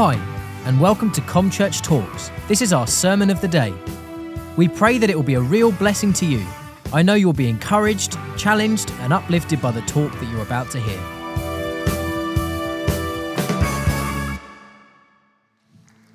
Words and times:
Hi, 0.00 0.14
and 0.64 0.80
welcome 0.80 1.10
to 1.10 1.20
ComChurch 1.22 1.82
Talks. 1.82 2.30
This 2.46 2.62
is 2.62 2.72
our 2.72 2.86
sermon 2.86 3.30
of 3.30 3.40
the 3.40 3.48
day. 3.48 3.74
We 4.56 4.68
pray 4.68 4.96
that 4.96 5.10
it 5.10 5.16
will 5.16 5.24
be 5.24 5.34
a 5.34 5.40
real 5.40 5.72
blessing 5.72 6.12
to 6.12 6.24
you. 6.24 6.46
I 6.92 7.02
know 7.02 7.14
you'll 7.14 7.32
be 7.32 7.48
encouraged, 7.48 8.16
challenged, 8.36 8.92
and 9.00 9.12
uplifted 9.12 9.60
by 9.60 9.72
the 9.72 9.80
talk 9.80 10.12
that 10.12 10.30
you're 10.30 10.42
about 10.42 10.70
to 10.70 10.78
hear. 10.78 11.00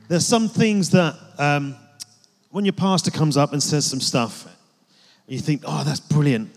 There's 0.07 0.25
some 0.25 0.47
things 0.47 0.91
that 0.91 1.17
um, 1.37 1.75
when 2.51 2.63
your 2.63 2.71
pastor 2.71 3.11
comes 3.11 3.35
up 3.35 3.51
and 3.51 3.61
says 3.61 3.85
some 3.85 3.99
stuff, 3.99 4.47
you 5.27 5.39
think, 5.39 5.63
oh, 5.65 5.83
that's 5.83 5.99
brilliant. 5.99 6.55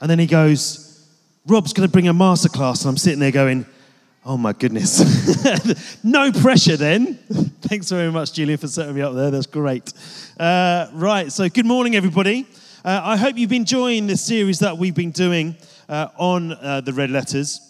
And 0.00 0.10
then 0.10 0.18
he 0.18 0.26
goes, 0.26 1.08
Rob's 1.46 1.72
going 1.72 1.88
to 1.88 1.92
bring 1.92 2.08
a 2.08 2.12
masterclass. 2.14 2.80
And 2.80 2.88
I'm 2.88 2.96
sitting 2.96 3.20
there 3.20 3.30
going, 3.30 3.64
oh 4.24 4.36
my 4.36 4.52
goodness. 4.52 5.98
no 6.04 6.32
pressure 6.32 6.76
then. 6.76 7.14
Thanks 7.62 7.90
very 7.90 8.10
much, 8.10 8.32
Julian, 8.32 8.58
for 8.58 8.68
setting 8.68 8.94
me 8.94 9.02
up 9.02 9.14
there. 9.14 9.30
That's 9.30 9.46
great. 9.46 9.92
Uh, 10.38 10.88
right, 10.92 11.30
so 11.32 11.48
good 11.48 11.66
morning, 11.66 11.96
everybody. 11.96 12.46
Uh, 12.84 13.00
I 13.02 13.16
hope 13.16 13.36
you've 13.36 13.50
been 13.50 13.62
enjoying 13.62 14.06
this 14.06 14.22
series 14.24 14.60
that 14.60 14.76
we've 14.78 14.94
been 14.94 15.10
doing 15.10 15.56
uh, 15.88 16.08
on 16.16 16.52
uh, 16.52 16.80
the 16.80 16.92
red 16.92 17.10
letters. 17.10 17.60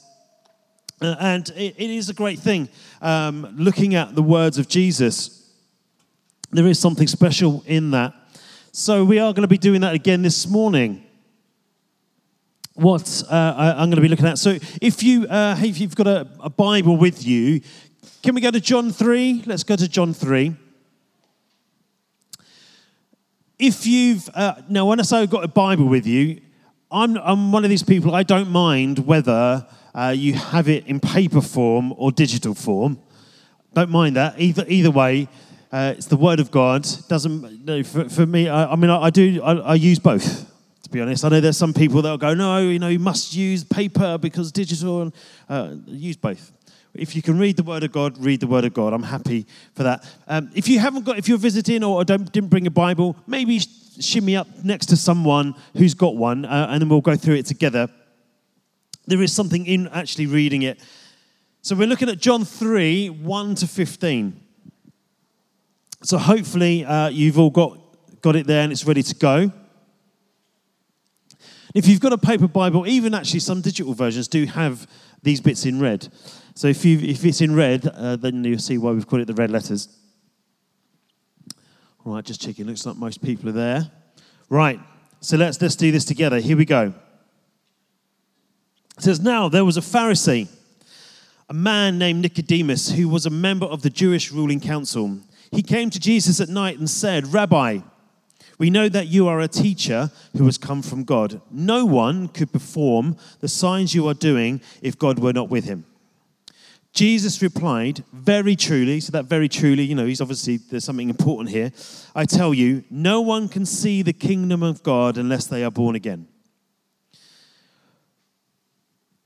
Uh, 1.01 1.15
and 1.21 1.49
it, 1.51 1.75
it 1.79 1.91
is 1.91 2.09
a 2.09 2.15
great 2.15 2.39
thing 2.39 2.69
um, 3.01 3.55
looking 3.57 3.95
at 3.95 4.15
the 4.15 4.23
words 4.23 4.59
of 4.59 4.69
Jesus. 4.69 5.51
There 6.51 6.67
is 6.67 6.79
something 6.79 7.07
special 7.07 7.63
in 7.67 7.91
that. 7.93 8.15
So 8.73 9.05
we 9.05 9.19
are 9.19 9.33
going 9.33 9.43
to 9.43 9.49
be 9.49 9.59
doing 9.59 9.81
that 9.83 9.95
again 9.95 10.23
this 10.23 10.47
morning 10.47 11.05
what 12.79 13.25
uh, 13.29 13.55
I, 13.57 13.83
am 13.83 13.91
going 13.91 13.97
to 13.97 14.01
be 14.01 14.09
looking 14.09 14.27
at. 14.27 14.39
So, 14.39 14.57
if 14.81 15.03
you 15.03 15.27
uh, 15.27 15.57
if 15.59 15.81
you've 15.81 15.97
got 15.97 16.07
a, 16.07 16.29
a, 16.41 16.49
Bible 16.49 16.97
with 16.97 17.27
you, 17.27 17.61
can 18.23 18.37
we 18.37 18.41
go 18.41 18.53
to 18.53 18.61
John 18.61 18.93
three? 18.93 19.43
Let's 19.47 19.65
go 19.65 19.75
to 19.75 19.89
John 19.89 20.15
three. 20.15 20.55
If 23.59 23.85
you've 23.85 24.31
uh, 24.33 24.55
now, 24.69 24.87
when 24.87 25.01
I 25.01 25.03
say 25.03 25.19
I've 25.19 25.31
got 25.31 25.43
a 25.43 25.49
Bible 25.49 25.87
with 25.87 26.07
you, 26.07 26.41
I'm 26.91 27.17
I'm 27.19 27.51
one 27.51 27.65
of 27.65 27.71
these 27.71 27.83
people. 27.83 28.15
I 28.15 28.23
don't 28.23 28.49
mind 28.49 29.01
whether 29.01 29.67
uh, 29.93 30.15
you 30.17 30.35
have 30.35 30.69
it 30.69 30.87
in 30.87 31.01
paper 31.01 31.41
form 31.41 31.93
or 31.97 32.13
digital 32.13 32.55
form. 32.55 33.01
Don't 33.75 33.91
mind 33.91 34.15
that 34.15 34.41
either. 34.41 34.65
Either 34.69 34.93
way, 34.93 35.29
uh, 35.73 35.95
it's 35.97 36.07
the 36.07 36.17
Word 36.17 36.39
of 36.39 36.53
God. 36.53 36.87
Doesn't 37.09 37.65
no, 37.65 37.83
for, 37.83 38.09
for 38.09 38.25
me. 38.25 38.49
I, 38.49 38.73
I 38.73 38.77
mean, 38.77 38.91
I, 38.91 39.03
I 39.03 39.11
do. 39.11 39.43
I, 39.43 39.55
I 39.57 39.75
use 39.75 39.99
both 39.99 40.49
to 40.89 40.93
be 40.93 41.03
honest. 41.03 41.23
I 41.23 41.29
know 41.29 41.41
there's 41.41 41.59
some 41.59 41.75
people 41.75 42.01
that'll 42.01 42.17
go, 42.17 42.33
no, 42.33 42.61
you 42.61 42.79
know, 42.79 42.89
you 42.89 42.99
must 42.99 43.35
use 43.35 43.63
paper 43.63 44.17
because 44.17 44.51
digital, 44.51 45.03
and 45.03 45.13
uh, 45.49 45.75
use 45.87 46.17
both. 46.17 46.51
If 46.95 47.15
you 47.15 47.21
can 47.21 47.39
read 47.39 47.59
the 47.59 47.63
Word 47.63 47.85
of 47.85 47.93
God, 47.93 48.17
read 48.19 48.41
the 48.41 48.47
Word 48.47 48.65
of 48.65 48.73
God. 48.73 48.95
I'm 48.95 49.03
happy 49.03 49.47
for 49.75 49.83
that. 49.83 50.11
Um, 50.27 50.51
if 50.55 50.67
you 50.67 50.79
haven't 50.79 51.05
got, 51.05 51.19
if 51.19 51.29
you're 51.29 51.37
visiting 51.37 51.85
or 51.85 52.03
don't, 52.05 52.33
didn't 52.33 52.49
bring 52.49 52.67
a 52.67 52.71
Bible, 52.71 53.17
maybe 53.27 53.61
shimmy 54.01 54.35
up 54.35 54.49
next 54.65 54.87
to 54.87 54.97
someone 54.97 55.55
who's 55.77 55.93
got 55.93 56.17
one, 56.17 56.47
uh, 56.47 56.69
and 56.71 56.81
then 56.81 56.89
we'll 56.89 57.03
go 57.03 57.17
through 57.17 57.35
it 57.35 57.45
together. 57.45 57.89
There 59.07 59.23
is 59.23 59.33
something 59.33 59.67
in 59.67 59.89
actually 59.89 60.27
reading 60.27 60.63
it. 60.63 60.81
So 61.61 61.77
we're 61.77 61.89
looking 61.89 62.09
at 62.09 62.19
John 62.19 62.47
3 62.47 63.11
1 63.11 63.55
to 63.57 63.67
15. 63.67 64.41
So 66.03 66.17
hopefully 66.17 66.87
uh, 66.87 67.11
you've 67.11 67.39
all 67.39 67.51
got, 67.51 67.79
got 68.23 68.37
it 68.37 68.47
there 68.47 68.63
and 68.63 68.73
it's 68.73 68.87
ready 68.87 69.03
to 69.03 69.15
go. 69.15 69.53
If 71.75 71.87
you've 71.87 72.01
got 72.01 72.13
a 72.13 72.19
paper 72.19 72.49
Bible, 72.49 72.87
even 72.87 73.15
actually 73.15 73.41
some 73.41 73.61
digital 73.61 73.95
versions 73.95 74.29
do 74.29 74.47
have 74.47 74.87
these 75.23 75.41
bits 75.41 75.67
in 75.67 75.81
red. 75.81 76.09
So 76.55 76.69
if, 76.69 76.85
you, 76.85 76.99
if 76.99 77.25
it's 77.25 77.41
in 77.41 77.55
red, 77.55 77.87
uh, 77.87 78.17
then 78.17 78.43
you'll 78.45 78.59
see 78.59 78.79
why 78.79 78.93
we've 78.93 79.07
called 79.07 79.23
it 79.23 79.27
the 79.27 79.35
red 79.35 79.51
letters. 79.51 79.89
All 82.05 82.15
right, 82.15 82.25
just 82.25 82.41
checking. 82.41 82.67
Looks 82.67 82.87
like 82.87 82.97
most 82.97 83.23
people 83.23 83.49
are 83.51 83.53
there. 83.53 83.91
Right, 84.49 84.81
so 85.21 85.37
let's, 85.37 85.61
let's 85.61 85.77
do 85.77 85.93
this 85.93 86.05
together. 86.05 86.39
Here 86.41 86.57
we 86.57 86.65
go. 86.65 86.95
It 88.97 89.03
says, 89.03 89.21
Now 89.21 89.49
there 89.49 89.65
was 89.65 89.77
a 89.77 89.83
Pharisee, 89.83 90.49
a 91.49 91.55
man 91.55 91.99
named 91.99 92.23
Nicodemus, 92.23 92.93
who 92.93 93.09
was 93.09 93.27
a 93.27 93.31
member 93.31 93.67
of 93.67 93.83
the 93.83 93.91
Jewish 93.91 94.33
ruling 94.33 94.61
council. 94.61 95.19
He 95.53 95.63
came 95.63 95.91
to 95.91 96.01
Jesus 96.01 96.41
at 96.41 96.49
night 96.49 96.79
and 96.79 96.89
said, 96.89 97.33
Rabbi, 97.33 97.81
we 98.59 98.71
know 98.71 98.89
that 98.89 99.07
you 99.07 99.29
are 99.29 99.41
a 99.41 99.49
teacher 99.49 100.11
who 100.37 100.45
has 100.47 100.59
come 100.59 100.83
from 100.83 101.05
God. 101.05 101.41
No 101.51 101.85
one 101.85 102.29
could 102.29 102.53
perform 102.53 103.17
the 103.41 103.49
signs 103.49 103.95
you 103.95 104.09
are 104.09 104.15
doing 104.15 104.61
if 104.83 104.99
God 104.99 105.21
were 105.21 105.33
not 105.33 105.49
with 105.49 105.65
him. 105.65 105.85
Jesus 106.93 107.41
replied, 107.41 108.03
Very 108.13 108.57
truly, 108.57 108.99
so 108.99 109.13
that 109.13 109.27
very 109.27 109.49
truly, 109.49 109.85
you 109.85 109.95
know, 109.95 110.07
he's 110.07 110.21
obviously, 110.21 110.57
there's 110.57 110.85
something 110.85 111.09
important 111.09 111.51
here. 111.51 111.71
I 112.17 112.25
tell 112.25 112.53
you, 112.53 112.83
no 112.91 113.21
one 113.21 113.49
can 113.49 113.65
see 113.65 114.03
the 114.03 114.13
kingdom 114.13 114.65
of 114.65 114.83
God 114.83 115.17
unless 115.17 115.47
they 115.47 115.63
are 115.63 115.71
born 115.71 115.95
again. 115.95 116.27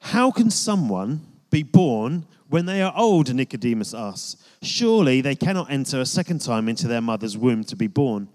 How 0.00 0.30
can 0.30 0.50
someone 0.50 1.22
be 1.48 1.62
born 1.62 2.26
when 2.48 2.66
they 2.66 2.82
are 2.82 2.92
old? 2.94 3.32
Nicodemus 3.32 3.94
asked. 3.94 4.42
Surely 4.60 5.22
they 5.22 5.36
cannot 5.36 5.70
enter 5.70 6.00
a 6.00 6.06
second 6.06 6.40
time 6.40 6.68
into 6.68 6.88
their 6.88 7.00
mother's 7.00 7.38
womb 7.38 7.64
to 7.64 7.76
be 7.76 7.86
born. 7.86 8.28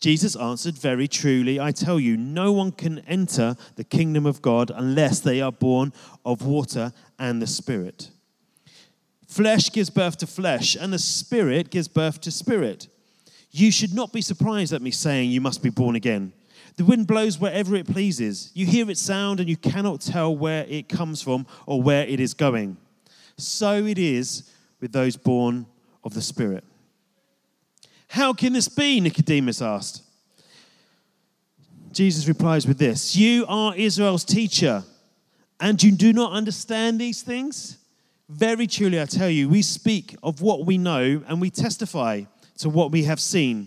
Jesus 0.00 0.36
answered, 0.36 0.76
Very 0.76 1.08
truly, 1.08 1.58
I 1.58 1.72
tell 1.72 1.98
you, 1.98 2.16
no 2.16 2.52
one 2.52 2.72
can 2.72 2.98
enter 3.00 3.56
the 3.76 3.84
kingdom 3.84 4.26
of 4.26 4.42
God 4.42 4.70
unless 4.74 5.20
they 5.20 5.40
are 5.40 5.52
born 5.52 5.92
of 6.24 6.44
water 6.44 6.92
and 7.18 7.40
the 7.40 7.46
Spirit. 7.46 8.10
Flesh 9.26 9.72
gives 9.72 9.90
birth 9.90 10.18
to 10.18 10.26
flesh, 10.26 10.76
and 10.76 10.92
the 10.92 10.98
Spirit 10.98 11.70
gives 11.70 11.88
birth 11.88 12.20
to 12.20 12.30
spirit. 12.30 12.88
You 13.50 13.70
should 13.70 13.94
not 13.94 14.12
be 14.12 14.20
surprised 14.20 14.72
at 14.72 14.82
me 14.82 14.90
saying, 14.90 15.30
You 15.30 15.40
must 15.40 15.62
be 15.62 15.70
born 15.70 15.96
again. 15.96 16.32
The 16.76 16.84
wind 16.84 17.06
blows 17.06 17.38
wherever 17.38 17.76
it 17.76 17.86
pleases. 17.86 18.50
You 18.54 18.66
hear 18.66 18.90
its 18.90 19.00
sound, 19.00 19.40
and 19.40 19.48
you 19.48 19.56
cannot 19.56 20.00
tell 20.00 20.36
where 20.36 20.64
it 20.68 20.88
comes 20.88 21.22
from 21.22 21.46
or 21.66 21.80
where 21.80 22.06
it 22.06 22.20
is 22.20 22.34
going. 22.34 22.76
So 23.36 23.84
it 23.84 23.98
is 23.98 24.50
with 24.80 24.92
those 24.92 25.16
born 25.16 25.66
of 26.02 26.14
the 26.14 26.22
Spirit. 26.22 26.64
How 28.14 28.32
can 28.32 28.52
this 28.52 28.68
be? 28.68 29.00
Nicodemus 29.00 29.60
asked. 29.60 30.00
Jesus 31.90 32.28
replies 32.28 32.64
with 32.64 32.78
this 32.78 33.16
You 33.16 33.44
are 33.48 33.74
Israel's 33.74 34.24
teacher, 34.24 34.84
and 35.58 35.82
you 35.82 35.90
do 35.90 36.12
not 36.12 36.30
understand 36.30 37.00
these 37.00 37.22
things? 37.22 37.76
Very 38.28 38.68
truly, 38.68 39.00
I 39.00 39.06
tell 39.06 39.28
you, 39.28 39.48
we 39.48 39.62
speak 39.62 40.14
of 40.22 40.42
what 40.42 40.64
we 40.64 40.78
know 40.78 41.24
and 41.26 41.40
we 41.40 41.50
testify 41.50 42.22
to 42.58 42.68
what 42.68 42.92
we 42.92 43.02
have 43.02 43.18
seen. 43.18 43.66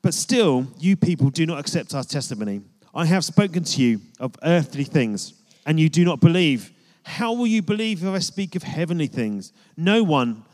But 0.00 0.14
still, 0.14 0.68
you 0.78 0.96
people 0.96 1.30
do 1.30 1.46
not 1.46 1.58
accept 1.58 1.92
our 1.92 2.04
testimony. 2.04 2.60
I 2.94 3.04
have 3.06 3.24
spoken 3.24 3.64
to 3.64 3.82
you 3.82 4.00
of 4.20 4.36
earthly 4.44 4.84
things, 4.84 5.34
and 5.66 5.80
you 5.80 5.88
do 5.88 6.04
not 6.04 6.20
believe. 6.20 6.70
How 7.02 7.32
will 7.32 7.48
you 7.48 7.62
believe 7.62 8.04
if 8.04 8.14
I 8.14 8.20
speak 8.20 8.54
of 8.54 8.62
heavenly 8.62 9.08
things? 9.08 9.52
No 9.76 10.04
one 10.04 10.44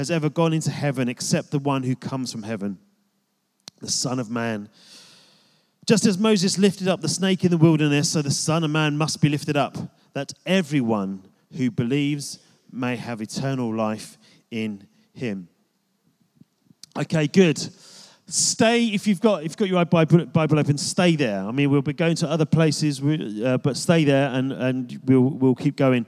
has 0.00 0.10
ever 0.10 0.30
gone 0.30 0.54
into 0.54 0.70
heaven 0.70 1.10
except 1.10 1.50
the 1.50 1.58
one 1.58 1.82
who 1.82 1.94
comes 1.94 2.32
from 2.32 2.42
heaven, 2.42 2.78
the 3.80 3.90
Son 3.90 4.18
of 4.18 4.30
Man. 4.30 4.70
Just 5.86 6.06
as 6.06 6.16
Moses 6.16 6.56
lifted 6.56 6.88
up 6.88 7.02
the 7.02 7.08
snake 7.08 7.44
in 7.44 7.50
the 7.50 7.58
wilderness, 7.58 8.08
so 8.08 8.22
the 8.22 8.30
Son 8.30 8.64
of 8.64 8.70
Man 8.70 8.96
must 8.96 9.20
be 9.20 9.28
lifted 9.28 9.58
up, 9.58 9.76
that 10.14 10.32
everyone 10.46 11.22
who 11.54 11.70
believes 11.70 12.38
may 12.72 12.96
have 12.96 13.20
eternal 13.20 13.74
life 13.74 14.16
in 14.50 14.86
him. 15.12 15.48
Okay, 16.98 17.26
good. 17.26 17.58
Stay 18.26 18.86
if 18.86 19.06
you've 19.06 19.20
got 19.20 19.42
if 19.42 19.50
you've 19.50 19.56
got 19.58 19.68
your 19.68 19.84
Bible, 19.84 20.58
open. 20.58 20.78
Stay 20.78 21.14
there. 21.14 21.40
I 21.42 21.50
mean, 21.50 21.68
we'll 21.68 21.82
be 21.82 21.92
going 21.92 22.16
to 22.16 22.30
other 22.30 22.46
places, 22.46 23.02
uh, 23.02 23.58
but 23.62 23.76
stay 23.76 24.04
there, 24.04 24.30
and 24.30 24.50
and 24.52 24.98
we'll 25.04 25.20
we'll 25.20 25.54
keep 25.54 25.76
going 25.76 26.06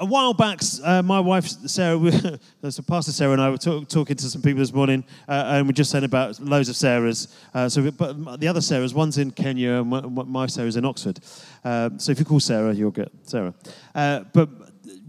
a 0.00 0.06
while 0.06 0.32
back, 0.32 0.60
uh, 0.82 1.02
my 1.02 1.20
wife 1.20 1.46
Sarah, 1.46 2.00
so 2.70 2.82
Pastor 2.82 3.12
Sarah 3.12 3.32
and 3.32 3.40
I 3.40 3.50
were 3.50 3.58
talk, 3.58 3.86
talking 3.86 4.16
to 4.16 4.30
some 4.30 4.40
people 4.40 4.60
this 4.60 4.72
morning, 4.72 5.04
uh, 5.28 5.44
and 5.48 5.66
we're 5.66 5.72
just 5.72 5.90
saying 5.90 6.04
about 6.04 6.40
loads 6.40 6.70
of 6.70 6.74
Sarahs. 6.74 7.28
Uh, 7.52 7.68
so, 7.68 7.90
but 7.90 8.40
the 8.40 8.48
other 8.48 8.60
Sarahs, 8.60 8.94
one's 8.94 9.18
in 9.18 9.30
Kenya, 9.30 9.82
and 9.82 9.90
my, 9.90 10.00
my 10.24 10.46
Sarah's 10.46 10.76
in 10.76 10.86
Oxford. 10.86 11.20
Uh, 11.62 11.90
so, 11.98 12.12
if 12.12 12.18
you 12.18 12.24
call 12.24 12.40
Sarah, 12.40 12.72
you'll 12.72 12.90
get 12.90 13.12
Sarah. 13.24 13.52
Uh, 13.94 14.24
but 14.32 14.48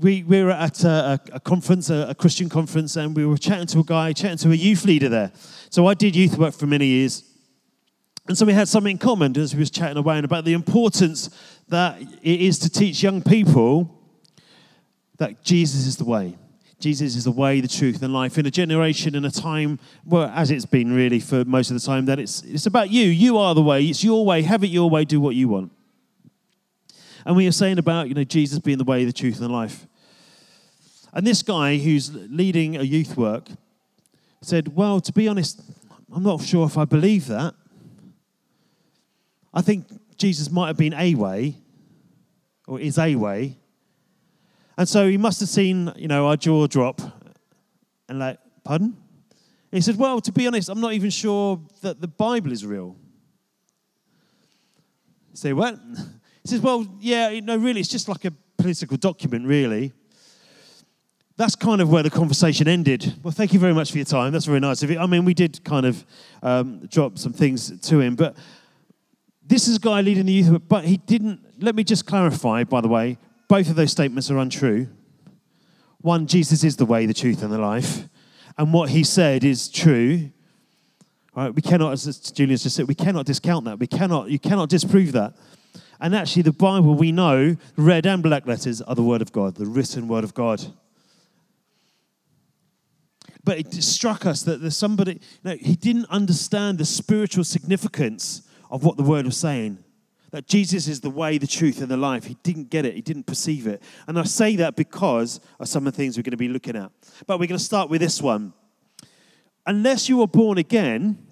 we, 0.02 0.24
we 0.24 0.44
were 0.44 0.52
at 0.52 0.84
a, 0.84 1.22
a 1.32 1.40
conference, 1.40 1.90
a, 1.90 2.08
a, 2.10 2.16
Christian 2.16 2.50
conference, 2.50 2.98
and 2.98 3.16
we 3.16 3.26
were 3.26 3.38
chatting 3.38 3.68
to 3.68 3.80
a 3.80 3.84
guy, 3.84 4.12
chatting 4.12 4.40
to 4.40 4.52
a 4.52 4.56
youth 4.56 4.84
leader 4.84 5.08
there. 5.08 5.32
So, 5.70 5.88
I 5.88 5.94
did 5.94 6.18
youth 6.18 6.38
work 6.38 6.54
for 6.54 6.68
many 6.68 6.88
years. 6.88 7.24
And 8.28 8.38
so 8.38 8.46
we 8.46 8.54
had 8.54 8.68
something 8.68 8.92
in 8.92 8.98
common 8.98 9.36
as 9.36 9.54
we 9.56 9.60
was 9.60 9.72
chatting 9.72 9.98
away 9.98 10.20
about 10.20 10.46
the 10.46 10.54
importance 10.54 11.32
that 11.70 12.00
it 12.00 12.42
is 12.42 12.60
to 12.60 12.70
teach 12.70 13.02
young 13.02 13.22
people 13.24 14.01
that 15.22 15.44
Jesus 15.44 15.86
is 15.86 15.98
the 15.98 16.04
way. 16.04 16.36
Jesus 16.80 17.16
is 17.16 17.26
the 17.26 17.32
way, 17.32 17.62
the 17.62 17.68
truth, 17.68 18.02
and 18.02 18.12
life. 18.12 18.40
In 18.40 18.48
a 18.48 18.50
generation, 18.50 19.14
in 19.14 19.24
a 19.24 19.30
time, 19.30 19.78
well, 20.04 20.32
as 20.34 20.50
it's 20.50 20.66
been 20.66 20.96
really 20.96 21.20
for 21.20 21.46
most 21.46 21.70
of 21.70 21.80
the 21.80 21.86
time, 21.86 22.06
that 22.06 22.18
it's, 22.18 22.42
it's 22.42 22.66
about 22.66 22.90
you. 22.90 23.04
You 23.04 23.38
are 23.38 23.54
the 23.54 23.62
way. 23.62 23.86
It's 23.86 24.04
your 24.04 24.26
way. 24.26 24.42
Have 24.42 24.64
it 24.64 24.72
your 24.72 24.90
way. 24.90 25.06
Do 25.06 25.22
what 25.22 25.36
you 25.36 25.48
want. 25.48 25.72
And 27.24 27.36
we 27.36 27.46
are 27.46 27.52
saying 27.52 27.78
about, 27.78 28.08
you 28.08 28.16
know, 28.16 28.24
Jesus 28.24 28.58
being 28.58 28.80
the 28.80 28.84
way, 28.84 29.06
the 29.06 29.14
truth, 29.14 29.36
and 29.36 29.44
the 29.44 29.54
life. 29.54 29.86
And 31.14 31.28
this 31.28 31.44
guy 31.44 31.78
who's 31.78 32.12
leading 32.12 32.76
a 32.76 32.82
youth 32.82 33.16
work 33.16 33.48
said, 34.42 34.76
Well, 34.76 35.02
to 35.02 35.14
be 35.14 35.28
honest, 35.28 35.62
I'm 36.12 36.24
not 36.24 36.42
sure 36.42 36.66
if 36.66 36.80
I 36.80 36.86
believe 36.86 37.28
that. 37.28 37.54
I 39.54 39.62
think 39.62 39.86
Jesus 40.18 40.50
might 40.50 40.66
have 40.66 40.78
been 40.78 40.96
a 40.96 41.14
way, 41.14 41.58
or 42.66 42.80
is 42.80 42.98
a 42.98 43.14
way. 43.16 43.60
And 44.82 44.90
so 44.90 45.08
he 45.08 45.16
must 45.16 45.40
have 45.42 45.50
seen, 45.50 45.94
you 45.96 46.08
know, 46.08 46.26
our 46.26 46.36
jaw 46.36 46.66
drop 46.66 47.00
and 48.10 48.18
like, 48.18 48.40
pardon? 48.64 48.98
He 49.72 49.80
said, 49.80 49.96
Well, 49.96 50.20
to 50.22 50.32
be 50.32 50.48
honest, 50.48 50.70
I'm 50.70 50.82
not 50.82 50.94
even 50.94 51.12
sure 51.12 51.62
that 51.82 52.02
the 52.02 52.08
Bible 52.08 52.52
is 52.52 52.66
real. 52.66 52.96
say, 55.34 55.54
what? 55.54 55.78
He 56.42 56.48
says, 56.48 56.62
Well, 56.62 56.88
yeah, 57.00 57.40
no, 57.42 57.58
really, 57.58 57.80
it's 57.80 57.90
just 57.90 58.10
like 58.10 58.26
a 58.26 58.32
political 58.58 58.98
document, 58.98 59.46
really 59.46 59.94
that's 61.38 61.56
kind 61.56 61.82
of 61.82 61.92
where 61.92 62.04
the 62.04 62.10
conversation 62.10 62.68
ended. 62.68 63.16
Well, 63.24 63.32
thank 63.32 63.54
you 63.54 63.60
very 63.60 63.74
much 63.74 63.92
for 63.92 63.98
your 63.98 64.06
time. 64.06 64.32
That's 64.32 64.46
very 64.46 64.60
nice 64.60 64.84
of 64.84 64.92
you. 64.92 65.00
I 65.00 65.06
mean, 65.08 65.26
we 65.26 65.34
did 65.34 65.64
kind 65.64 65.86
of 65.86 66.06
um, 66.44 66.86
drop 66.88 67.18
some 67.18 67.34
things 67.34 67.80
to 67.82 68.00
him, 68.00 68.16
but 68.16 68.36
this 69.46 69.68
is 69.68 69.78
a 69.78 69.80
guy 69.80 70.02
leading 70.02 70.26
the 70.26 70.34
youth, 70.34 70.62
but 70.68 70.86
he 70.86 70.98
didn't. 70.98 71.40
Let 71.60 71.76
me 71.76 71.84
just 71.84 72.06
clarify, 72.06 72.64
by 72.64 72.82
the 72.82 72.88
way, 72.88 73.18
both 73.52 73.70
of 73.70 73.76
those 73.76 73.92
statements 73.92 74.32
are 74.32 74.38
untrue. 74.38 74.88
One, 76.00 76.26
Jesus 76.26 76.64
is 76.64 76.78
the 76.78 76.86
way, 76.86 77.06
the 77.06 77.14
truth, 77.14 77.44
and 77.44 77.52
the 77.52 77.58
life. 77.58 78.08
And 78.58 78.72
what 78.72 78.92
he 78.92 79.04
said 79.04 79.44
is 79.44 79.68
true. 79.68 80.32
Right? 81.36 81.54
We 81.54 81.62
cannot, 81.62 81.92
as 81.92 82.32
Julian's 82.32 82.64
just 82.64 82.78
said, 82.78 82.88
we 82.88 82.96
cannot 82.96 83.26
discount 83.26 83.66
that. 83.66 83.78
We 83.78 83.88
cannot, 83.88 84.30
you 84.30 84.40
cannot 84.40 84.70
disprove 84.70 85.12
that. 85.12 85.34
And 86.00 86.16
actually, 86.16 86.44
the 86.44 86.54
Bible, 86.54 86.96
we 86.96 87.12
know, 87.12 87.58
red 87.76 88.06
and 88.06 88.24
black 88.24 88.48
letters, 88.48 88.82
are 88.84 88.96
the 88.96 89.04
Word 89.04 89.22
of 89.22 89.34
God, 89.34 89.56
the 89.56 89.66
written 89.66 90.08
Word 90.08 90.24
of 90.24 90.34
God. 90.34 90.64
But 93.44 93.58
it 93.58 93.74
struck 93.84 94.26
us 94.26 94.44
that 94.44 94.62
there's 94.62 94.78
somebody, 94.78 95.20
no, 95.44 95.58
he 95.60 95.76
didn't 95.76 96.06
understand 96.10 96.78
the 96.78 96.86
spiritual 96.86 97.44
significance 97.44 98.44
of 98.70 98.86
what 98.86 98.96
the 98.96 99.04
word 99.04 99.26
was 99.26 99.36
saying. 99.36 99.80
That 100.32 100.48
Jesus 100.48 100.88
is 100.88 101.02
the 101.02 101.10
way, 101.10 101.38
the 101.38 101.48
truth, 101.48 101.82
and 101.82 101.92
the 101.92 101.98
life. 101.98 102.26
He 102.26 102.38
didn't 102.42 102.70
get 102.70 102.86
it, 102.86 102.96
he 102.96 103.02
didn't 103.02 103.28
perceive 103.28 103.68
it. 103.68 103.84
And 104.08 104.18
I 104.18 104.24
say 104.24 104.56
that 104.58 104.76
because 104.76 105.40
of 105.60 105.68
some 105.68 105.86
of 105.86 105.94
the 105.94 105.98
things 105.98 106.18
we're 106.18 106.24
going 106.24 106.32
to 106.32 106.38
be 106.38 106.48
looking 106.48 106.76
at. 106.76 106.92
But 107.28 107.40
we're 107.40 107.48
going 107.48 107.58
to 107.58 107.64
start 107.64 107.90
with 107.90 108.02
this 108.02 108.22
one. 108.22 108.54
Unless 109.66 110.10
you 110.10 110.22
are 110.22 110.28
born 110.28 110.58
again, 110.58 111.28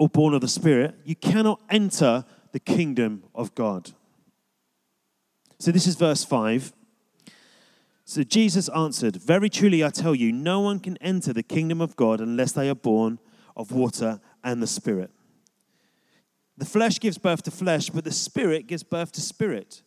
or 0.00 0.08
born 0.08 0.32
of 0.32 0.40
the 0.40 0.48
Spirit, 0.48 0.94
you 1.04 1.14
cannot 1.14 1.60
enter 1.68 2.24
the 2.52 2.58
kingdom 2.58 3.22
of 3.34 3.54
God. 3.54 3.90
So 5.58 5.70
this 5.70 5.86
is 5.86 5.94
verse 5.94 6.24
5. 6.24 6.72
So 8.06 8.22
Jesus 8.22 8.70
answered, 8.70 9.16
Very 9.16 9.50
truly 9.50 9.84
I 9.84 9.90
tell 9.90 10.14
you, 10.14 10.32
no 10.32 10.60
one 10.60 10.80
can 10.80 10.96
enter 10.96 11.34
the 11.34 11.42
kingdom 11.42 11.82
of 11.82 11.96
God 11.96 12.20
unless 12.20 12.52
they 12.52 12.70
are 12.70 12.74
born 12.74 13.18
of 13.54 13.72
water 13.72 14.20
and 14.42 14.62
the 14.62 14.66
Spirit. 14.66 15.10
The 16.60 16.66
flesh 16.66 17.00
gives 17.00 17.16
birth 17.16 17.42
to 17.44 17.50
flesh, 17.50 17.88
but 17.88 18.04
the 18.04 18.12
Spirit 18.12 18.66
gives 18.66 18.82
birth 18.82 19.12
to 19.12 19.22
spirit. 19.22 19.80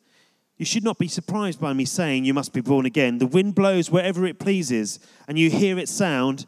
You 0.58 0.66
should 0.66 0.84
not 0.84 0.98
be 0.98 1.08
surprised 1.08 1.62
by 1.62 1.72
me 1.72 1.86
saying 1.86 2.26
you 2.26 2.34
must 2.34 2.52
be 2.52 2.62
born 2.62 2.88
again. 2.88 3.20
The 3.20 3.28
wind 3.28 3.54
blows 3.54 3.92
wherever 3.92 4.26
it 4.26 4.40
pleases, 4.40 5.00
and 5.28 5.38
you 5.38 5.52
hear 5.52 5.78
its 5.78 5.92
sound, 5.92 6.48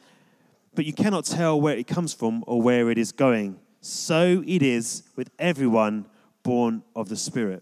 but 0.73 0.83
you 0.83 0.93
cannot 0.93 1.25
tell 1.25 1.61
where 1.61 1.77
it 1.77 1.85
comes 1.85 2.11
from 2.11 2.43
or 2.47 2.59
where 2.59 2.89
it 2.89 2.97
is 2.97 3.11
going. 3.11 3.59
So 3.81 4.43
it 4.47 4.63
is 4.63 5.03
with 5.15 5.29
everyone 5.37 6.07
born 6.41 6.81
of 6.95 7.07
the 7.07 7.17
Spirit. 7.17 7.61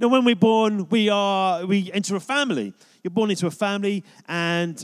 Now, 0.00 0.08
when 0.08 0.24
we're 0.24 0.34
born, 0.34 0.88
we 0.88 1.10
are 1.10 1.66
we 1.66 1.92
enter 1.92 2.16
a 2.16 2.20
family. 2.20 2.72
You're 3.02 3.10
born 3.10 3.30
into 3.30 3.46
a 3.46 3.50
family, 3.50 4.02
and 4.26 4.82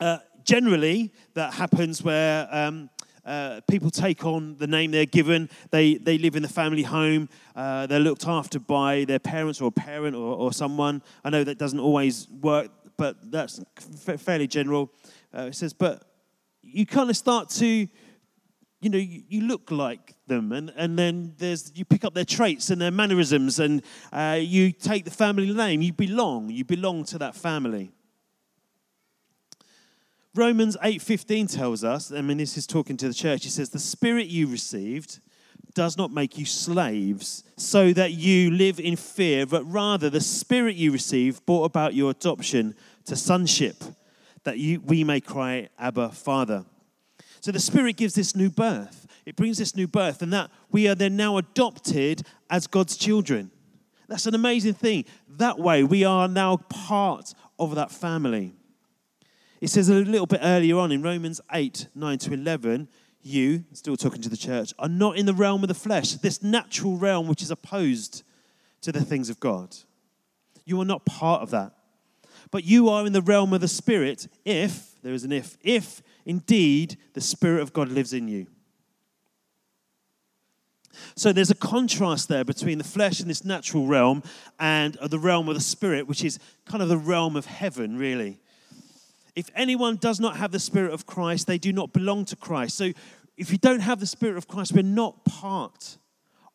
uh, 0.00 0.20
generally 0.42 1.12
that 1.34 1.52
happens 1.52 2.02
where 2.02 2.48
um, 2.50 2.88
uh, 3.24 3.60
people 3.68 3.90
take 3.90 4.24
on 4.24 4.56
the 4.58 4.66
name 4.66 4.90
they're 4.90 5.06
given. 5.06 5.48
They, 5.70 5.94
they 5.94 6.18
live 6.18 6.36
in 6.36 6.42
the 6.42 6.48
family 6.48 6.82
home. 6.82 7.28
Uh, 7.54 7.86
they're 7.86 8.00
looked 8.00 8.26
after 8.26 8.58
by 8.58 9.04
their 9.04 9.18
parents 9.18 9.60
or 9.60 9.68
a 9.68 9.72
parent 9.72 10.16
or, 10.16 10.34
or 10.36 10.52
someone. 10.52 11.02
I 11.24 11.30
know 11.30 11.44
that 11.44 11.58
doesn't 11.58 11.80
always 11.80 12.28
work, 12.28 12.70
but 12.96 13.30
that's 13.30 13.60
f- 14.08 14.20
fairly 14.20 14.46
general. 14.46 14.92
Uh, 15.36 15.42
it 15.42 15.54
says, 15.54 15.72
but 15.72 16.04
you 16.62 16.86
kind 16.86 17.10
of 17.10 17.16
start 17.16 17.48
to 17.50 17.88
you 18.82 18.90
know, 18.90 18.98
you, 18.98 19.22
you, 19.28 19.42
look 19.42 19.70
like 19.70 20.16
them, 20.26 20.50
and, 20.50 20.72
and 20.76 20.98
then 20.98 21.34
there's 21.38 21.70
you 21.76 21.84
pick 21.84 22.04
up 22.04 22.14
their 22.14 22.24
traits 22.24 22.68
and 22.68 22.82
their 22.82 22.90
mannerisms, 22.90 23.60
and 23.60 23.80
uh, 24.12 24.36
you 24.40 24.72
take 24.72 25.04
the 25.04 25.10
family 25.10 25.54
name. 25.54 25.82
You 25.82 25.92
belong. 25.92 26.50
You 26.50 26.64
belong 26.64 27.04
to 27.04 27.18
that 27.18 27.36
family. 27.36 27.92
Romans 30.34 30.78
8:15 30.82 31.46
tells 31.46 31.84
us, 31.84 32.10
I 32.10 32.22
mean, 32.22 32.38
this 32.38 32.56
is 32.56 32.66
talking 32.66 32.96
to 32.96 33.08
the 33.08 33.14
church. 33.14 33.44
He 33.44 33.50
says, 33.50 33.68
"The 33.68 33.78
spirit 33.78 34.28
you 34.28 34.46
received 34.46 35.20
does 35.74 35.98
not 35.98 36.10
make 36.10 36.38
you 36.38 36.46
slaves, 36.46 37.44
so 37.56 37.92
that 37.92 38.12
you 38.12 38.50
live 38.50 38.80
in 38.80 38.96
fear, 38.96 39.44
but 39.44 39.64
rather 39.64 40.08
the 40.08 40.20
spirit 40.20 40.76
you 40.76 40.90
received 40.90 41.44
brought 41.44 41.64
about 41.64 41.94
your 41.94 42.10
adoption 42.10 42.74
to 43.04 43.16
sonship, 43.16 43.84
that 44.44 44.58
you, 44.58 44.80
we 44.80 45.04
may 45.04 45.20
cry, 45.20 45.68
Abba, 45.78 46.10
Father." 46.10 46.64
So 47.42 47.52
the 47.52 47.60
Spirit 47.60 47.96
gives 47.96 48.14
this 48.14 48.36
new 48.36 48.50
birth. 48.50 49.06
It 49.26 49.36
brings 49.36 49.58
this 49.58 49.76
new 49.76 49.86
birth, 49.86 50.22
and 50.22 50.32
that 50.32 50.50
we 50.70 50.88
are 50.88 50.94
then 50.94 51.16
now 51.16 51.36
adopted 51.36 52.22
as 52.48 52.66
God's 52.66 52.96
children. 52.96 53.50
That's 54.08 54.26
an 54.26 54.34
amazing 54.34 54.74
thing. 54.74 55.04
That 55.28 55.58
way, 55.58 55.84
we 55.84 56.04
are 56.04 56.28
now 56.28 56.56
part 56.56 57.34
of 57.58 57.74
that 57.74 57.90
family. 57.90 58.54
It 59.62 59.70
says 59.70 59.88
a 59.88 59.94
little 59.94 60.26
bit 60.26 60.40
earlier 60.42 60.76
on 60.76 60.90
in 60.90 61.02
Romans 61.02 61.40
8 61.52 61.86
9 61.94 62.18
to 62.18 62.34
11, 62.34 62.88
you, 63.22 63.64
still 63.72 63.96
talking 63.96 64.20
to 64.22 64.28
the 64.28 64.36
church, 64.36 64.74
are 64.76 64.88
not 64.88 65.16
in 65.16 65.24
the 65.24 65.32
realm 65.32 65.62
of 65.62 65.68
the 65.68 65.74
flesh, 65.74 66.14
this 66.14 66.42
natural 66.42 66.96
realm 66.96 67.28
which 67.28 67.42
is 67.42 67.50
opposed 67.52 68.24
to 68.80 68.90
the 68.90 69.04
things 69.04 69.30
of 69.30 69.38
God. 69.38 69.76
You 70.64 70.80
are 70.80 70.84
not 70.84 71.04
part 71.04 71.42
of 71.42 71.50
that. 71.50 71.74
But 72.50 72.64
you 72.64 72.88
are 72.88 73.06
in 73.06 73.12
the 73.12 73.22
realm 73.22 73.52
of 73.52 73.60
the 73.60 73.68
Spirit 73.68 74.26
if, 74.44 75.00
there 75.00 75.14
is 75.14 75.22
an 75.22 75.30
if, 75.30 75.56
if 75.62 76.02
indeed 76.26 76.96
the 77.12 77.20
Spirit 77.20 77.62
of 77.62 77.72
God 77.72 77.88
lives 77.88 78.12
in 78.12 78.26
you. 78.26 78.48
So 81.14 81.32
there's 81.32 81.52
a 81.52 81.54
contrast 81.54 82.28
there 82.28 82.44
between 82.44 82.78
the 82.78 82.84
flesh 82.84 83.20
in 83.20 83.28
this 83.28 83.44
natural 83.44 83.86
realm 83.86 84.24
and 84.58 84.94
the 84.94 85.20
realm 85.20 85.48
of 85.48 85.54
the 85.54 85.60
Spirit, 85.60 86.08
which 86.08 86.24
is 86.24 86.40
kind 86.64 86.82
of 86.82 86.88
the 86.88 86.98
realm 86.98 87.36
of 87.36 87.46
heaven, 87.46 87.96
really. 87.96 88.40
If 89.34 89.50
anyone 89.54 89.96
does 89.96 90.20
not 90.20 90.36
have 90.36 90.52
the 90.52 90.58
Spirit 90.58 90.92
of 90.92 91.06
Christ, 91.06 91.46
they 91.46 91.58
do 91.58 91.72
not 91.72 91.92
belong 91.92 92.24
to 92.26 92.36
Christ. 92.36 92.76
So 92.76 92.92
if 93.36 93.50
you 93.50 93.58
don't 93.58 93.80
have 93.80 93.98
the 94.00 94.06
Spirit 94.06 94.36
of 94.36 94.46
Christ, 94.46 94.72
we're 94.72 94.82
not 94.82 95.24
part 95.24 95.98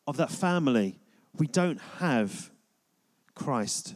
of 0.06 0.16
that 0.18 0.30
family. 0.30 1.00
We 1.36 1.48
don't 1.48 1.80
have 1.98 2.50
Christ. 3.34 3.94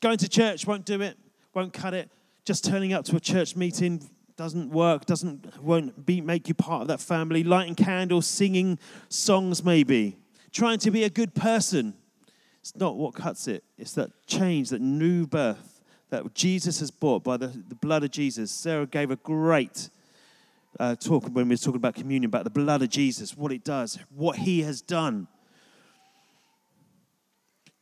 Going 0.00 0.18
to 0.18 0.28
church 0.28 0.66
won't 0.66 0.84
do 0.84 1.00
it, 1.00 1.18
won't 1.54 1.72
cut 1.72 1.94
it. 1.94 2.10
Just 2.44 2.64
turning 2.64 2.92
up 2.92 3.04
to 3.06 3.16
a 3.16 3.20
church 3.20 3.56
meeting 3.56 4.08
doesn't 4.36 4.70
work, 4.70 5.04
doesn't 5.04 5.62
won't 5.62 6.06
be 6.06 6.20
make 6.22 6.48
you 6.48 6.54
part 6.54 6.82
of 6.82 6.88
that 6.88 7.00
family. 7.00 7.44
Lighting 7.44 7.74
candles, 7.74 8.26
singing 8.26 8.78
songs, 9.08 9.62
maybe. 9.62 10.16
Trying 10.52 10.78
to 10.78 10.90
be 10.90 11.04
a 11.04 11.10
good 11.10 11.34
person. 11.34 11.94
It's 12.60 12.74
not 12.76 12.96
what 12.96 13.14
cuts 13.14 13.48
it. 13.48 13.64
It's 13.78 13.92
that 13.94 14.10
change, 14.26 14.70
that 14.70 14.80
new 14.80 15.26
birth 15.26 15.69
that 16.10 16.34
Jesus 16.34 16.80
has 16.80 16.90
bought 16.90 17.24
by 17.24 17.36
the, 17.36 17.48
the 17.48 17.74
blood 17.74 18.04
of 18.04 18.10
Jesus. 18.10 18.50
Sarah 18.50 18.86
gave 18.86 19.10
a 19.10 19.16
great 19.16 19.90
uh, 20.78 20.94
talk 20.96 21.24
when 21.24 21.48
we 21.48 21.54
were 21.54 21.56
talking 21.56 21.76
about 21.76 21.94
communion, 21.94 22.26
about 22.28 22.44
the 22.44 22.50
blood 22.50 22.82
of 22.82 22.88
Jesus, 22.88 23.36
what 23.36 23.52
it 23.52 23.64
does, 23.64 23.98
what 24.14 24.36
he 24.36 24.62
has 24.62 24.80
done. 24.80 25.26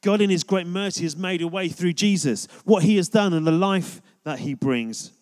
God, 0.02 0.20
in 0.20 0.30
his 0.30 0.44
great 0.44 0.66
mercy, 0.66 1.02
has 1.02 1.16
made 1.16 1.42
a 1.42 1.48
way 1.48 1.68
through 1.68 1.92
Jesus, 1.94 2.46
what 2.64 2.84
he 2.84 2.96
has 2.96 3.08
done 3.08 3.32
and 3.32 3.46
the 3.46 3.52
life 3.52 4.00
that 4.24 4.38
he 4.38 4.54
brings 4.54 5.12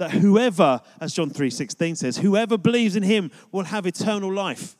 that 0.00 0.10
whoever, 0.12 0.80
as 0.98 1.12
John 1.12 1.30
3:16 1.30 1.98
says, 1.98 2.16
whoever 2.16 2.58
believes 2.58 2.96
in 2.96 3.02
him 3.04 3.30
will 3.52 3.64
have 3.64 3.86
eternal 3.86 4.32
life. 4.32 4.76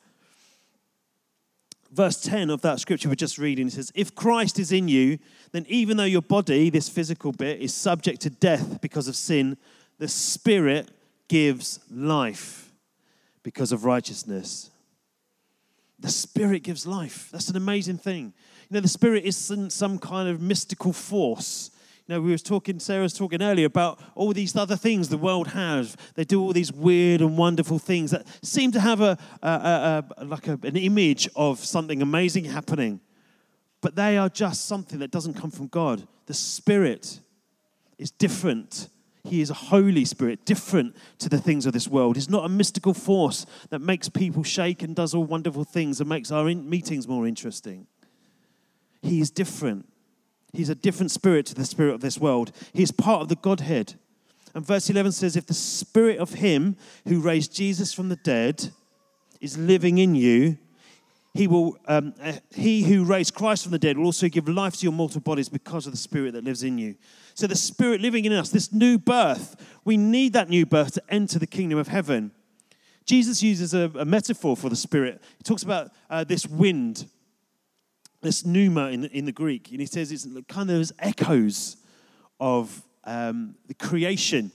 Verse 1.92 2.20
10 2.20 2.50
of 2.50 2.60
that 2.62 2.78
scripture 2.78 3.08
we're 3.08 3.16
just 3.16 3.38
reading 3.38 3.66
it 3.66 3.72
says, 3.72 3.90
If 3.94 4.14
Christ 4.14 4.58
is 4.58 4.70
in 4.70 4.86
you, 4.86 5.18
then 5.52 5.66
even 5.68 5.96
though 5.96 6.04
your 6.04 6.22
body, 6.22 6.70
this 6.70 6.88
physical 6.88 7.32
bit, 7.32 7.60
is 7.60 7.74
subject 7.74 8.20
to 8.22 8.30
death 8.30 8.80
because 8.80 9.08
of 9.08 9.16
sin, 9.16 9.56
the 9.98 10.08
Spirit 10.08 10.90
gives 11.28 11.80
life 11.90 12.72
because 13.42 13.72
of 13.72 13.84
righteousness. 13.84 14.70
The 15.98 16.08
Spirit 16.08 16.62
gives 16.62 16.86
life. 16.86 17.28
That's 17.32 17.48
an 17.48 17.56
amazing 17.56 17.98
thing. 17.98 18.32
You 18.68 18.74
know, 18.74 18.80
the 18.80 18.88
Spirit 18.88 19.24
isn't 19.24 19.70
some 19.70 19.98
kind 19.98 20.28
of 20.28 20.40
mystical 20.40 20.92
force 20.92 21.70
we 22.18 22.32
was 22.32 22.42
talking, 22.42 22.80
Sarah 22.80 23.02
was 23.02 23.12
talking 23.12 23.42
earlier 23.42 23.66
about 23.66 24.02
all 24.14 24.32
these 24.32 24.56
other 24.56 24.76
things 24.76 25.08
the 25.10 25.18
world 25.18 25.48
has. 25.48 25.96
They 26.14 26.24
do 26.24 26.40
all 26.40 26.52
these 26.52 26.72
weird 26.72 27.20
and 27.20 27.36
wonderful 27.36 27.78
things 27.78 28.10
that 28.10 28.26
seem 28.42 28.72
to 28.72 28.80
have 28.80 29.00
a, 29.00 29.18
a, 29.42 29.48
a, 29.48 30.04
a 30.18 30.24
like 30.24 30.46
an 30.46 30.76
image 30.76 31.28
of 31.36 31.58
something 31.58 32.02
amazing 32.02 32.46
happening. 32.46 33.00
But 33.80 33.94
they 33.96 34.18
are 34.18 34.28
just 34.28 34.66
something 34.66 34.98
that 34.98 35.10
doesn't 35.10 35.34
come 35.34 35.50
from 35.50 35.68
God. 35.68 36.06
The 36.26 36.34
Spirit 36.34 37.20
is 37.98 38.10
different. 38.10 38.88
He 39.24 39.42
is 39.42 39.50
a 39.50 39.54
Holy 39.54 40.04
Spirit, 40.04 40.44
different 40.46 40.96
to 41.18 41.28
the 41.28 41.38
things 41.38 41.66
of 41.66 41.72
this 41.72 41.86
world. 41.86 42.16
He's 42.16 42.30
not 42.30 42.44
a 42.44 42.48
mystical 42.48 42.94
force 42.94 43.44
that 43.68 43.80
makes 43.80 44.08
people 44.08 44.42
shake 44.42 44.82
and 44.82 44.96
does 44.96 45.14
all 45.14 45.24
wonderful 45.24 45.64
things 45.64 46.00
and 46.00 46.08
makes 46.08 46.30
our 46.30 46.48
in- 46.48 46.68
meetings 46.68 47.06
more 47.06 47.26
interesting. 47.26 47.86
He 49.02 49.20
is 49.20 49.30
different. 49.30 49.89
He's 50.52 50.68
a 50.68 50.74
different 50.74 51.10
spirit 51.10 51.46
to 51.46 51.54
the 51.54 51.64
spirit 51.64 51.94
of 51.94 52.00
this 52.00 52.18
world. 52.18 52.52
He 52.72 52.82
is 52.82 52.90
part 52.90 53.22
of 53.22 53.28
the 53.28 53.36
Godhead. 53.36 53.94
And 54.54 54.66
verse 54.66 54.90
11 54.90 55.12
says, 55.12 55.36
If 55.36 55.46
the 55.46 55.54
spirit 55.54 56.18
of 56.18 56.34
him 56.34 56.76
who 57.06 57.20
raised 57.20 57.54
Jesus 57.54 57.92
from 57.92 58.08
the 58.08 58.16
dead 58.16 58.70
is 59.40 59.56
living 59.56 59.98
in 59.98 60.14
you, 60.14 60.58
he, 61.32 61.46
will, 61.46 61.78
um, 61.86 62.14
uh, 62.20 62.32
he 62.52 62.82
who 62.82 63.04
raised 63.04 63.34
Christ 63.34 63.62
from 63.62 63.72
the 63.72 63.78
dead 63.78 63.96
will 63.96 64.06
also 64.06 64.28
give 64.28 64.48
life 64.48 64.74
to 64.78 64.82
your 64.82 64.92
mortal 64.92 65.20
bodies 65.20 65.48
because 65.48 65.86
of 65.86 65.92
the 65.92 65.98
spirit 65.98 66.32
that 66.32 66.42
lives 66.42 66.64
in 66.64 66.76
you. 66.76 66.96
So, 67.34 67.46
the 67.46 67.54
spirit 67.54 68.00
living 68.00 68.24
in 68.24 68.32
us, 68.32 68.50
this 68.50 68.72
new 68.72 68.98
birth, 68.98 69.54
we 69.84 69.96
need 69.96 70.32
that 70.32 70.48
new 70.48 70.66
birth 70.66 70.94
to 70.94 71.02
enter 71.08 71.38
the 71.38 71.46
kingdom 71.46 71.78
of 71.78 71.86
heaven. 71.86 72.32
Jesus 73.06 73.42
uses 73.42 73.72
a, 73.74 73.90
a 73.94 74.04
metaphor 74.04 74.56
for 74.56 74.68
the 74.68 74.76
spirit. 74.76 75.22
He 75.38 75.44
talks 75.44 75.62
about 75.62 75.92
uh, 76.10 76.24
this 76.24 76.46
wind 76.46 77.08
this 78.20 78.44
pneuma 78.44 78.88
in 78.88 79.02
the, 79.02 79.10
in 79.16 79.24
the 79.24 79.32
Greek, 79.32 79.70
and 79.70 79.80
he 79.80 79.86
says 79.86 80.12
it's 80.12 80.26
kind 80.48 80.70
of 80.70 80.92
echoes 80.98 81.76
of 82.38 82.82
um, 83.04 83.54
the 83.66 83.74
creation. 83.74 84.52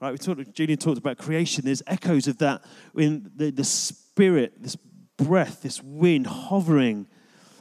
Right, 0.00 0.12
we 0.12 0.18
talked. 0.18 0.54
Julian 0.54 0.78
talked 0.78 0.98
about 0.98 1.18
creation. 1.18 1.64
There's 1.64 1.82
echoes 1.86 2.26
of 2.26 2.38
that 2.38 2.64
in 2.96 3.30
the, 3.36 3.50
the 3.50 3.64
spirit, 3.64 4.54
this 4.62 4.76
breath, 5.16 5.62
this 5.62 5.82
wind 5.82 6.26
hovering 6.26 7.06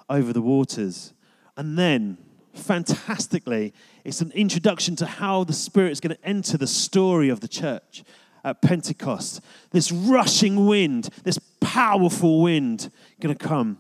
over 0.09 0.31
the 0.31 0.41
waters, 0.41 1.13
and 1.57 1.77
then 1.77 2.17
fantastically, 2.53 3.73
it's 4.03 4.21
an 4.21 4.31
introduction 4.33 4.95
to 4.97 5.05
how 5.05 5.43
the 5.43 5.53
Spirit 5.53 5.91
is 5.91 5.99
going 5.99 6.15
to 6.15 6.25
enter 6.25 6.57
the 6.57 6.67
story 6.67 7.29
of 7.29 7.39
the 7.39 7.47
church 7.47 8.03
at 8.43 8.61
Pentecost. 8.61 9.41
This 9.71 9.91
rushing 9.91 10.65
wind, 10.65 11.09
this 11.23 11.39
powerful 11.59 12.41
wind, 12.41 12.91
going 13.19 13.35
to 13.35 13.47
come 13.47 13.77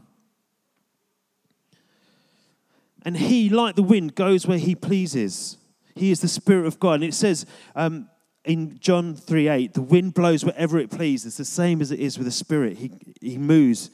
and 3.03 3.17
he, 3.17 3.49
like 3.49 3.75
the 3.75 3.83
wind, 3.83 4.15
goes 4.15 4.45
where 4.45 4.57
he 4.57 4.75
pleases. 4.75 5.57
He 5.95 6.11
is 6.11 6.21
the 6.21 6.27
Spirit 6.27 6.65
of 6.65 6.79
God. 6.79 6.95
And 6.95 7.03
it 7.05 7.13
says 7.13 7.45
um, 7.75 8.09
in 8.45 8.77
John 8.79 9.15
3 9.15 9.47
8, 9.47 9.73
the 9.73 9.81
wind 9.81 10.13
blows 10.13 10.43
wherever 10.43 10.79
it 10.79 10.89
pleases. 10.89 11.27
It's 11.27 11.37
the 11.37 11.45
same 11.45 11.81
as 11.81 11.91
it 11.91 11.99
is 11.99 12.17
with 12.17 12.25
the 12.25 12.31
Spirit. 12.31 12.77
He, 12.77 12.91
he 13.21 13.37
moves. 13.37 13.89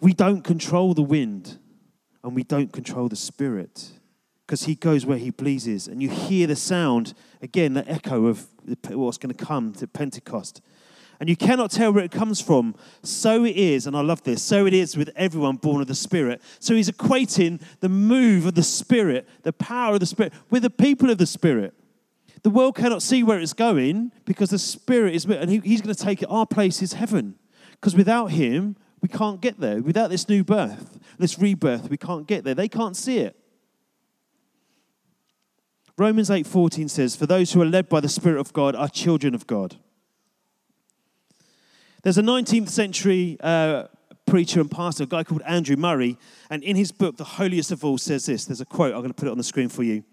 We 0.00 0.12
don't 0.12 0.42
control 0.42 0.94
the 0.94 1.02
wind, 1.02 1.58
and 2.22 2.34
we 2.34 2.42
don't 2.42 2.72
control 2.72 3.08
the 3.08 3.16
Spirit 3.16 3.90
because 4.46 4.64
he 4.64 4.74
goes 4.74 5.04
where 5.04 5.18
he 5.18 5.30
pleases. 5.30 5.88
And 5.88 6.02
you 6.02 6.08
hear 6.08 6.46
the 6.46 6.56
sound, 6.56 7.14
again, 7.42 7.74
the 7.74 7.88
echo 7.90 8.26
of 8.26 8.46
what's 8.88 9.18
going 9.18 9.34
to 9.34 9.44
come 9.44 9.72
to 9.74 9.86
Pentecost 9.86 10.60
and 11.18 11.28
you 11.28 11.36
cannot 11.36 11.70
tell 11.70 11.92
where 11.92 12.04
it 12.04 12.10
comes 12.10 12.40
from. 12.40 12.74
So 13.02 13.44
it 13.44 13.56
is, 13.56 13.86
and 13.86 13.96
I 13.96 14.00
love 14.00 14.22
this, 14.22 14.42
so 14.42 14.66
it 14.66 14.74
is 14.74 14.96
with 14.96 15.10
everyone 15.16 15.56
born 15.56 15.80
of 15.80 15.86
the 15.86 15.94
Spirit. 15.94 16.42
So 16.58 16.74
he's 16.74 16.90
equating 16.90 17.62
the 17.80 17.88
move 17.88 18.46
of 18.46 18.54
the 18.54 18.62
Spirit, 18.62 19.28
the 19.42 19.52
power 19.52 19.94
of 19.94 20.00
the 20.00 20.06
Spirit, 20.06 20.32
with 20.50 20.62
the 20.62 20.70
people 20.70 21.10
of 21.10 21.18
the 21.18 21.26
Spirit. 21.26 21.74
The 22.42 22.50
world 22.50 22.76
cannot 22.76 23.02
see 23.02 23.22
where 23.22 23.40
it's 23.40 23.52
going 23.54 24.12
because 24.24 24.50
the 24.50 24.58
Spirit 24.58 25.14
is, 25.14 25.24
and 25.24 25.50
he, 25.50 25.58
he's 25.60 25.80
going 25.80 25.94
to 25.94 26.04
take 26.04 26.22
it. 26.22 26.26
Our 26.30 26.46
place 26.46 26.82
is 26.82 26.92
heaven. 26.92 27.36
Because 27.72 27.96
without 27.96 28.26
him, 28.26 28.76
we 29.00 29.08
can't 29.08 29.40
get 29.40 29.60
there. 29.60 29.82
Without 29.82 30.10
this 30.10 30.28
new 30.28 30.44
birth, 30.44 30.98
this 31.18 31.38
rebirth, 31.38 31.90
we 31.90 31.96
can't 31.96 32.26
get 32.26 32.44
there. 32.44 32.54
They 32.54 32.68
can't 32.68 32.96
see 32.96 33.18
it. 33.18 33.36
Romans 35.98 36.28
8:14 36.30 36.88
says, 36.88 37.16
"For 37.16 37.26
those 37.26 37.52
who 37.52 37.62
are 37.62 37.66
led 37.66 37.88
by 37.88 38.00
the 38.00 38.08
Spirit 38.08 38.38
of 38.38 38.52
God 38.52 38.74
are 38.74 38.88
children 38.88 39.34
of 39.34 39.46
God." 39.46 39.76
There's 42.06 42.18
a 42.18 42.22
19th 42.22 42.68
century 42.68 43.36
uh, 43.40 43.88
preacher 44.26 44.60
and 44.60 44.70
pastor, 44.70 45.02
a 45.02 45.06
guy 45.08 45.24
called 45.24 45.42
Andrew 45.44 45.74
Murray, 45.74 46.16
and 46.48 46.62
in 46.62 46.76
his 46.76 46.92
book, 46.92 47.16
The 47.16 47.24
Holiest 47.24 47.72
of 47.72 47.84
All, 47.84 47.98
says 47.98 48.26
this. 48.26 48.44
There's 48.44 48.60
a 48.60 48.64
quote, 48.64 48.94
I'm 48.94 49.00
going 49.00 49.08
to 49.08 49.14
put 49.14 49.26
it 49.26 49.32
on 49.32 49.38
the 49.38 49.42
screen 49.42 49.68
for 49.68 49.82
you. 49.82 50.04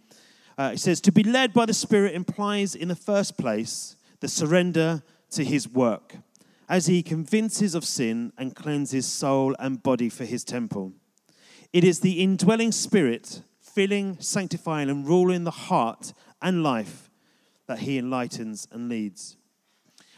Uh, 0.58 0.72
it 0.74 0.80
says, 0.80 1.00
To 1.02 1.12
be 1.12 1.22
led 1.22 1.54
by 1.54 1.68
the 1.68 1.74
Spirit 1.76 2.16
implies, 2.16 2.74
in 2.74 2.88
the 2.88 2.96
first 2.96 3.38
place, 3.38 3.96
the 4.22 4.28
surrender 4.28 5.04
to 5.34 5.46
his 5.46 5.70
work, 5.70 6.16
as 6.68 6.88
he 6.88 7.04
convinces 7.04 7.76
of 7.76 7.86
sin 7.86 8.34
and 8.40 8.56
cleanses 8.56 9.06
soul 9.06 9.56
and 9.60 9.84
body 9.84 10.10
for 10.10 10.26
his 10.26 10.44
temple. 10.44 10.94
It 11.74 11.84
is 11.84 12.00
the 12.00 12.24
indwelling 12.24 12.72
Spirit, 12.72 13.44
filling, 13.62 14.20
sanctifying, 14.20 14.90
and 14.90 15.08
ruling 15.08 15.44
the 15.44 15.52
heart 15.52 16.14
and 16.42 16.64
life 16.64 17.12
that 17.68 17.82
he 17.82 18.00
enlightens 18.00 18.68
and 18.72 18.90
leads. 18.90 19.38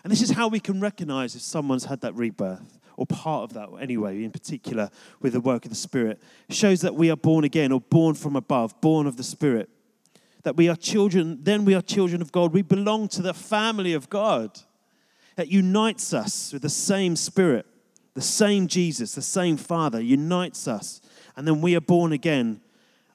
And 0.05 0.12
this 0.12 0.21
is 0.21 0.29
how 0.29 0.47
we 0.47 0.59
can 0.59 0.79
recognize 0.79 1.35
if 1.35 1.41
someone's 1.41 1.85
had 1.85 2.01
that 2.01 2.13
rebirth, 2.13 2.77
or 2.95 3.07
part 3.07 3.41
of 3.41 3.53
that 3.53 3.69
anyway, 3.81 4.24
in 4.24 4.29
particular 4.29 4.91
with 5.19 5.33
the 5.33 5.39
work 5.39 5.65
of 5.65 5.69
the 5.69 5.75
Spirit. 5.75 6.21
It 6.47 6.53
shows 6.53 6.81
that 6.81 6.93
we 6.93 7.09
are 7.09 7.15
born 7.15 7.43
again, 7.43 7.71
or 7.71 7.81
born 7.81 8.13
from 8.13 8.35
above, 8.35 8.79
born 8.81 9.07
of 9.07 9.17
the 9.17 9.24
Spirit. 9.24 9.67
That 10.43 10.57
we 10.57 10.69
are 10.69 10.75
children, 10.75 11.39
then 11.41 11.65
we 11.65 11.74
are 11.74 11.81
children 11.81 12.21
of 12.21 12.31
God. 12.31 12.53
We 12.53 12.62
belong 12.62 13.07
to 13.09 13.24
the 13.24 13.33
family 13.33 13.93
of 13.93 14.07
God 14.07 14.59
that 15.38 15.47
unites 15.47 16.13
us 16.13 16.53
with 16.53 16.62
the 16.62 16.69
same 16.69 17.15
Spirit, 17.15 17.65
the 18.13 18.21
same 18.21 18.67
Jesus, 18.67 19.15
the 19.15 19.24
same 19.24 19.57
Father, 19.57 20.00
unites 20.00 20.67
us. 20.67 21.01
And 21.35 21.47
then 21.47 21.62
we 21.62 21.75
are 21.75 21.81
born 21.81 22.12
again. 22.12 22.62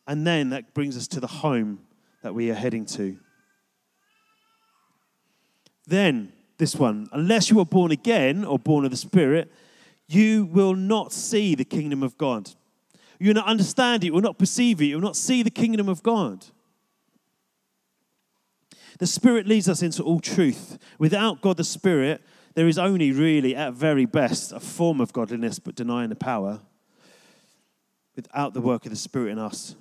And 0.08 0.26
then 0.26 0.50
that 0.50 0.74
brings 0.74 0.96
us 0.96 1.06
to 1.06 1.20
the 1.20 1.28
home 1.28 1.82
that 2.24 2.34
we 2.34 2.50
are 2.50 2.54
heading 2.54 2.84
to. 2.86 3.16
Then 5.86 6.32
this 6.60 6.76
one. 6.76 7.08
Unless 7.10 7.50
you 7.50 7.58
are 7.58 7.66
born 7.66 7.90
again 7.90 8.44
or 8.44 8.58
born 8.58 8.84
of 8.84 8.92
the 8.92 8.96
Spirit, 8.96 9.50
you 10.06 10.44
will 10.44 10.76
not 10.76 11.12
see 11.12 11.56
the 11.56 11.64
kingdom 11.64 12.04
of 12.04 12.16
God. 12.16 12.50
You 13.18 13.28
will 13.28 13.34
not 13.34 13.48
understand 13.48 14.04
it, 14.04 14.06
you 14.06 14.12
will 14.12 14.20
not 14.20 14.38
perceive 14.38 14.80
it, 14.80 14.86
you 14.86 14.94
will 14.94 15.02
not 15.02 15.16
see 15.16 15.42
the 15.42 15.50
kingdom 15.50 15.88
of 15.88 16.04
God. 16.04 16.46
The 18.98 19.06
Spirit 19.06 19.46
leads 19.48 19.68
us 19.68 19.82
into 19.82 20.02
all 20.02 20.20
truth. 20.20 20.78
Without 20.98 21.40
God 21.40 21.56
the 21.56 21.64
Spirit, 21.64 22.22
there 22.54 22.68
is 22.68 22.78
only 22.78 23.12
really, 23.12 23.56
at 23.56 23.72
very 23.72 24.04
best, 24.04 24.52
a 24.52 24.60
form 24.60 25.00
of 25.00 25.12
godliness, 25.12 25.58
but 25.58 25.74
denying 25.74 26.10
the 26.10 26.16
power. 26.16 26.60
Without 28.14 28.52
the 28.54 28.60
work 28.60 28.84
of 28.84 28.90
the 28.90 28.96
Spirit 28.96 29.32
in 29.32 29.38
us. 29.38 29.74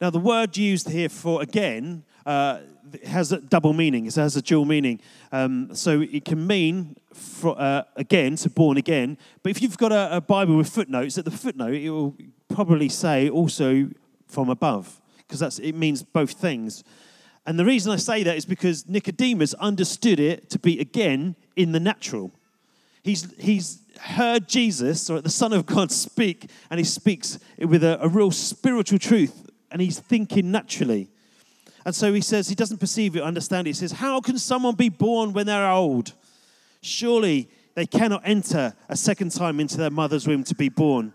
Now, 0.00 0.10
the 0.10 0.18
word 0.18 0.56
used 0.58 0.90
here 0.90 1.08
for 1.08 1.40
again 1.40 2.04
uh, 2.26 2.60
has 3.04 3.32
a 3.32 3.38
double 3.38 3.72
meaning. 3.72 4.06
It 4.06 4.14
has 4.14 4.36
a 4.36 4.42
dual 4.42 4.64
meaning. 4.64 5.00
Um, 5.32 5.74
so 5.74 6.00
it 6.00 6.24
can 6.24 6.46
mean 6.46 6.96
for, 7.12 7.58
uh, 7.58 7.82
again, 7.96 8.36
to 8.36 8.50
born 8.50 8.76
again. 8.76 9.18
But 9.42 9.50
if 9.50 9.62
you've 9.62 9.78
got 9.78 9.92
a, 9.92 10.16
a, 10.16 10.20
Bible 10.20 10.56
with 10.56 10.68
footnotes, 10.68 11.18
at 11.18 11.24
the 11.24 11.30
footnote 11.30 11.74
it 11.74 11.90
will 11.90 12.16
probably 12.48 12.88
say 12.88 13.28
also 13.28 13.88
from 14.26 14.48
above, 14.48 15.00
because 15.18 15.40
that's 15.40 15.58
it 15.58 15.74
means 15.74 16.02
both 16.02 16.32
things. 16.32 16.84
And 17.46 17.58
the 17.58 17.64
reason 17.64 17.92
I 17.92 17.96
say 17.96 18.22
that 18.24 18.36
is 18.36 18.44
because 18.44 18.88
Nicodemus 18.88 19.54
understood 19.54 20.18
it 20.18 20.50
to 20.50 20.58
be 20.58 20.80
again 20.80 21.36
in 21.54 21.72
the 21.72 21.80
natural. 21.80 22.32
He's, 23.02 23.32
he's 23.38 23.82
heard 24.00 24.48
Jesus, 24.48 25.08
or 25.08 25.20
the 25.20 25.30
Son 25.30 25.52
of 25.52 25.64
God, 25.64 25.92
speak, 25.92 26.50
and 26.70 26.78
he 26.78 26.84
speaks 26.84 27.38
with 27.58 27.84
a, 27.84 28.02
a 28.02 28.08
real 28.08 28.32
spiritual 28.32 28.98
truth, 28.98 29.48
and 29.70 29.80
he's 29.80 30.00
thinking 30.00 30.50
naturally. 30.50 31.08
And 31.86 31.94
so 31.94 32.12
he 32.12 32.20
says 32.20 32.48
he 32.48 32.56
doesn't 32.56 32.78
perceive 32.78 33.14
it, 33.14 33.22
understand 33.22 33.68
it. 33.68 33.70
He 33.70 33.74
says, 33.74 33.92
How 33.92 34.20
can 34.20 34.38
someone 34.38 34.74
be 34.74 34.88
born 34.88 35.32
when 35.32 35.46
they're 35.46 35.70
old? 35.70 36.14
Surely 36.82 37.48
they 37.76 37.86
cannot 37.86 38.22
enter 38.24 38.74
a 38.88 38.96
second 38.96 39.30
time 39.30 39.60
into 39.60 39.76
their 39.76 39.90
mother's 39.90 40.26
womb 40.26 40.42
to 40.44 40.54
be 40.56 40.68
born. 40.68 41.12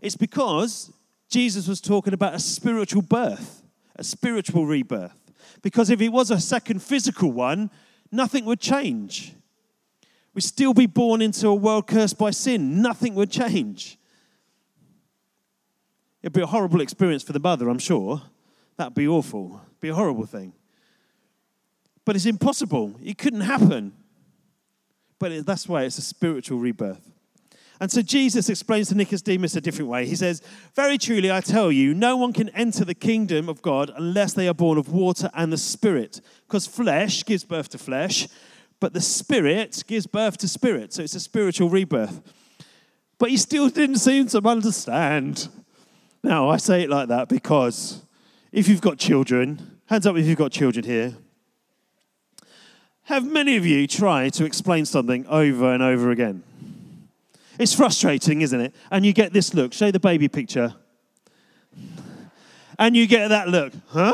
It's 0.00 0.16
because 0.16 0.90
Jesus 1.28 1.68
was 1.68 1.82
talking 1.82 2.14
about 2.14 2.32
a 2.32 2.38
spiritual 2.38 3.02
birth, 3.02 3.62
a 3.96 4.02
spiritual 4.02 4.64
rebirth. 4.64 5.12
Because 5.60 5.90
if 5.90 6.00
it 6.00 6.08
was 6.08 6.30
a 6.30 6.40
second 6.40 6.80
physical 6.80 7.30
one, 7.30 7.70
nothing 8.10 8.46
would 8.46 8.60
change. 8.60 9.34
We'd 10.32 10.40
still 10.40 10.72
be 10.72 10.86
born 10.86 11.20
into 11.20 11.48
a 11.48 11.54
world 11.54 11.88
cursed 11.88 12.16
by 12.16 12.30
sin. 12.30 12.80
Nothing 12.80 13.14
would 13.16 13.30
change. 13.30 13.98
It'd 16.22 16.32
be 16.32 16.40
a 16.40 16.46
horrible 16.46 16.80
experience 16.80 17.22
for 17.22 17.34
the 17.34 17.40
mother, 17.40 17.68
I'm 17.68 17.78
sure. 17.78 18.22
That'd 18.78 18.94
be 18.94 19.06
awful 19.06 19.60
be 19.86 19.90
a 19.90 19.94
horrible 19.94 20.26
thing. 20.26 20.52
But 22.04 22.16
it's 22.16 22.26
impossible. 22.26 22.94
It 23.02 23.18
couldn't 23.18 23.42
happen. 23.42 23.92
But 25.18 25.46
that's 25.46 25.68
why 25.68 25.84
it's 25.84 25.98
a 25.98 26.02
spiritual 26.02 26.58
rebirth. 26.58 27.12
And 27.78 27.90
so 27.90 28.00
Jesus 28.00 28.48
explains 28.48 28.88
to 28.88 28.94
Nicodemus 28.94 29.54
a 29.54 29.60
different 29.60 29.90
way. 29.90 30.06
He 30.06 30.16
says, 30.16 30.42
Very 30.74 30.98
truly, 30.98 31.30
I 31.30 31.40
tell 31.40 31.70
you, 31.70 31.94
no 31.94 32.16
one 32.16 32.32
can 32.32 32.48
enter 32.50 32.84
the 32.84 32.94
kingdom 32.94 33.48
of 33.48 33.60
God 33.60 33.92
unless 33.96 34.32
they 34.32 34.48
are 34.48 34.54
born 34.54 34.78
of 34.78 34.88
water 34.88 35.30
and 35.34 35.52
the 35.52 35.58
Spirit. 35.58 36.20
Because 36.46 36.66
flesh 36.66 37.24
gives 37.24 37.44
birth 37.44 37.68
to 37.70 37.78
flesh, 37.78 38.28
but 38.80 38.92
the 38.92 39.00
Spirit 39.00 39.84
gives 39.86 40.06
birth 40.06 40.38
to 40.38 40.48
spirit. 40.48 40.94
So 40.94 41.02
it's 41.02 41.14
a 41.14 41.20
spiritual 41.20 41.68
rebirth. 41.68 42.22
But 43.18 43.30
he 43.30 43.36
still 43.36 43.68
didn't 43.68 43.96
seem 43.98 44.26
to 44.28 44.46
understand. 44.46 45.48
Now, 46.22 46.48
I 46.48 46.56
say 46.56 46.82
it 46.82 46.90
like 46.90 47.08
that 47.08 47.28
because 47.28 48.02
if 48.52 48.68
you've 48.68 48.80
got 48.80 48.98
children, 48.98 49.75
hands 49.86 50.06
up 50.06 50.16
if 50.16 50.26
you've 50.26 50.38
got 50.38 50.52
children 50.52 50.84
here. 50.84 51.14
Have 53.04 53.24
many 53.24 53.56
of 53.56 53.64
you 53.64 53.86
tried 53.86 54.34
to 54.34 54.44
explain 54.44 54.84
something 54.84 55.26
over 55.28 55.72
and 55.72 55.82
over 55.82 56.10
again? 56.10 56.42
It's 57.58 57.72
frustrating, 57.72 58.42
isn't 58.42 58.60
it? 58.60 58.74
And 58.90 59.06
you 59.06 59.12
get 59.12 59.32
this 59.32 59.54
look. 59.54 59.72
Show 59.72 59.90
the 59.90 60.00
baby 60.00 60.28
picture. 60.28 60.74
And 62.78 62.96
you 62.96 63.06
get 63.06 63.28
that 63.28 63.48
look, 63.48 63.72
huh? 63.88 64.12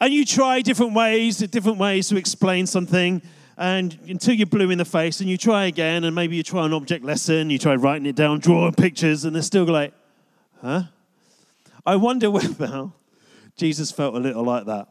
And 0.00 0.12
you 0.12 0.24
try 0.24 0.60
different 0.60 0.94
ways, 0.94 1.38
different 1.38 1.78
ways 1.78 2.08
to 2.08 2.16
explain 2.16 2.66
something, 2.66 3.22
and 3.58 3.98
until 4.08 4.34
you're 4.34 4.46
blue 4.46 4.70
in 4.70 4.78
the 4.78 4.84
face, 4.84 5.20
and 5.20 5.28
you 5.28 5.36
try 5.36 5.64
again, 5.64 6.04
and 6.04 6.14
maybe 6.14 6.36
you 6.36 6.42
try 6.42 6.64
an 6.64 6.72
object 6.72 7.04
lesson, 7.04 7.50
you 7.50 7.58
try 7.58 7.74
writing 7.74 8.06
it 8.06 8.14
down, 8.16 8.38
drawing 8.38 8.72
pictures, 8.72 9.24
and 9.24 9.34
they're 9.34 9.42
still 9.42 9.64
like, 9.64 9.92
huh? 10.62 10.84
I 11.84 11.96
wonder 11.96 12.30
whether 12.30 12.90
Jesus 13.60 13.92
felt 13.92 14.14
a 14.14 14.18
little 14.18 14.42
like 14.42 14.64
that. 14.64 14.88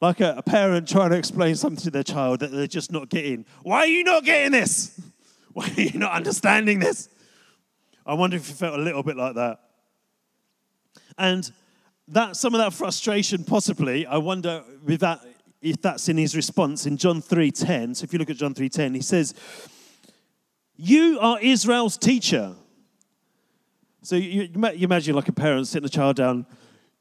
Like 0.00 0.20
a, 0.20 0.36
a 0.36 0.42
parent 0.42 0.88
trying 0.88 1.10
to 1.10 1.16
explain 1.16 1.56
something 1.56 1.82
to 1.82 1.90
their 1.90 2.04
child 2.04 2.40
that 2.40 2.52
they're 2.52 2.68
just 2.68 2.92
not 2.92 3.08
getting. 3.08 3.44
Why 3.64 3.78
are 3.78 3.86
you 3.86 4.04
not 4.04 4.24
getting 4.24 4.52
this? 4.52 5.00
Why 5.52 5.68
are 5.76 5.80
you 5.80 5.98
not 5.98 6.12
understanding 6.12 6.78
this? 6.78 7.08
I 8.06 8.14
wonder 8.14 8.36
if 8.36 8.46
he 8.46 8.52
felt 8.52 8.78
a 8.78 8.82
little 8.82 9.02
bit 9.02 9.16
like 9.16 9.34
that. 9.34 9.58
And 11.18 11.50
that 12.06 12.36
some 12.36 12.54
of 12.54 12.58
that 12.58 12.72
frustration, 12.72 13.42
possibly, 13.42 14.06
I 14.06 14.18
wonder 14.18 14.62
with 14.84 15.00
that 15.00 15.20
if 15.60 15.82
that's 15.82 16.08
in 16.08 16.16
his 16.16 16.36
response 16.36 16.86
in 16.86 16.96
John 16.96 17.20
3:10. 17.20 17.96
So 17.96 18.04
if 18.04 18.12
you 18.12 18.20
look 18.20 18.30
at 18.30 18.36
John 18.36 18.54
3:10, 18.54 18.94
he 18.94 19.00
says, 19.00 19.34
You 20.76 21.18
are 21.20 21.40
Israel's 21.40 21.98
teacher. 21.98 22.54
So 24.02 24.14
you, 24.14 24.42
you 24.42 24.84
imagine 24.84 25.16
like 25.16 25.28
a 25.28 25.32
parent 25.32 25.66
sitting 25.66 25.86
a 25.86 25.88
child 25.88 26.16
down, 26.16 26.46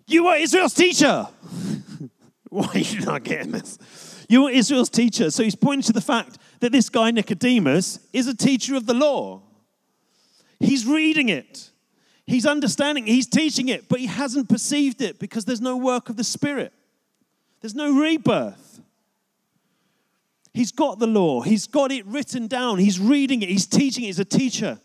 You 0.05 0.27
are 0.27 0.37
Israel's 0.37 0.73
teacher. 0.73 1.27
Why 2.49 2.69
are 2.73 2.77
you 2.77 3.01
not 3.01 3.23
getting 3.23 3.51
this? 3.51 4.25
You 4.29 4.47
are 4.47 4.51
Israel's 4.51 4.89
teacher. 4.89 5.31
So 5.31 5.43
he's 5.43 5.55
pointing 5.55 5.83
to 5.83 5.93
the 5.93 6.01
fact 6.01 6.37
that 6.59 6.71
this 6.71 6.89
guy, 6.89 7.11
Nicodemus, 7.11 7.99
is 8.13 8.27
a 8.27 8.35
teacher 8.35 8.75
of 8.75 8.85
the 8.85 8.93
law. 8.93 9.41
He's 10.59 10.85
reading 10.85 11.29
it, 11.29 11.71
he's 12.25 12.45
understanding, 12.45 13.05
he's 13.05 13.27
teaching 13.27 13.67
it, 13.67 13.89
but 13.89 13.99
he 13.99 14.05
hasn't 14.05 14.47
perceived 14.47 15.01
it 15.01 15.19
because 15.19 15.45
there's 15.45 15.59
no 15.61 15.75
work 15.75 16.09
of 16.09 16.15
the 16.15 16.23
Spirit, 16.23 16.71
there's 17.61 17.75
no 17.75 17.99
rebirth. 17.99 18.81
He's 20.53 20.71
got 20.71 20.99
the 20.99 21.07
law, 21.07 21.41
he's 21.41 21.65
got 21.67 21.91
it 21.91 22.05
written 22.05 22.47
down, 22.47 22.77
he's 22.77 22.99
reading 22.99 23.41
it, 23.41 23.49
he's 23.49 23.65
teaching 23.65 24.03
it, 24.03 24.07
he's 24.07 24.19
a 24.19 24.25
teacher. 24.25 24.79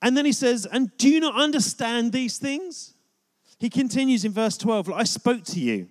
And 0.00 0.16
then 0.16 0.26
he 0.26 0.32
says, 0.32 0.66
And 0.66 0.96
do 0.98 1.08
you 1.08 1.20
not 1.20 1.34
understand 1.34 2.12
these 2.12 2.38
things? 2.38 2.91
He 3.62 3.70
continues 3.70 4.24
in 4.24 4.32
verse 4.32 4.58
12 4.58 4.90
I 4.90 5.04
spoke 5.04 5.44
to 5.44 5.60
you 5.60 5.88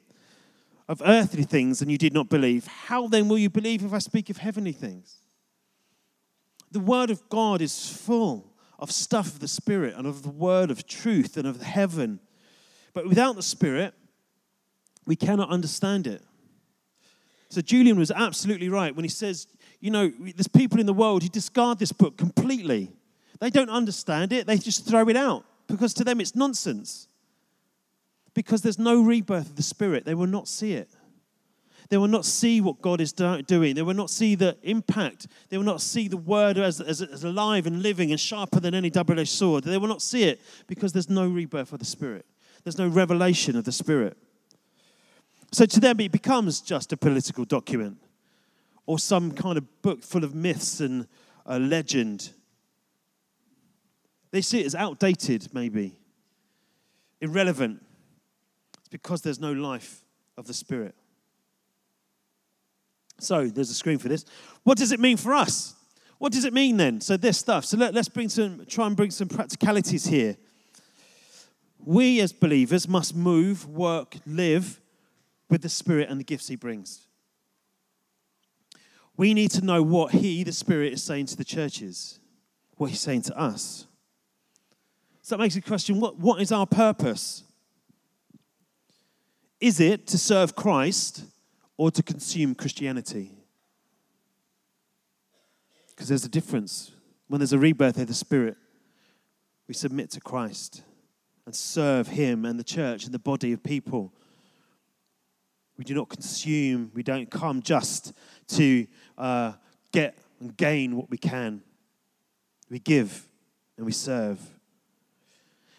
of 0.89 1.01
earthly 1.05 1.43
things 1.43 1.81
and 1.81 1.89
you 1.89 1.97
did 1.97 2.11
not 2.11 2.27
believe. 2.27 2.67
How 2.67 3.07
then 3.07 3.29
will 3.29 3.37
you 3.37 3.49
believe 3.49 3.85
if 3.85 3.93
I 3.93 3.99
speak 3.99 4.29
of 4.29 4.35
heavenly 4.35 4.73
things? 4.73 5.19
The 6.69 6.81
word 6.81 7.09
of 7.09 7.29
God 7.29 7.61
is 7.61 7.87
full 7.87 8.51
of 8.77 8.91
stuff 8.91 9.27
of 9.27 9.39
the 9.39 9.47
Spirit 9.47 9.93
and 9.95 10.05
of 10.05 10.21
the 10.21 10.29
word 10.29 10.69
of 10.69 10.85
truth 10.85 11.37
and 11.37 11.47
of 11.47 11.61
heaven. 11.61 12.19
But 12.93 13.07
without 13.07 13.37
the 13.37 13.41
Spirit, 13.41 13.93
we 15.05 15.15
cannot 15.15 15.49
understand 15.49 16.07
it. 16.07 16.21
So 17.47 17.61
Julian 17.61 17.97
was 17.97 18.11
absolutely 18.11 18.67
right 18.67 18.93
when 18.93 19.05
he 19.05 19.09
says, 19.09 19.47
you 19.79 19.91
know, 19.91 20.11
there's 20.19 20.49
people 20.49 20.81
in 20.81 20.87
the 20.87 20.93
world 20.93 21.23
who 21.23 21.29
discard 21.29 21.79
this 21.79 21.93
book 21.93 22.17
completely. 22.17 22.91
They 23.39 23.49
don't 23.49 23.69
understand 23.69 24.33
it, 24.33 24.45
they 24.45 24.57
just 24.57 24.85
throw 24.85 25.07
it 25.07 25.15
out 25.15 25.45
because 25.67 25.93
to 25.93 26.03
them 26.03 26.19
it's 26.19 26.35
nonsense 26.35 27.07
because 28.33 28.61
there's 28.61 28.79
no 28.79 29.01
rebirth 29.01 29.49
of 29.49 29.55
the 29.55 29.63
Spirit. 29.63 30.05
They 30.05 30.15
will 30.15 30.27
not 30.27 30.47
see 30.47 30.73
it. 30.73 30.89
They 31.89 31.97
will 31.97 32.07
not 32.07 32.23
see 32.23 32.61
what 32.61 32.81
God 32.81 33.01
is 33.01 33.11
doing. 33.11 33.75
They 33.75 33.81
will 33.81 33.93
not 33.93 34.09
see 34.09 34.35
the 34.35 34.57
impact. 34.63 35.27
They 35.49 35.57
will 35.57 35.65
not 35.65 35.81
see 35.81 36.07
the 36.07 36.15
word 36.15 36.57
as, 36.57 36.79
as, 36.79 37.01
as 37.01 37.25
alive 37.25 37.67
and 37.67 37.83
living 37.83 38.11
and 38.11 38.19
sharper 38.19 38.61
than 38.61 38.73
any 38.73 38.89
double 38.89 39.19
edged 39.19 39.31
sword. 39.31 39.65
They 39.65 39.77
will 39.77 39.89
not 39.89 40.01
see 40.01 40.23
it 40.23 40.39
because 40.67 40.93
there's 40.93 41.09
no 41.09 41.27
rebirth 41.27 41.73
of 41.73 41.79
the 41.79 41.85
Spirit. 41.85 42.25
There's 42.63 42.77
no 42.77 42.87
revelation 42.87 43.57
of 43.57 43.65
the 43.65 43.73
Spirit. 43.73 44.17
So 45.51 45.65
to 45.65 45.79
them, 45.81 45.99
it 45.99 46.13
becomes 46.13 46.61
just 46.61 46.93
a 46.93 46.97
political 46.97 47.43
document 47.43 47.97
or 48.85 48.97
some 48.97 49.33
kind 49.33 49.57
of 49.57 49.81
book 49.81 50.01
full 50.01 50.23
of 50.23 50.33
myths 50.33 50.79
and 50.79 51.07
a 51.45 51.59
legend. 51.59 52.31
They 54.31 54.41
see 54.41 54.61
it 54.61 54.65
as 54.65 54.75
outdated, 54.75 55.53
maybe, 55.53 55.99
irrelevant 57.19 57.83
because 58.91 59.21
there's 59.21 59.39
no 59.39 59.51
life 59.51 60.03
of 60.37 60.45
the 60.45 60.53
Spirit. 60.53 60.93
So 63.19 63.47
there's 63.47 63.71
a 63.71 63.75
screen 63.75 63.97
for 63.97 64.09
this. 64.09 64.25
What 64.63 64.77
does 64.77 64.91
it 64.91 64.99
mean 64.99 65.17
for 65.17 65.33
us? 65.33 65.75
What 66.19 66.31
does 66.31 66.45
it 66.45 66.53
mean 66.53 66.77
then? 66.77 67.01
So 67.01 67.17
this 67.17 67.39
stuff. 67.39 67.65
So 67.65 67.77
let, 67.77 67.97
us 67.97 68.07
bring 68.07 68.29
some, 68.29 68.65
try 68.67 68.85
and 68.85 68.95
bring 68.95 69.09
some 69.09 69.27
practicalities 69.27 70.05
here. 70.05 70.37
We 71.83 72.19
as 72.21 72.31
believers 72.31 72.87
must 72.87 73.15
move, 73.15 73.67
work, 73.67 74.17
live 74.27 74.79
with 75.49 75.63
the 75.63 75.69
Spirit 75.69 76.09
and 76.09 76.19
the 76.19 76.23
gifts 76.23 76.47
He 76.47 76.55
brings. 76.55 77.07
We 79.17 79.33
need 79.33 79.51
to 79.51 79.65
know 79.65 79.81
what 79.81 80.11
He, 80.11 80.43
the 80.43 80.51
Spirit, 80.51 80.93
is 80.93 81.03
saying 81.03 81.27
to 81.27 81.37
the 81.37 81.43
churches, 81.43 82.19
what 82.77 82.91
He's 82.91 83.01
saying 83.01 83.23
to 83.23 83.37
us. 83.37 83.87
So 85.23 85.35
that 85.35 85.41
makes 85.41 85.55
a 85.55 85.61
question 85.61 85.99
what, 85.99 86.17
what 86.17 86.41
is 86.41 86.51
our 86.51 86.65
purpose? 86.65 87.43
Is 89.61 89.79
it 89.79 90.07
to 90.07 90.17
serve 90.17 90.55
Christ 90.55 91.23
or 91.77 91.91
to 91.91 92.01
consume 92.01 92.55
Christianity? 92.55 93.31
Because 95.89 96.09
there's 96.09 96.25
a 96.25 96.29
difference. 96.29 96.91
When 97.27 97.39
there's 97.39 97.53
a 97.53 97.59
rebirth 97.59 97.97
of 97.97 98.07
the 98.07 98.13
Spirit, 98.15 98.57
we 99.67 99.75
submit 99.75 100.09
to 100.11 100.19
Christ 100.19 100.81
and 101.45 101.55
serve 101.55 102.07
Him 102.07 102.43
and 102.43 102.59
the 102.59 102.63
church 102.63 103.05
and 103.05 103.13
the 103.13 103.19
body 103.19 103.53
of 103.53 103.61
people. 103.61 104.11
We 105.77 105.85
do 105.85 105.93
not 105.93 106.09
consume, 106.09 106.91
we 106.95 107.03
don't 107.03 107.29
come 107.29 107.61
just 107.61 108.13
to 108.49 108.87
uh, 109.17 109.53
get 109.91 110.17
and 110.39 110.57
gain 110.57 110.95
what 110.95 111.09
we 111.09 111.17
can. 111.17 111.61
We 112.69 112.79
give 112.79 113.27
and 113.77 113.85
we 113.85 113.91
serve. 113.91 114.39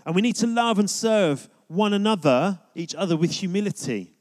And 0.07 0.15
we 0.15 0.23
need 0.23 0.37
to 0.37 0.47
love 0.47 0.79
and 0.79 0.89
serve 0.89 1.49
one 1.75 1.93
another, 1.93 2.61
each 2.75 2.95
other, 2.95 3.17
with 3.17 3.31
humility. 3.31 4.13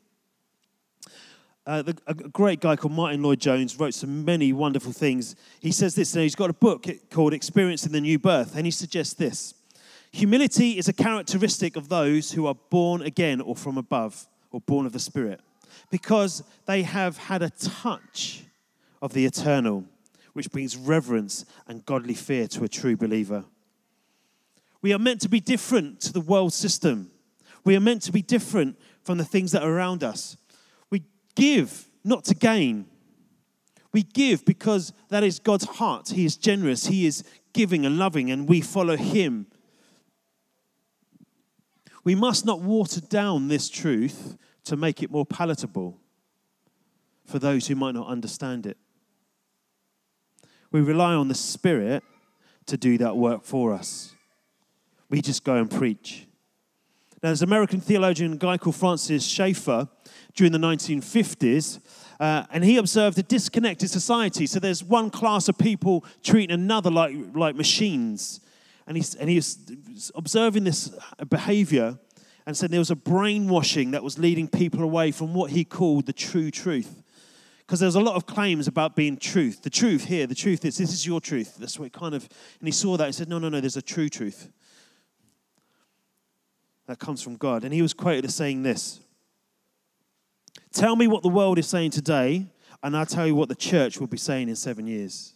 Uh, 1.65 1.81
the, 1.81 1.97
a 2.07 2.13
great 2.13 2.59
guy 2.59 2.75
called 2.75 2.93
Martyn 2.93 3.21
Lloyd-Jones 3.21 3.79
wrote 3.79 3.93
some 3.93 4.25
many 4.25 4.51
wonderful 4.51 4.91
things. 4.91 5.35
He 5.59 5.71
says 5.71 5.93
this, 5.93 6.13
and 6.15 6.23
he's 6.23 6.35
got 6.35 6.49
a 6.49 6.53
book 6.53 6.87
called 7.11 7.33
Experiencing 7.33 7.91
the 7.91 8.01
New 8.01 8.17
Birth, 8.17 8.55
and 8.55 8.65
he 8.65 8.71
suggests 8.71 9.13
this 9.13 9.53
Humility 10.13 10.77
is 10.77 10.87
a 10.87 10.93
characteristic 10.93 11.75
of 11.75 11.87
those 11.87 12.31
who 12.31 12.45
are 12.45 12.55
born 12.69 13.01
again 13.01 13.39
or 13.39 13.55
from 13.55 13.77
above, 13.77 14.27
or 14.51 14.59
born 14.61 14.85
of 14.85 14.91
the 14.91 14.99
Spirit, 14.99 15.39
because 15.89 16.43
they 16.65 16.83
have 16.83 17.17
had 17.17 17.41
a 17.41 17.49
touch 17.49 18.43
of 19.01 19.13
the 19.13 19.25
eternal, 19.25 19.85
which 20.33 20.51
brings 20.51 20.75
reverence 20.75 21.45
and 21.67 21.85
godly 21.85 22.13
fear 22.13 22.47
to 22.47 22.63
a 22.63 22.67
true 22.67 22.97
believer. 22.97 23.45
We 24.81 24.93
are 24.93 24.99
meant 24.99 25.21
to 25.21 25.29
be 25.29 25.39
different 25.39 26.01
to 26.01 26.13
the 26.13 26.21
world 26.21 26.53
system. 26.53 27.11
We 27.63 27.75
are 27.75 27.79
meant 27.79 28.01
to 28.03 28.11
be 28.11 28.21
different 28.21 28.77
from 29.03 29.17
the 29.17 29.25
things 29.25 29.51
that 29.51 29.63
are 29.63 29.71
around 29.71 30.03
us. 30.03 30.37
We 30.89 31.03
give 31.35 31.89
not 32.03 32.25
to 32.25 32.35
gain. 32.35 32.85
We 33.93 34.03
give 34.03 34.45
because 34.45 34.93
that 35.09 35.23
is 35.23 35.39
God's 35.39 35.65
heart. 35.65 36.09
He 36.09 36.25
is 36.25 36.37
generous, 36.37 36.87
He 36.87 37.05
is 37.05 37.23
giving 37.53 37.85
and 37.85 37.97
loving, 37.97 38.31
and 38.31 38.47
we 38.47 38.61
follow 38.61 38.95
Him. 38.95 39.47
We 42.03 42.15
must 42.15 42.45
not 42.45 42.61
water 42.61 43.01
down 43.01 43.47
this 43.47 43.69
truth 43.69 44.37
to 44.63 44.75
make 44.75 45.03
it 45.03 45.11
more 45.11 45.25
palatable 45.25 45.99
for 47.25 47.37
those 47.39 47.67
who 47.67 47.75
might 47.75 47.93
not 47.93 48.07
understand 48.07 48.65
it. 48.65 48.77
We 50.71 50.81
rely 50.81 51.13
on 51.13 51.27
the 51.27 51.35
Spirit 51.35 52.03
to 52.67 52.77
do 52.77 52.97
that 52.97 53.17
work 53.17 53.43
for 53.43 53.73
us. 53.73 54.15
We 55.09 55.21
just 55.21 55.43
go 55.43 55.55
and 55.55 55.69
preach. 55.69 56.27
There's 57.21 57.43
an 57.43 57.49
American 57.49 57.79
theologian, 57.79 58.33
a 58.33 58.37
guy 58.37 58.57
called 58.57 58.75
Francis 58.75 59.23
Schaeffer, 59.23 59.87
during 60.33 60.51
the 60.51 60.57
1950s, 60.57 61.79
uh, 62.19 62.45
and 62.51 62.63
he 62.63 62.77
observed 62.77 63.17
a 63.17 63.23
disconnected 63.23 63.89
society. 63.89 64.45
So 64.47 64.59
there's 64.59 64.83
one 64.83 65.09
class 65.09 65.47
of 65.47 65.57
people 65.57 66.05
treating 66.23 66.53
another 66.53 66.89
like, 66.89 67.15
like 67.33 67.55
machines. 67.55 68.39
And, 68.87 68.97
he's, 68.97 69.15
and 69.15 69.29
he 69.29 69.35
was 69.35 70.11
observing 70.15 70.63
this 70.63 70.95
behavior 71.29 71.97
and 72.45 72.57
said 72.57 72.71
there 72.71 72.79
was 72.79 72.91
a 72.91 72.95
brainwashing 72.95 73.91
that 73.91 74.03
was 74.03 74.17
leading 74.17 74.47
people 74.47 74.81
away 74.81 75.11
from 75.11 75.33
what 75.33 75.51
he 75.51 75.63
called 75.63 76.05
the 76.05 76.13
true 76.13 76.49
truth. 76.49 77.03
Because 77.59 77.79
there's 77.79 77.95
a 77.95 78.01
lot 78.01 78.15
of 78.15 78.25
claims 78.25 78.67
about 78.67 78.95
being 78.95 79.17
truth. 79.17 79.61
The 79.61 79.69
truth 79.69 80.05
here, 80.05 80.27
the 80.27 80.35
truth 80.35 80.65
is, 80.65 80.77
this 80.77 80.91
is 80.91 81.05
your 81.05 81.21
truth. 81.21 81.57
That's 81.57 81.79
what 81.79 81.93
kind 81.93 82.13
of, 82.13 82.27
and 82.59 82.67
he 82.67 82.71
saw 82.71 82.97
that. 82.97 83.05
He 83.05 83.11
said, 83.13 83.29
no, 83.29 83.39
no, 83.39 83.49
no, 83.49 83.61
there's 83.61 83.77
a 83.77 83.81
true 83.81 84.09
truth. 84.09 84.51
That 86.87 86.99
comes 86.99 87.21
from 87.21 87.35
God. 87.35 87.63
And 87.63 87.73
he 87.73 87.81
was 87.81 87.93
quoted 87.93 88.25
as 88.25 88.35
saying 88.35 88.63
this 88.63 88.99
Tell 90.73 90.95
me 90.95 91.07
what 91.07 91.23
the 91.23 91.29
world 91.29 91.59
is 91.59 91.67
saying 91.67 91.91
today, 91.91 92.47
and 92.83 92.95
I'll 92.95 93.05
tell 93.05 93.27
you 93.27 93.35
what 93.35 93.49
the 93.49 93.55
church 93.55 93.99
will 93.99 94.07
be 94.07 94.17
saying 94.17 94.49
in 94.49 94.55
seven 94.55 94.87
years. 94.87 95.33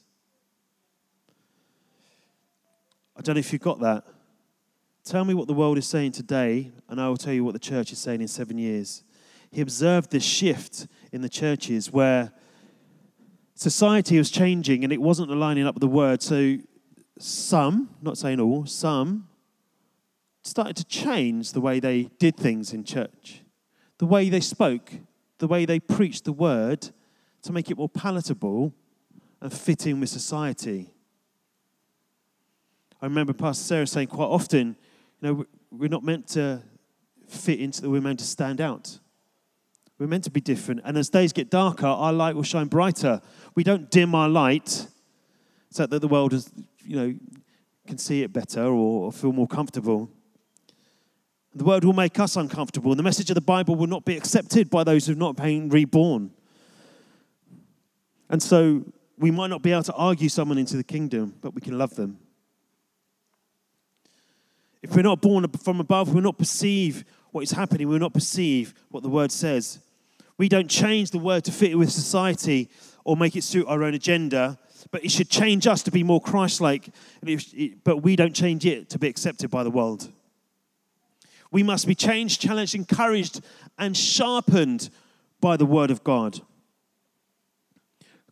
I 3.17 3.21
don't 3.21 3.35
know 3.35 3.39
if 3.39 3.53
you 3.53 3.59
got 3.59 3.79
that. 3.79 4.03
Tell 5.03 5.23
me 5.23 5.33
what 5.33 5.47
the 5.47 5.53
world 5.53 5.77
is 5.77 5.87
saying 5.87 6.13
today, 6.13 6.71
and 6.89 6.99
I 6.99 7.07
will 7.07 7.17
tell 7.17 7.33
you 7.33 7.43
what 7.43 7.53
the 7.53 7.59
church 7.59 7.91
is 7.91 7.99
saying 7.99 8.21
in 8.21 8.27
seven 8.27 8.57
years. 8.57 9.03
He 9.51 9.61
observed 9.61 10.11
this 10.11 10.23
shift 10.23 10.87
in 11.11 11.21
the 11.21 11.29
churches 11.29 11.91
where 11.91 12.33
society 13.53 14.17
was 14.17 14.29
changing 14.29 14.83
and 14.83 14.91
it 14.91 15.01
wasn't 15.01 15.31
aligning 15.31 15.65
up 15.65 15.75
with 15.75 15.81
the 15.81 15.87
word. 15.87 16.21
So 16.21 16.57
some, 17.17 17.89
not 18.01 18.17
saying 18.17 18.41
all, 18.41 18.65
some 18.65 19.27
started 20.45 20.75
to 20.77 20.85
change 20.85 21.51
the 21.51 21.61
way 21.61 21.79
they 21.79 22.03
did 22.19 22.37
things 22.37 22.73
in 22.73 22.83
church, 22.83 23.41
the 23.97 24.05
way 24.05 24.29
they 24.29 24.39
spoke, 24.39 24.91
the 25.39 25.47
way 25.47 25.65
they 25.65 25.79
preached 25.79 26.23
the 26.23 26.31
word 26.31 26.89
to 27.41 27.51
make 27.51 27.71
it 27.71 27.77
more 27.77 27.89
palatable 27.89 28.73
and 29.41 29.51
fit 29.51 29.85
in 29.85 29.99
with 29.99 30.09
society. 30.09 30.89
I 33.01 33.05
remember 33.05 33.33
Pastor 33.33 33.63
Sarah 33.63 33.87
saying 33.87 34.07
quite 34.07 34.25
often, 34.27 34.75
you 35.21 35.27
know, 35.27 35.45
we're 35.71 35.89
not 35.89 36.03
meant 36.03 36.27
to 36.29 36.61
fit 37.27 37.59
into 37.59 37.81
the, 37.81 37.89
we're 37.89 38.01
meant 38.01 38.19
to 38.19 38.25
stand 38.25 38.61
out. 38.61 38.99
We're 39.97 40.07
meant 40.07 40.25
to 40.25 40.31
be 40.31 40.41
different. 40.41 40.81
And 40.83 40.97
as 40.97 41.09
days 41.09 41.33
get 41.33 41.49
darker, 41.49 41.87
our 41.87 42.13
light 42.13 42.35
will 42.35 42.43
shine 42.43 42.67
brighter. 42.67 43.21
We 43.55 43.63
don't 43.63 43.89
dim 43.89 44.13
our 44.13 44.29
light 44.29 44.87
so 45.69 45.85
that 45.85 45.99
the 45.99 46.07
world 46.07 46.33
is, 46.33 46.51
you 46.83 46.95
know, 46.95 47.15
can 47.87 47.97
see 47.97 48.23
it 48.23 48.33
better 48.33 48.63
or, 48.63 49.05
or 49.05 49.11
feel 49.11 49.31
more 49.31 49.47
comfortable. 49.47 50.09
The 51.55 51.63
word 51.63 51.85
will 51.85 51.93
make 51.93 52.19
us 52.19 52.35
uncomfortable, 52.35 52.91
and 52.91 52.99
the 52.99 53.03
message 53.03 53.29
of 53.29 53.35
the 53.35 53.41
Bible 53.41 53.75
will 53.75 53.87
not 53.87 54.03
be 54.03 54.17
accepted 54.17 54.69
by 54.69 54.83
those 54.83 55.07
who've 55.07 55.17
not 55.17 55.37
been 55.37 55.69
reborn. 55.69 56.31
And 58.29 58.43
so 58.43 58.83
we 59.17 59.31
might 59.31 59.47
not 59.47 59.61
be 59.61 59.71
able 59.71 59.83
to 59.83 59.93
argue 59.93 60.27
someone 60.27 60.57
into 60.57 60.75
the 60.75 60.83
kingdom, 60.83 61.35
but 61.41 61.55
we 61.55 61.61
can 61.61 61.77
love 61.77 61.95
them. 61.95 62.19
If 64.83 64.93
we're 64.95 65.03
not 65.03 65.21
born 65.21 65.47
from 65.47 65.79
above, 65.79 66.13
we'll 66.13 66.23
not 66.23 66.37
perceive 66.37 67.05
what 67.31 67.41
is 67.41 67.51
happening, 67.51 67.87
we'll 67.87 67.99
not 67.99 68.13
perceive 68.13 68.73
what 68.89 69.03
the 69.03 69.09
word 69.09 69.31
says. 69.31 69.79
We 70.37 70.49
don't 70.49 70.69
change 70.69 71.11
the 71.11 71.19
word 71.19 71.45
to 71.45 71.51
fit 71.53 71.77
with 71.77 71.89
society 71.89 72.69
or 73.05 73.15
make 73.15 73.37
it 73.37 73.45
suit 73.45 73.65
our 73.67 73.81
own 73.81 73.93
agenda, 73.93 74.59
but 74.91 75.05
it 75.05 75.11
should 75.11 75.29
change 75.29 75.67
us 75.67 75.83
to 75.83 75.91
be 75.91 76.03
more 76.03 76.19
Christ 76.19 76.59
like. 76.59 76.89
But 77.85 78.03
we 78.03 78.17
don't 78.17 78.35
change 78.35 78.65
it 78.65 78.89
to 78.89 78.99
be 78.99 79.07
accepted 79.07 79.49
by 79.49 79.63
the 79.63 79.71
world. 79.71 80.11
We 81.55 81.63
must 81.63 81.87
be 81.87 81.95
changed, 81.95 82.41
challenged, 82.41 82.75
encouraged, 82.75 83.39
and 83.77 83.95
sharpened 83.95 84.89
by 85.39 85.55
the 85.55 85.65
word 85.65 85.89
of 85.89 86.03
God. 86.03 86.41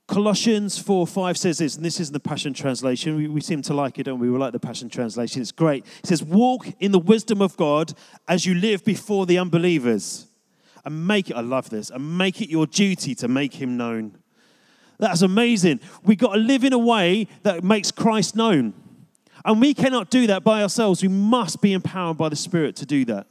Colossians 0.08 0.78
4 0.78 1.08
5 1.08 1.38
says 1.38 1.60
this, 1.60 1.78
and 1.78 1.86
this 1.86 2.02
is 2.02 2.12
the 2.12 2.20
Passion 2.20 2.54
Translation. 2.54 3.16
We, 3.16 3.30
we, 3.30 3.40
seem 3.40 3.62
to 3.62 3.74
like 3.74 3.98
it, 3.98 4.04
don't 4.04 4.20
we? 4.20 4.30
We 4.30 4.38
like 4.38 4.52
the 4.52 4.60
Passion 4.60 4.90
Translation. 4.90 5.42
It's 5.42 5.54
great. 5.54 5.86
It 6.00 6.08
says, 6.08 6.22
Walk 6.22 6.68
in 6.82 6.92
the 6.92 7.00
wisdom 7.00 7.42
of 7.42 7.56
God 7.56 7.94
as 8.28 8.46
you 8.46 8.56
live 8.56 8.84
before 8.84 9.26
the 9.26 9.38
unbelievers 9.38 10.28
and 10.84 11.08
make 11.08 11.30
it, 11.30 11.38
I 11.38 11.40
love 11.40 11.70
this, 11.70 11.92
and 11.92 12.18
make 12.18 12.42
it 12.42 12.50
your 12.50 12.68
duty 12.68 13.16
to 13.16 13.30
make 13.30 13.54
him 13.54 13.78
known. 13.78 14.18
That's 15.00 15.22
amazing. 15.22 15.80
We've 16.04 16.18
got 16.18 16.34
to 16.34 16.40
live 16.40 16.66
in 16.66 16.74
a 16.74 16.78
way 16.78 17.30
that 17.44 17.64
makes 17.64 17.90
Christ 17.90 18.36
known. 18.36 18.74
And 19.46 19.60
we 19.60 19.74
cannot 19.74 20.10
do 20.10 20.28
that 20.28 20.44
by 20.44 20.62
ourselves. 20.62 21.02
We 21.02 21.10
must 21.10 21.62
be 21.62 21.74
empowered 21.74 22.18
by 22.18 22.30
the 22.30 22.36
Spirit 22.36 22.76
to 22.78 22.86
do 22.86 23.06
that. 23.06 23.28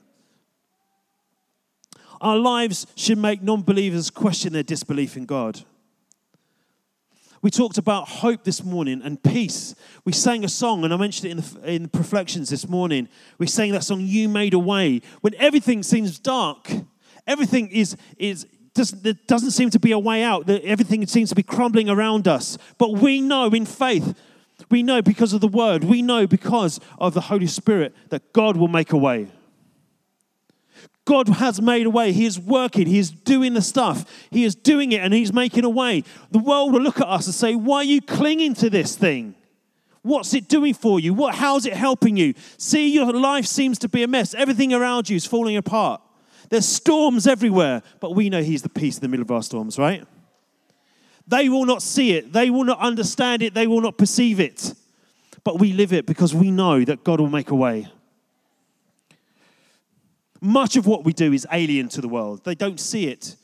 Our 2.21 2.37
lives 2.37 2.87
should 2.95 3.19
make 3.19 3.43
non 3.43 3.63
believers 3.63 4.11
question 4.11 4.53
their 4.53 4.63
disbelief 4.63 5.17
in 5.17 5.27
God. 5.27 5.61
We 7.41 7.51
talked 7.51 7.77
about 7.77 8.09
hope 8.09 8.45
this 8.45 8.63
morning 8.63 9.03
and 9.03 9.21
peace. 9.21 9.75
We 10.05 10.13
sang 10.13 10.45
a 10.45 10.49
song, 10.49 10.85
and 10.85 10.95
I 10.95 10.97
mentioned 10.97 11.27
it 11.27 11.31
in 11.31 11.37
the, 11.39 11.73
in 11.73 11.91
reflections 11.93 12.51
this 12.51 12.69
morning. 12.69 13.09
We 13.39 13.49
sang 13.49 13.73
that 13.73 13.83
song, 13.83 14.01
You 14.03 14.29
Made 14.29 14.55
a 14.55 14.61
Way. 14.61 15.03
When 15.23 15.35
everything 15.35 15.83
seems 15.83 16.21
dark, 16.21 16.71
Everything 17.27 17.69
is, 17.71 17.97
is 18.19 18.47
doesn't, 18.75 19.03
there 19.03 19.15
doesn't 19.27 19.53
seem 19.53 19.71
to 19.71 19.79
be 19.79 19.93
a 19.93 19.99
way 19.99 20.23
out. 20.23 20.49
Everything 20.49 21.07
seems 21.07 21.29
to 21.29 21.35
be 21.35 21.43
crumbling 21.43 21.89
around 21.89 22.27
us. 22.27 22.59
But 22.79 22.93
we 22.93 23.21
know 23.21 23.49
in 23.51 23.67
faith, 23.67 24.15
we 24.73 24.83
know 24.83 25.03
because 25.03 25.35
of 25.35 25.43
the 25.43 25.49
word, 25.49 25.85
we 25.85 26.01
know 26.01 26.27
because 26.27 26.81
of 26.99 27.13
the 27.13 27.21
Holy 27.21 27.47
Spirit 27.47 27.95
that 28.09 28.33
God 28.33 28.57
will 28.57 28.69
make 28.69 28.91
a 28.91 28.97
way. 28.97 29.29
God 31.05 31.29
has 31.29 31.61
made 31.61 31.85
a 31.85 31.91
way. 31.91 32.13
He 32.13 32.25
is 32.25 32.39
working. 32.39 32.87
He 32.87 32.99
is 32.99 33.11
doing 33.11 33.53
the 33.53 33.61
stuff. 33.61 34.11
He 34.31 34.45
is 34.45 34.55
doing 34.55 34.93
it 34.93 35.03
and 35.03 35.13
He's 35.13 35.33
making 35.33 35.65
a 35.65 35.69
way. 35.69 36.05
The 36.31 36.39
world 36.39 36.73
will 36.73 36.81
look 36.81 37.01
at 37.01 37.07
us 37.07 37.27
and 37.27 37.35
say, 37.35 37.55
Why 37.55 37.79
are 37.79 37.85
you 37.85 38.01
clinging 38.01 38.55
to 38.55 38.71
this 38.71 38.97
thing? 38.97 39.35
What's 40.01 40.33
it 40.33 40.49
doing 40.49 40.75
for 40.75 40.99
you? 40.99 41.13
What, 41.13 41.35
how's 41.35 41.67
it 41.67 41.75
helping 41.75 42.17
you? 42.17 42.35
See, 42.57 42.93
your 42.93 43.13
life 43.13 43.45
seems 43.45 43.79
to 43.81 43.89
be 43.89 44.03
a 44.03 44.09
mess. 44.09 44.33
Everything 44.33 44.73
around 44.73 45.11
you 45.11 45.17
is 45.17 45.27
falling 45.27 45.57
apart. 45.57 46.01
There's 46.49 46.67
storms 46.67 47.27
everywhere, 47.27 47.83
but 48.01 48.15
we 48.15 48.31
know 48.31 48.43
He's 48.43 48.63
the 48.63 48.71
peace 48.71 48.97
in 48.97 49.03
the 49.03 49.09
middle 49.09 49.23
of 49.23 49.31
our 49.31 49.43
storms, 49.43 49.79
right? 49.79 50.07
They 51.27 51.49
will 51.49 51.65
not 51.65 51.83
see 51.83 52.13
it, 52.13 52.33
they 52.33 52.51
will 52.51 52.65
not 52.65 52.79
understand 52.81 53.43
it, 53.43 53.55
they 53.55 53.67
will 53.67 53.81
not 53.81 53.97
perceive 53.97 54.41
it. 54.41 54.75
But 55.45 55.59
we 55.59 55.73
live 55.73 55.93
it 55.93 56.07
because 56.07 56.35
we 56.35 56.51
know 56.51 56.85
that 56.85 57.05
God 57.05 57.21
will 57.21 57.29
make 57.29 57.51
a 57.51 57.55
way. 57.55 57.89
Much 60.41 60.77
of 60.77 60.87
what 60.87 61.05
we 61.05 61.13
do 61.13 61.33
is 61.33 61.47
alien 61.53 61.89
to 61.91 62.01
the 62.01 62.09
world, 62.09 62.45
they 62.45 62.55
don't 62.55 62.81
see 62.81 63.07
it. 63.07 63.37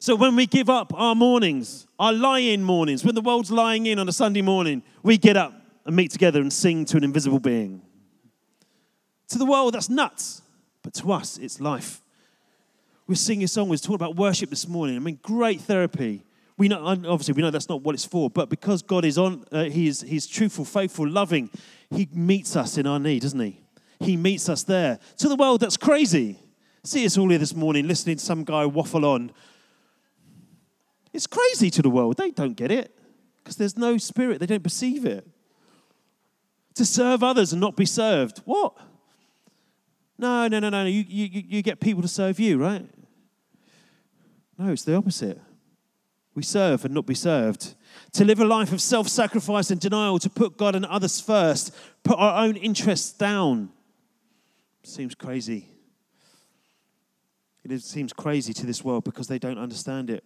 So 0.00 0.16
when 0.16 0.34
we 0.34 0.46
give 0.46 0.68
up 0.68 0.92
our 0.94 1.14
mornings, 1.14 1.86
our 1.98 2.12
lie 2.12 2.40
in 2.40 2.64
mornings, 2.64 3.04
when 3.04 3.14
the 3.14 3.20
world's 3.20 3.52
lying 3.52 3.86
in 3.86 4.00
on 4.00 4.08
a 4.08 4.12
Sunday 4.12 4.42
morning, 4.42 4.82
we 5.02 5.16
get 5.16 5.36
up 5.36 5.54
and 5.84 5.94
meet 5.94 6.10
together 6.10 6.40
and 6.40 6.52
sing 6.52 6.84
to 6.86 6.96
an 6.96 7.04
invisible 7.04 7.38
being. 7.38 7.82
To 9.28 9.38
the 9.38 9.46
world, 9.46 9.74
that's 9.74 9.88
nuts. 9.88 10.42
But 10.82 10.94
to 10.94 11.12
us, 11.12 11.38
it's 11.38 11.60
life. 11.60 12.01
We're 13.12 13.16
singing 13.16 13.44
a 13.44 13.48
song, 13.48 13.68
we're 13.68 13.76
talking 13.76 13.96
about 13.96 14.16
worship 14.16 14.48
this 14.48 14.66
morning. 14.66 14.96
I 14.96 14.98
mean, 14.98 15.18
great 15.20 15.60
therapy. 15.60 16.24
We 16.56 16.68
know, 16.68 16.82
obviously, 16.82 17.34
we 17.34 17.42
know 17.42 17.50
that's 17.50 17.68
not 17.68 17.82
what 17.82 17.94
it's 17.94 18.06
for, 18.06 18.30
but 18.30 18.48
because 18.48 18.80
God 18.80 19.04
is 19.04 19.18
on, 19.18 19.44
uh, 19.52 19.64
he 19.64 19.86
is, 19.86 20.00
He's 20.00 20.26
truthful, 20.26 20.64
faithful, 20.64 21.06
loving, 21.06 21.50
He 21.90 22.08
meets 22.10 22.56
us 22.56 22.78
in 22.78 22.86
our 22.86 22.98
need, 22.98 23.20
doesn't 23.20 23.38
He? 23.38 23.60
He 24.00 24.16
meets 24.16 24.48
us 24.48 24.62
there. 24.62 24.98
To 25.18 25.28
the 25.28 25.36
world, 25.36 25.60
that's 25.60 25.76
crazy. 25.76 26.38
See 26.84 27.04
us 27.04 27.18
all 27.18 27.28
here 27.28 27.38
this 27.38 27.54
morning 27.54 27.86
listening 27.86 28.16
to 28.16 28.24
some 28.24 28.44
guy 28.44 28.64
waffle 28.64 29.04
on. 29.04 29.30
It's 31.12 31.26
crazy 31.26 31.68
to 31.68 31.82
the 31.82 31.90
world. 31.90 32.16
They 32.16 32.30
don't 32.30 32.54
get 32.56 32.70
it 32.70 32.98
because 33.44 33.56
there's 33.56 33.76
no 33.76 33.98
spirit, 33.98 34.40
they 34.40 34.46
don't 34.46 34.64
perceive 34.64 35.04
it. 35.04 35.28
To 36.76 36.86
serve 36.86 37.22
others 37.22 37.52
and 37.52 37.60
not 37.60 37.76
be 37.76 37.84
served. 37.84 38.38
What? 38.46 38.74
No, 40.16 40.48
no, 40.48 40.60
no, 40.60 40.70
no. 40.70 40.86
You, 40.86 41.04
you, 41.06 41.42
you 41.46 41.62
get 41.62 41.78
people 41.78 42.00
to 42.00 42.08
serve 42.08 42.40
you, 42.40 42.56
right? 42.56 42.88
No, 44.58 44.72
it's 44.72 44.84
the 44.84 44.94
opposite. 44.94 45.40
We 46.34 46.42
serve 46.42 46.84
and 46.84 46.94
not 46.94 47.06
be 47.06 47.14
served. 47.14 47.74
To 48.12 48.24
live 48.24 48.40
a 48.40 48.44
life 48.44 48.72
of 48.72 48.80
self 48.80 49.08
sacrifice 49.08 49.70
and 49.70 49.80
denial, 49.80 50.18
to 50.18 50.30
put 50.30 50.56
God 50.56 50.74
and 50.74 50.86
others 50.86 51.20
first, 51.20 51.74
put 52.02 52.18
our 52.18 52.44
own 52.44 52.56
interests 52.56 53.12
down. 53.12 53.70
Seems 54.82 55.14
crazy. 55.14 55.68
It 57.64 57.80
seems 57.82 58.12
crazy 58.12 58.52
to 58.54 58.66
this 58.66 58.82
world 58.82 59.04
because 59.04 59.28
they 59.28 59.38
don't 59.38 59.58
understand 59.58 60.10
it. 60.10 60.24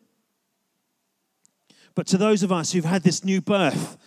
But 1.94 2.06
to 2.08 2.18
those 2.18 2.42
of 2.42 2.52
us 2.52 2.72
who've 2.72 2.84
had 2.84 3.02
this 3.02 3.24
new 3.24 3.40
birth, 3.40 3.98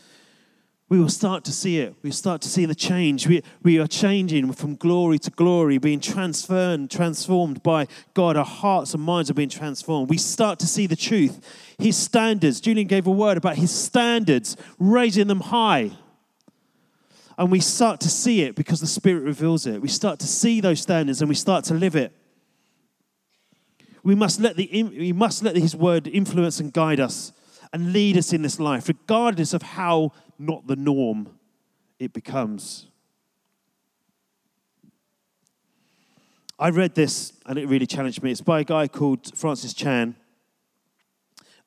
we 0.89 0.99
will 0.99 1.09
start 1.09 1.43
to 1.45 1.51
see 1.51 1.79
it. 1.79 1.93
We 2.01 2.09
start 2.09 2.41
to 2.41 2.49
see 2.49 2.65
the 2.65 2.73
change. 2.73 3.27
We, 3.27 3.43
we 3.61 3.77
are 3.77 3.85
changing 3.85 4.51
from 4.53 4.75
glory 4.75 5.19
to 5.19 5.29
glory, 5.29 5.77
being 5.77 5.99
transferred, 5.99 6.89
transformed 6.89 7.61
by 7.61 7.85
God. 8.15 8.35
Our 8.35 8.43
hearts 8.43 8.95
and 8.95 9.03
minds 9.03 9.29
are 9.29 9.35
being 9.35 9.49
transformed. 9.49 10.09
We 10.09 10.17
start 10.17 10.57
to 10.59 10.67
see 10.67 10.87
the 10.87 10.95
truth. 10.95 11.75
His 11.77 11.95
standards, 11.95 12.59
Julian 12.59 12.87
gave 12.87 13.05
a 13.05 13.11
word 13.11 13.37
about 13.37 13.55
his 13.57 13.69
standards, 13.71 14.57
raising 14.79 15.27
them 15.27 15.41
high. 15.41 15.91
And 17.37 17.51
we 17.51 17.59
start 17.59 18.01
to 18.01 18.09
see 18.09 18.41
it 18.41 18.55
because 18.55 18.81
the 18.81 18.87
Spirit 18.87 19.21
reveals 19.21 19.67
it. 19.67 19.81
We 19.81 19.87
start 19.89 20.17
to 20.19 20.27
see 20.27 20.59
those 20.59 20.81
standards 20.81 21.21
and 21.21 21.29
we 21.29 21.35
start 21.35 21.65
to 21.65 21.75
live 21.75 21.95
it. 21.95 22.11
We 24.01 24.15
must 24.15 24.39
let, 24.39 24.55
the, 24.55 24.67
we 24.71 25.13
must 25.13 25.43
let 25.43 25.55
His 25.55 25.75
word 25.75 26.07
influence 26.07 26.59
and 26.59 26.73
guide 26.73 26.99
us 26.99 27.31
and 27.71 27.93
lead 27.93 28.17
us 28.17 28.33
in 28.33 28.41
this 28.41 28.59
life, 28.59 28.87
regardless 28.87 29.53
of 29.53 29.61
how 29.61 30.11
not 30.39 30.65
the 30.65 30.75
norm 30.75 31.29
it 31.99 32.13
becomes. 32.13 32.87
I 36.57 36.69
read 36.69 36.95
this 36.95 37.33
and 37.45 37.59
it 37.59 37.67
really 37.67 37.85
challenged 37.85 38.23
me. 38.23 38.31
It's 38.31 38.41
by 38.41 38.61
a 38.61 38.63
guy 38.63 38.87
called 38.87 39.37
Francis 39.37 39.73
Chan. 39.73 40.15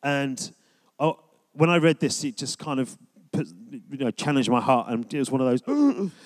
And 0.02 0.52
oh, 0.98 1.20
when 1.52 1.70
I 1.70 1.76
read 1.76 2.00
this, 2.00 2.24
it 2.24 2.36
just 2.36 2.58
kind 2.58 2.80
of 2.80 2.96
put, 3.30 3.46
you 3.70 3.98
know, 3.98 4.10
challenged 4.10 4.50
my 4.50 4.60
heart. 4.60 4.88
And 4.88 5.12
it 5.12 5.18
was 5.18 5.30
one 5.30 5.40
of 5.40 5.46
those. 5.46 6.10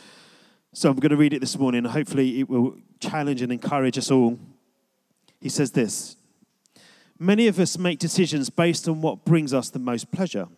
So 0.72 0.90
I'm 0.90 0.96
going 0.96 1.08
to 1.08 1.16
read 1.16 1.32
it 1.32 1.40
this 1.40 1.58
morning. 1.58 1.86
Hopefully, 1.86 2.38
it 2.38 2.50
will 2.50 2.76
challenge 3.00 3.40
and 3.40 3.50
encourage 3.50 3.96
us 3.96 4.10
all. 4.10 4.38
He 5.40 5.48
says 5.48 5.70
this 5.70 6.16
Many 7.18 7.46
of 7.46 7.58
us 7.58 7.78
make 7.78 7.98
decisions 7.98 8.50
based 8.50 8.86
on 8.86 9.00
what 9.00 9.24
brings 9.24 9.54
us 9.54 9.70
the 9.70 9.78
most 9.78 10.12
pleasure. 10.12 10.48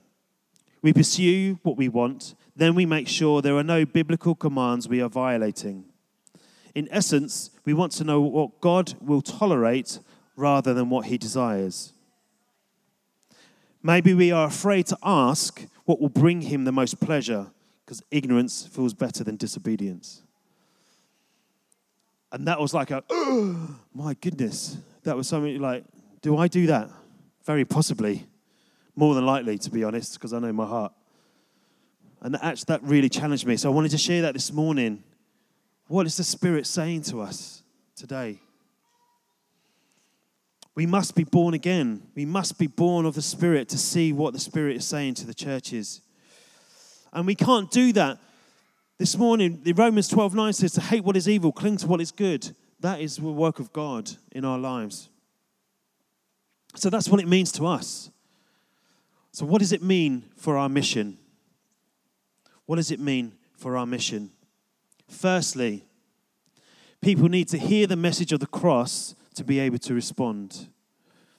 We 0.83 0.93
pursue 0.93 1.59
what 1.63 1.77
we 1.77 1.89
want, 1.89 2.35
then 2.55 2.75
we 2.75 2.87
make 2.87 3.09
sure 3.09 3.43
there 3.43 3.57
are 3.57 3.65
no 3.65 3.85
biblical 3.85 4.35
commands 4.35 4.89
we 4.89 5.01
are 5.01 5.09
violating. 5.09 5.85
In 6.75 6.89
essence, 6.91 7.51
we 7.65 7.75
want 7.75 7.93
to 7.93 8.05
know 8.05 8.21
what 8.21 8.61
God 8.61 8.95
will 9.01 9.23
tolerate 9.23 9.99
rather 10.37 10.73
than 10.73 10.91
what 10.91 11.07
he 11.07 11.19
desires. 11.19 11.93
Maybe 13.83 14.15
we 14.15 14.31
are 14.31 14.47
afraid 14.47 14.87
to 14.87 14.99
ask 15.03 15.67
what 15.85 16.01
will 16.01 16.09
bring 16.09 16.43
him 16.43 16.65
the 16.65 16.73
most 16.73 17.01
pleasure 17.01 17.49
because 17.85 18.03
ignorance 18.11 18.67
feels 18.67 18.93
better 18.93 19.25
than 19.25 19.37
disobedience. 19.37 20.23
And 22.31 22.47
that 22.47 22.61
was 22.61 22.75
like 22.75 22.91
a, 22.91 23.03
oh, 23.09 23.77
my 23.95 24.15
goodness. 24.15 24.77
That 25.05 25.17
was 25.17 25.27
something 25.27 25.61
like, 25.61 25.85
do 26.21 26.37
I 26.37 26.49
do 26.49 26.67
that? 26.67 26.91
Very 27.45 27.65
possibly. 27.65 28.27
More 28.99 29.15
than 29.15 29.25
likely, 29.25 29.59
to 29.59 29.71
be 29.71 29.85
honest, 29.85 30.15
because 30.15 30.33
I 30.33 30.41
know 30.41 30.53
my 30.53 30.67
heart. 30.67 30.93
And 32.21 32.35
that, 32.35 32.43
actually, 32.43 32.65
that 32.67 32.83
really 32.83 33.09
challenged 33.09 33.47
me. 33.47 33.57
So 33.57 33.71
I 33.71 33.73
wanted 33.73 33.93
to 33.93 33.97
share 33.97 34.23
that 34.23 34.35
this 34.35 34.53
morning. 34.53 35.05
What 35.87 36.05
is 36.05 36.17
the 36.17 36.25
Spirit 36.25 36.67
saying 36.67 37.03
to 37.03 37.21
us 37.21 37.63
today? 37.95 38.41
We 40.75 40.85
must 40.85 41.15
be 41.15 41.23
born 41.23 41.55
again. 41.55 42.09
We 42.17 42.25
must 42.25 42.59
be 42.59 42.67
born 42.67 43.07
of 43.07 43.15
the 43.15 43.23
Spirit 43.23 43.69
to 43.69 43.79
see 43.79 44.13
what 44.13 44.33
the 44.33 44.41
Spirit 44.41 44.75
is 44.79 44.85
saying 44.85 45.15
to 45.15 45.29
the 45.29 45.35
churches. 45.35 46.01
And 47.13 47.25
we 47.25 47.37
can't 47.37 47.71
do 47.71 47.93
that. 47.93 48.19
This 48.99 49.17
morning, 49.17 49.61
the 49.63 49.75
Romans 49.75 50.09
12 50.09 50.35
9 50.35 50.53
says 50.55 50.73
to 50.73 50.81
hate 50.81 51.05
what 51.05 51.17
is 51.17 51.29
evil, 51.29 51.53
cling 51.53 51.77
to 51.77 51.87
what 51.87 52.01
is 52.01 52.11
good. 52.11 52.51
That 52.81 53.01
is 53.01 53.19
the 53.19 53.27
work 53.27 53.61
of 53.61 53.73
God 53.73 54.11
in 54.33 54.45
our 54.45 54.59
lives. 54.59 55.09
So 56.75 56.91
that's 56.91 57.09
what 57.09 57.21
it 57.21 57.29
means 57.29 57.53
to 57.53 57.67
us. 57.67 58.11
So, 59.33 59.47
what 59.47 59.61
does 59.61 59.73
it 59.73 59.83
mean 59.83 60.25
for 60.37 60.57
our 60.57 60.69
mission? 60.69 61.19
What 62.67 62.77
does 62.77 62.91
it 62.91 63.01
mean 63.01 63.35
for 63.57 63.77
our 63.77 63.87
mission? 63.87 64.31
Firstly, 65.09 65.87
people 67.01 67.29
need 67.29 67.49
to 67.49 67.59
hear 67.59 67.87
the 67.87 67.97
message 67.97 68.33
of 68.33 68.41
the 68.41 68.47
cross 68.47 69.15
to 69.35 69.45
be 69.45 69.59
able 69.59 69.79
to 69.79 69.95
respond. 69.95 70.69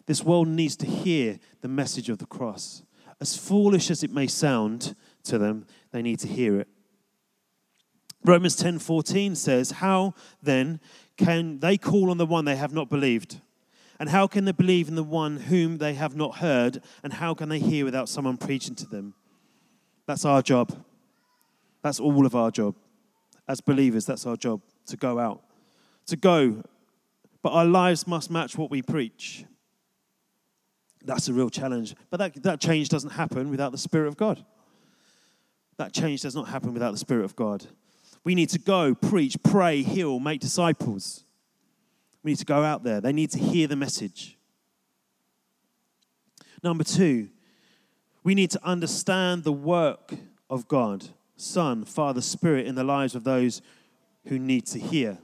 This 0.06 0.24
world 0.24 0.48
needs 0.48 0.76
to 0.78 0.86
hear 0.86 1.40
the 1.62 1.68
message 1.68 2.10
of 2.10 2.18
the 2.18 2.26
cross. 2.26 2.82
As 3.22 3.38
foolish 3.38 3.92
as 3.92 4.04
it 4.04 4.12
may 4.12 4.28
sound 4.28 4.96
to 5.24 5.38
them, 5.38 5.66
they 5.92 6.02
need 6.02 6.20
to 6.20 6.28
hear 6.28 6.60
it. 6.60 6.68
Romans 8.24 8.56
10:14 8.56 9.36
says, 9.36 9.72
"How 9.72 10.14
then 10.42 10.80
can 11.18 11.60
they 11.60 11.78
call 11.78 12.10
on 12.10 12.18
the 12.18 12.26
one 12.26 12.46
they 12.46 12.56
have 12.56 12.74
not 12.74 12.90
believed?" 12.90 13.42
And 14.00 14.10
how 14.10 14.28
can 14.28 14.46
they 14.46 14.54
believe 14.54 14.88
in 14.88 14.96
the 14.96 15.04
one 15.04 15.38
whom 15.38 15.78
they 15.78 15.94
have 15.94 16.16
not 16.16 16.38
heard? 16.38 16.82
And 17.04 17.14
how 17.14 17.34
can 17.34 17.50
they 17.50 17.60
hear 17.60 17.84
without 17.84 18.08
someone 18.08 18.38
preaching 18.38 18.76
to 18.76 18.88
them? 18.88 19.14
That's 20.06 20.24
our 20.24 20.42
job. 20.42 20.74
That's 21.82 22.00
all 22.00 22.26
of 22.26 22.36
our 22.36 22.50
job. 22.50 22.76
As 23.48 23.62
believers, 23.62 24.06
that's 24.06 24.26
our 24.26 24.38
job 24.38 24.62
to 24.88 24.98
go 24.98 25.20
out, 25.20 25.44
to 26.08 26.16
go. 26.16 26.64
But 27.42 27.52
our 27.52 27.66
lives 27.66 28.08
must 28.08 28.32
match 28.32 28.58
what 28.58 28.72
we 28.72 28.82
preach. 28.82 29.46
That's 31.04 31.28
a 31.28 31.34
real 31.34 31.50
challenge. 31.50 31.96
But 32.10 32.18
that, 32.18 32.44
that 32.44 32.60
change 32.60 32.90
doesn't 32.90 33.12
happen 33.12 33.50
without 33.50 33.72
the 33.72 33.78
Spirit 33.78 34.08
of 34.08 34.18
God. 34.18 34.46
That 35.78 35.94
change 35.94 36.22
does 36.22 36.36
not 36.36 36.50
happen 36.50 36.74
without 36.74 36.92
the 36.92 36.98
Spirit 36.98 37.26
of 37.26 37.36
God. 37.36 37.66
We 38.24 38.36
need 38.36 38.50
to 38.50 38.60
go, 38.60 38.94
preach, 38.94 39.38
pray, 39.44 39.82
heal, 39.82 40.20
make 40.20 40.42
disciples. 40.42 41.24
We 42.24 42.32
need 42.32 42.40
to 42.40 42.46
go 42.46 42.64
out 42.64 42.84
there. 42.84 43.02
They 43.02 43.14
need 43.14 43.32
to 43.32 43.40
hear 43.40 43.68
the 43.68 43.76
message. 43.76 44.38
Number 46.64 46.84
two, 46.84 47.30
we 48.24 48.36
need 48.36 48.52
to 48.52 48.60
understand 48.64 49.44
the 49.44 49.54
work 49.54 50.14
of 50.50 50.68
God, 50.68 51.08
Son, 51.38 51.86
Father, 51.86 52.22
Spirit 52.22 52.68
in 52.68 52.76
the 52.76 52.84
lives 52.84 53.16
of 53.16 53.24
those 53.24 53.62
who 54.28 54.38
need 54.38 54.66
to 54.68 54.80
hear. 54.80 55.18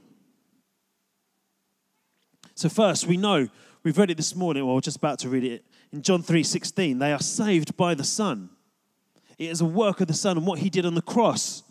So 2.54 2.70
first, 2.70 3.06
we 3.06 3.18
know, 3.18 3.48
we've 3.82 3.98
read 3.98 4.10
it 4.10 4.16
this 4.16 4.34
morning, 4.34 4.62
or 4.62 4.74
we're 4.74 4.80
just 4.80 4.96
about 4.96 5.18
to 5.20 5.28
read 5.28 5.44
it 5.44 5.64
in 5.92 6.02
John 6.02 6.22
3:16, 6.22 6.98
they 6.98 7.12
are 7.12 7.20
saved 7.20 7.76
by 7.76 7.94
the 7.94 8.04
Son. 8.04 8.50
It 9.38 9.50
is 9.50 9.60
a 9.60 9.66
work 9.66 10.00
of 10.00 10.08
the 10.08 10.14
Son 10.14 10.36
and 10.36 10.46
what 10.46 10.58
he 10.58 10.70
did 10.70 10.86
on 10.86 10.94
the 10.94 11.02
cross. 11.02 11.62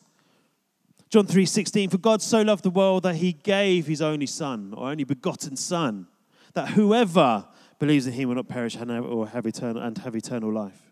John 1.09 1.27
3:16 1.27 1.91
For 1.91 1.97
God 1.97 2.21
so 2.21 2.41
loved 2.41 2.63
the 2.63 2.69
world 2.69 3.03
that 3.03 3.15
he 3.15 3.33
gave 3.33 3.87
his 3.87 4.01
only 4.01 4.25
son 4.25 4.73
or 4.75 4.89
only 4.89 5.03
begotten 5.03 5.55
son 5.55 6.07
that 6.53 6.69
whoever 6.69 7.45
believes 7.79 8.07
in 8.07 8.13
him 8.13 8.29
will 8.29 8.35
not 8.35 8.47
perish 8.47 8.77
or 8.77 9.27
have 9.27 9.45
eternal 9.45 9.81
and 9.81 9.97
have 9.99 10.15
eternal 10.15 10.51
life. 10.51 10.91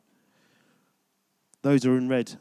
Those 1.62 1.86
are 1.86 1.98
in 1.98 2.10
red 2.10 2.34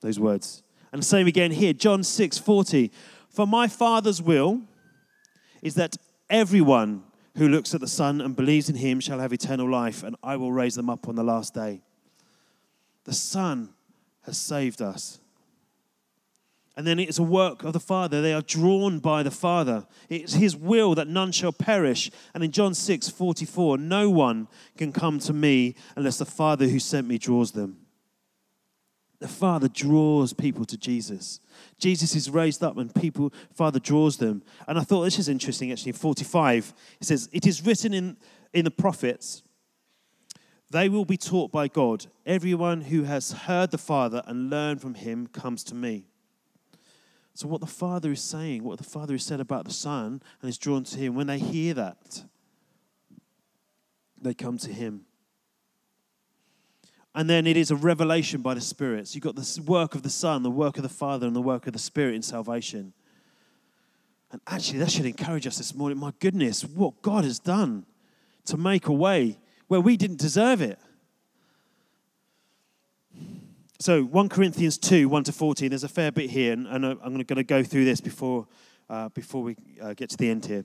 those 0.00 0.20
words. 0.20 0.62
And 0.92 1.02
the 1.02 1.06
same 1.06 1.26
again 1.26 1.50
here 1.50 1.72
John 1.72 2.02
6:40 2.02 2.90
For 3.28 3.46
my 3.46 3.68
father's 3.68 4.22
will 4.22 4.62
is 5.62 5.74
that 5.74 5.96
everyone 6.30 7.02
who 7.36 7.48
looks 7.48 7.74
at 7.74 7.80
the 7.80 7.88
son 7.88 8.20
and 8.20 8.36
believes 8.36 8.68
in 8.68 8.76
him 8.76 9.00
shall 9.00 9.18
have 9.18 9.32
eternal 9.32 9.68
life 9.68 10.02
and 10.02 10.16
I 10.22 10.36
will 10.36 10.52
raise 10.52 10.74
them 10.74 10.88
up 10.88 11.08
on 11.08 11.16
the 11.16 11.24
last 11.24 11.54
day. 11.54 11.82
The 13.04 13.14
son 13.14 13.74
has 14.22 14.38
saved 14.38 14.80
us. 14.80 15.20
And 16.76 16.86
then 16.86 16.98
it's 16.98 17.18
a 17.18 17.22
work 17.22 17.64
of 17.64 17.72
the 17.72 17.80
Father. 17.80 18.20
They 18.20 18.34
are 18.34 18.42
drawn 18.42 18.98
by 18.98 19.22
the 19.22 19.30
Father. 19.30 19.86
It's 20.10 20.34
His 20.34 20.54
will 20.54 20.94
that 20.94 21.08
none 21.08 21.32
shall 21.32 21.52
perish. 21.52 22.10
And 22.34 22.44
in 22.44 22.50
John 22.50 22.74
6 22.74 23.08
44, 23.08 23.78
no 23.78 24.10
one 24.10 24.48
can 24.76 24.92
come 24.92 25.18
to 25.20 25.32
me 25.32 25.74
unless 25.96 26.18
the 26.18 26.26
Father 26.26 26.68
who 26.68 26.78
sent 26.78 27.06
me 27.06 27.16
draws 27.16 27.52
them. 27.52 27.78
The 29.18 29.28
Father 29.28 29.68
draws 29.68 30.34
people 30.34 30.66
to 30.66 30.76
Jesus. 30.76 31.40
Jesus 31.78 32.14
is 32.14 32.28
raised 32.28 32.62
up 32.62 32.76
and 32.76 32.94
people, 32.94 33.32
Father 33.54 33.80
draws 33.80 34.18
them. 34.18 34.42
And 34.68 34.78
I 34.78 34.82
thought 34.82 35.04
this 35.04 35.18
is 35.18 35.30
interesting 35.30 35.72
actually. 35.72 35.90
In 35.90 35.96
45, 35.96 36.74
it 37.00 37.06
says, 37.06 37.30
It 37.32 37.46
is 37.46 37.64
written 37.64 37.94
in, 37.94 38.18
in 38.52 38.66
the 38.66 38.70
prophets, 38.70 39.42
they 40.70 40.90
will 40.90 41.06
be 41.06 41.16
taught 41.16 41.50
by 41.50 41.68
God. 41.68 42.06
Everyone 42.26 42.82
who 42.82 43.04
has 43.04 43.32
heard 43.32 43.70
the 43.70 43.78
Father 43.78 44.22
and 44.26 44.50
learned 44.50 44.82
from 44.82 44.94
him 44.94 45.28
comes 45.28 45.64
to 45.64 45.74
me. 45.74 46.06
So, 47.36 47.48
what 47.48 47.60
the 47.60 47.66
Father 47.66 48.12
is 48.12 48.22
saying, 48.22 48.64
what 48.64 48.78
the 48.78 48.84
Father 48.84 49.12
has 49.12 49.22
said 49.22 49.40
about 49.40 49.66
the 49.66 49.72
Son, 49.72 50.22
and 50.40 50.48
is 50.48 50.56
drawn 50.56 50.84
to 50.84 50.98
Him, 50.98 51.14
when 51.14 51.26
they 51.26 51.38
hear 51.38 51.74
that, 51.74 52.24
they 54.18 54.32
come 54.32 54.56
to 54.56 54.72
Him. 54.72 55.02
And 57.14 57.28
then 57.28 57.46
it 57.46 57.58
is 57.58 57.70
a 57.70 57.76
revelation 57.76 58.40
by 58.40 58.54
the 58.54 58.62
Spirit. 58.62 59.08
So, 59.08 59.16
you've 59.16 59.22
got 59.22 59.36
the 59.36 59.62
work 59.66 59.94
of 59.94 60.02
the 60.02 60.08
Son, 60.08 60.44
the 60.44 60.50
work 60.50 60.78
of 60.78 60.82
the 60.82 60.88
Father, 60.88 61.26
and 61.26 61.36
the 61.36 61.42
work 61.42 61.66
of 61.66 61.74
the 61.74 61.78
Spirit 61.78 62.14
in 62.14 62.22
salvation. 62.22 62.94
And 64.32 64.40
actually, 64.46 64.78
that 64.78 64.90
should 64.90 65.04
encourage 65.04 65.46
us 65.46 65.58
this 65.58 65.74
morning. 65.74 65.98
My 65.98 66.14
goodness, 66.18 66.64
what 66.64 67.02
God 67.02 67.24
has 67.24 67.38
done 67.38 67.84
to 68.46 68.56
make 68.56 68.86
a 68.86 68.94
way 68.94 69.38
where 69.68 69.80
we 69.80 69.98
didn't 69.98 70.20
deserve 70.20 70.62
it. 70.62 70.78
So 73.78 74.02
1 74.04 74.28
Corinthians 74.30 74.78
2, 74.78 75.08
1 75.08 75.24
to 75.24 75.32
14, 75.32 75.68
there's 75.68 75.84
a 75.84 75.88
fair 75.88 76.10
bit 76.10 76.30
here, 76.30 76.52
and, 76.52 76.66
and 76.66 76.84
I'm 76.84 77.12
going 77.12 77.24
to 77.24 77.44
go 77.44 77.62
through 77.62 77.84
this 77.84 78.00
before, 78.00 78.46
uh, 78.88 79.10
before 79.10 79.42
we 79.42 79.56
uh, 79.82 79.92
get 79.92 80.08
to 80.10 80.16
the 80.16 80.30
end 80.30 80.46
here. 80.46 80.64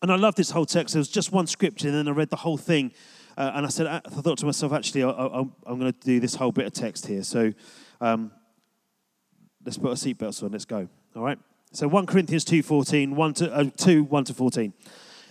And 0.00 0.12
I 0.12 0.16
love 0.16 0.36
this 0.36 0.50
whole 0.50 0.66
text. 0.66 0.94
There 0.94 1.00
was 1.00 1.08
just 1.08 1.32
one 1.32 1.48
scripture, 1.48 1.88
and 1.88 1.96
then 1.96 2.08
I 2.08 2.12
read 2.12 2.30
the 2.30 2.36
whole 2.36 2.56
thing. 2.56 2.92
Uh, 3.36 3.52
and 3.54 3.66
I 3.66 3.68
said, 3.68 3.86
I 3.86 4.00
thought 4.00 4.38
to 4.38 4.46
myself, 4.46 4.72
actually, 4.72 5.02
I, 5.02 5.08
am 5.08 5.52
going 5.66 5.92
to 5.92 6.00
do 6.00 6.20
this 6.20 6.36
whole 6.36 6.52
bit 6.52 6.66
of 6.66 6.72
text 6.72 7.06
here. 7.06 7.24
So 7.24 7.52
um, 8.00 8.30
let's 9.64 9.76
put 9.76 9.88
our 9.88 9.94
seatbelts 9.94 10.42
on. 10.44 10.52
Let's 10.52 10.64
go. 10.64 10.88
All 11.16 11.22
right. 11.22 11.38
So 11.72 11.88
1 11.88 12.06
Corinthians 12.06 12.44
2, 12.44 12.62
14, 12.62 13.16
1 13.16 13.34
to, 13.34 13.52
uh, 13.52 13.64
2, 13.76 14.04
1 14.04 14.24
to 14.24 14.34
14. 14.34 14.72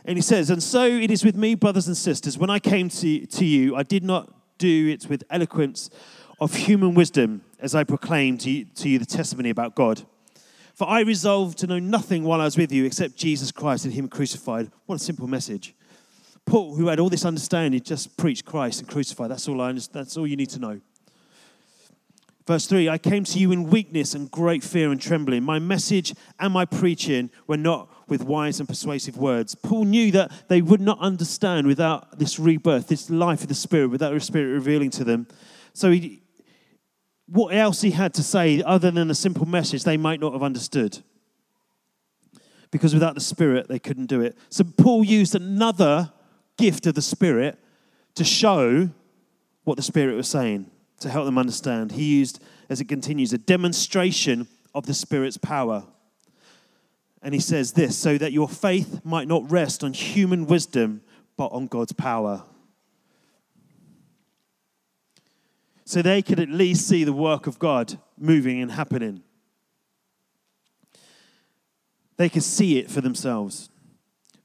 And 0.05 0.17
he 0.17 0.21
says, 0.21 0.49
And 0.49 0.61
so 0.61 0.85
it 0.85 1.09
is 1.09 1.23
with 1.23 1.35
me, 1.35 1.55
brothers 1.55 1.87
and 1.87 1.95
sisters. 1.95 2.37
When 2.37 2.49
I 2.49 2.59
came 2.59 2.89
to, 2.89 3.25
to 3.25 3.45
you, 3.45 3.75
I 3.75 3.83
did 3.83 4.03
not 4.03 4.33
do 4.57 4.89
it 4.89 5.07
with 5.09 5.23
eloquence 5.29 5.89
of 6.39 6.55
human 6.55 6.93
wisdom 6.93 7.41
as 7.59 7.75
I 7.75 7.83
proclaim 7.83 8.37
to 8.39 8.49
you, 8.49 8.65
to 8.75 8.89
you 8.89 8.99
the 8.99 9.05
testimony 9.05 9.49
about 9.49 9.75
God. 9.75 10.03
For 10.73 10.87
I 10.87 11.01
resolved 11.01 11.57
to 11.59 11.67
know 11.67 11.79
nothing 11.79 12.23
while 12.23 12.39
I 12.39 12.45
was 12.45 12.57
with 12.57 12.71
you 12.71 12.85
except 12.85 13.17
Jesus 13.17 13.51
Christ 13.51 13.85
and 13.85 13.93
Him 13.93 14.07
crucified. 14.07 14.71
What 14.85 14.95
a 14.95 14.99
simple 14.99 15.27
message. 15.27 15.75
Paul, 16.45 16.75
who 16.75 16.87
had 16.87 16.99
all 16.99 17.09
this 17.09 17.25
understanding, 17.25 17.81
just 17.81 18.17
preached 18.17 18.45
Christ 18.45 18.79
and 18.79 18.89
crucified. 18.89 19.29
That's 19.29 19.47
all 19.47 19.61
I 19.61 19.69
understand. 19.69 20.05
That's 20.05 20.17
all 20.17 20.25
you 20.25 20.37
need 20.37 20.49
to 20.51 20.59
know. 20.59 20.81
Verse 22.47 22.65
3 22.65 22.89
I 22.89 22.97
came 22.97 23.23
to 23.25 23.37
you 23.37 23.51
in 23.51 23.69
weakness 23.69 24.15
and 24.15 24.31
great 24.31 24.63
fear 24.63 24.91
and 24.91 24.99
trembling. 24.99 25.43
My 25.43 25.59
message 25.59 26.15
and 26.39 26.51
my 26.51 26.65
preaching 26.65 27.29
were 27.45 27.57
not 27.57 27.89
with 28.07 28.23
wise 28.23 28.59
and 28.59 28.67
persuasive 28.67 29.17
words. 29.17 29.53
Paul 29.53 29.85
knew 29.85 30.11
that 30.13 30.31
they 30.47 30.61
would 30.61 30.81
not 30.81 30.97
understand 30.99 31.67
without 31.67 32.17
this 32.17 32.39
rebirth, 32.39 32.87
this 32.87 33.09
life 33.09 33.41
of 33.43 33.49
the 33.49 33.53
Spirit, 33.53 33.89
without 33.89 34.13
the 34.13 34.19
Spirit 34.19 34.53
revealing 34.53 34.89
to 34.91 35.03
them. 35.03 35.27
So 35.73 35.91
he, 35.91 36.23
what 37.31 37.53
else 37.53 37.81
he 37.81 37.91
had 37.91 38.13
to 38.15 38.23
say 38.23 38.61
other 38.63 38.91
than 38.91 39.09
a 39.11 39.15
simple 39.15 39.45
message 39.45 39.83
they 39.83 39.97
might 39.97 40.19
not 40.19 40.33
have 40.33 40.43
understood. 40.43 40.99
Because 42.71 42.93
without 42.93 43.15
the 43.15 43.21
Spirit, 43.21 43.67
they 43.67 43.79
couldn't 43.79 44.07
do 44.07 44.21
it. 44.21 44.37
So 44.49 44.63
Paul 44.63 45.03
used 45.03 45.35
another 45.35 46.11
gift 46.57 46.85
of 46.85 46.95
the 46.95 47.01
Spirit 47.01 47.57
to 48.15 48.23
show 48.23 48.89
what 49.63 49.77
the 49.77 49.83
Spirit 49.83 50.15
was 50.15 50.27
saying, 50.27 50.69
to 50.99 51.09
help 51.09 51.25
them 51.25 51.37
understand. 51.37 51.91
He 51.91 52.17
used, 52.17 52.41
as 52.69 52.81
it 52.81 52.85
continues, 52.85 53.33
a 53.33 53.37
demonstration 53.37 54.47
of 54.73 54.85
the 54.85 54.93
Spirit's 54.93 55.37
power. 55.37 55.85
And 57.21 57.33
he 57.33 57.39
says 57.39 57.73
this 57.73 57.97
so 57.97 58.17
that 58.17 58.31
your 58.31 58.47
faith 58.47 59.01
might 59.03 59.27
not 59.27 59.51
rest 59.51 59.83
on 59.83 59.93
human 59.93 60.45
wisdom, 60.45 61.01
but 61.37 61.47
on 61.47 61.67
God's 61.67 61.93
power. 61.93 62.43
So 65.89 66.03
they 66.03 66.21
could 66.21 66.39
at 66.39 66.49
least 66.49 66.87
see 66.87 67.03
the 67.03 67.11
work 67.11 67.47
of 67.47 67.57
God 67.57 67.97
moving 68.15 68.61
and 68.61 68.71
happening. 68.71 69.23
They 72.17 72.29
could 72.29 72.43
see 72.43 72.77
it 72.77 72.91
for 72.91 73.01
themselves. 73.01 73.71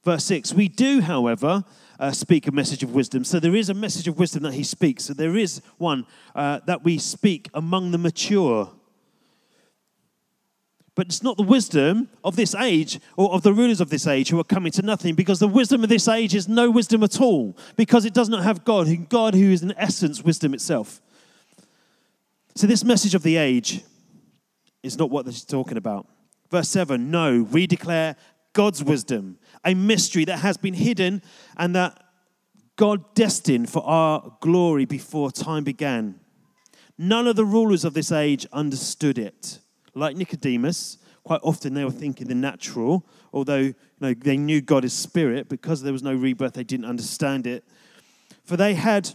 Verse 0.03 0.25
6 0.25 0.55
We 0.55 0.69
do, 0.71 1.03
however, 1.03 1.63
uh, 2.01 2.13
speak 2.13 2.47
a 2.47 2.51
message 2.51 2.83
of 2.83 2.95
wisdom. 2.95 3.25
So 3.25 3.41
there 3.41 3.55
is 3.55 3.69
a 3.69 3.75
message 3.75 4.09
of 4.09 4.19
wisdom 4.19 4.43
that 4.45 4.55
he 4.55 4.65
speaks. 4.65 5.05
So 5.05 5.13
there 5.13 5.37
is 5.37 5.61
one 5.77 6.07
uh, 6.35 6.61
that 6.65 6.83
we 6.83 6.97
speak 6.97 7.51
among 7.53 7.91
the 7.91 7.99
mature. 7.99 8.73
But 10.95 11.09
it's 11.09 11.23
not 11.23 11.37
the 11.37 11.43
wisdom 11.43 12.09
of 12.25 12.37
this 12.37 12.55
age 12.55 13.01
or 13.19 13.35
of 13.35 13.43
the 13.43 13.53
rulers 13.53 13.83
of 13.83 13.91
this 13.91 14.07
age 14.07 14.31
who 14.31 14.41
are 14.41 14.45
coming 14.45 14.73
to 14.73 14.83
nothing 14.83 15.15
because 15.15 15.41
the 15.41 15.49
wisdom 15.49 15.83
of 15.83 15.91
this 15.91 16.09
age 16.09 16.35
is 16.35 16.49
no 16.49 16.71
wisdom 16.71 17.03
at 17.03 17.21
all 17.21 17.55
because 17.77 18.07
it 18.07 18.15
does 18.15 18.31
not 18.31 18.45
have 18.45 18.65
God, 18.65 18.89
God 19.11 19.35
who 19.35 19.51
is 19.51 19.63
in 19.63 19.75
essence 19.77 20.23
wisdom 20.23 20.55
itself. 20.55 21.03
So, 22.57 22.67
this 22.69 22.85
message 22.85 23.15
of 23.15 23.23
the 23.25 23.37
age 23.37 23.83
is 24.83 24.97
not 24.97 25.11
what 25.11 25.27
this 25.27 25.37
is 25.37 25.45
talking 25.45 25.77
about. 25.77 26.07
Verse 26.51 26.69
7 26.69 27.11
No, 27.11 27.43
we 27.43 27.67
declare 27.67 28.17
God's 28.53 28.85
wisdom, 28.85 29.39
a 29.65 29.75
mystery 29.75 30.25
that 30.27 30.39
has 30.39 30.57
been 30.57 30.75
hidden 30.75 31.23
and 31.57 31.75
that 31.75 32.01
God 32.77 33.15
destined 33.15 33.71
for 33.71 33.85
our 33.85 34.37
glory 34.41 34.85
before 34.85 35.33
time 35.33 35.65
began. 35.65 36.21
None 36.97 37.27
of 37.27 37.35
the 37.35 37.45
rulers 37.45 37.85
of 37.85 37.95
this 37.95 38.13
age 38.13 38.47
understood 38.53 39.19
it. 39.19 39.59
Like 39.95 40.17
Nicodemus, 40.17 40.99
quite 41.25 41.41
often 41.43 41.75
they 41.75 41.85
were 41.85 41.91
thinking 41.91 42.29
the 42.29 42.35
natural, 42.37 43.05
although 43.33 43.59
you 43.59 43.75
know, 44.01 44.15
they 44.15 44.37
knew 44.37 44.61
God 44.61 44.85
is 44.85 44.93
spirit, 44.93 45.49
because 45.49 45.83
there 45.83 45.93
was 45.93 46.05
no 46.05 46.15
rebirth, 46.15 46.55
they 46.55 46.63
didn't 46.63 46.87
understand 46.87 47.49
it. 47.49 47.65
For 48.45 48.57
they 48.57 48.75
had 48.75 49.11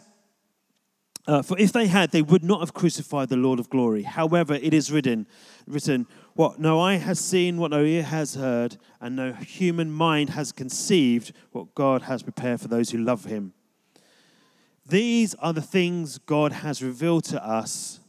uh, 1.29 1.43
for 1.43 1.59
if 1.59 1.71
they 1.71 1.85
had, 1.85 2.09
they 2.09 2.23
would 2.23 2.43
not 2.43 2.59
have 2.59 2.73
crucified 2.73 3.29
the 3.29 3.37
Lord 3.37 3.59
of 3.59 3.69
glory. 3.69 4.01
However, 4.01 4.55
it 4.55 4.73
is 4.73 4.91
written, 4.91 5.27
written, 5.67 6.07
what 6.33 6.57
no 6.57 6.79
eye 6.79 6.95
has 6.95 7.19
seen, 7.19 7.57
what 7.57 7.69
no 7.69 7.83
ear 7.83 8.01
has 8.01 8.33
heard, 8.33 8.77
and 8.99 9.15
no 9.15 9.33
human 9.33 9.91
mind 9.91 10.31
has 10.31 10.51
conceived 10.51 11.31
what 11.51 11.75
God 11.75 12.01
has 12.03 12.23
prepared 12.23 12.61
for 12.61 12.67
those 12.67 12.89
who 12.89 12.97
love 12.97 13.25
him. 13.25 13.53
These 14.87 15.35
are 15.35 15.53
the 15.53 15.61
things 15.61 16.17
God 16.17 16.51
has 16.51 16.81
revealed 16.81 17.25
to 17.25 17.45
us 17.45 17.99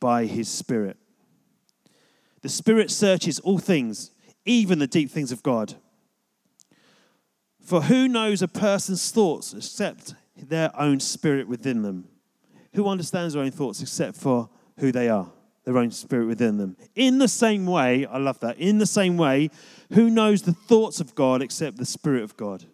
by 0.00 0.26
his 0.26 0.48
Spirit. 0.48 0.96
The 2.42 2.48
Spirit 2.48 2.90
searches 2.90 3.38
all 3.38 3.58
things, 3.58 4.10
even 4.44 4.80
the 4.80 4.88
deep 4.88 5.12
things 5.12 5.30
of 5.30 5.44
God. 5.44 5.76
For 7.62 7.82
who 7.82 8.08
knows 8.08 8.42
a 8.42 8.48
person's 8.48 9.08
thoughts 9.12 9.54
except 9.54 10.14
their 10.36 10.72
own 10.76 10.98
spirit 10.98 11.46
within 11.46 11.82
them? 11.82 12.08
Who 12.74 12.86
understands 12.88 13.34
their 13.34 13.42
own 13.42 13.50
thoughts 13.50 13.80
except 13.82 14.16
for 14.16 14.48
who 14.78 14.92
they 14.92 15.08
are, 15.08 15.30
their 15.64 15.78
own 15.78 15.90
spirit 15.90 16.26
within 16.26 16.56
them. 16.56 16.76
In 16.94 17.18
the 17.18 17.28
same 17.28 17.66
way, 17.66 18.06
I 18.06 18.18
love 18.18 18.40
that, 18.40 18.58
in 18.58 18.78
the 18.78 18.86
same 18.86 19.16
way, 19.16 19.50
who 19.92 20.08
knows 20.10 20.42
the 20.42 20.52
thoughts 20.52 21.00
of 21.00 21.14
God 21.14 21.42
except 21.42 21.76
the 21.76 21.84
Spirit 21.84 22.22
of 22.22 22.36
God? 22.36 22.64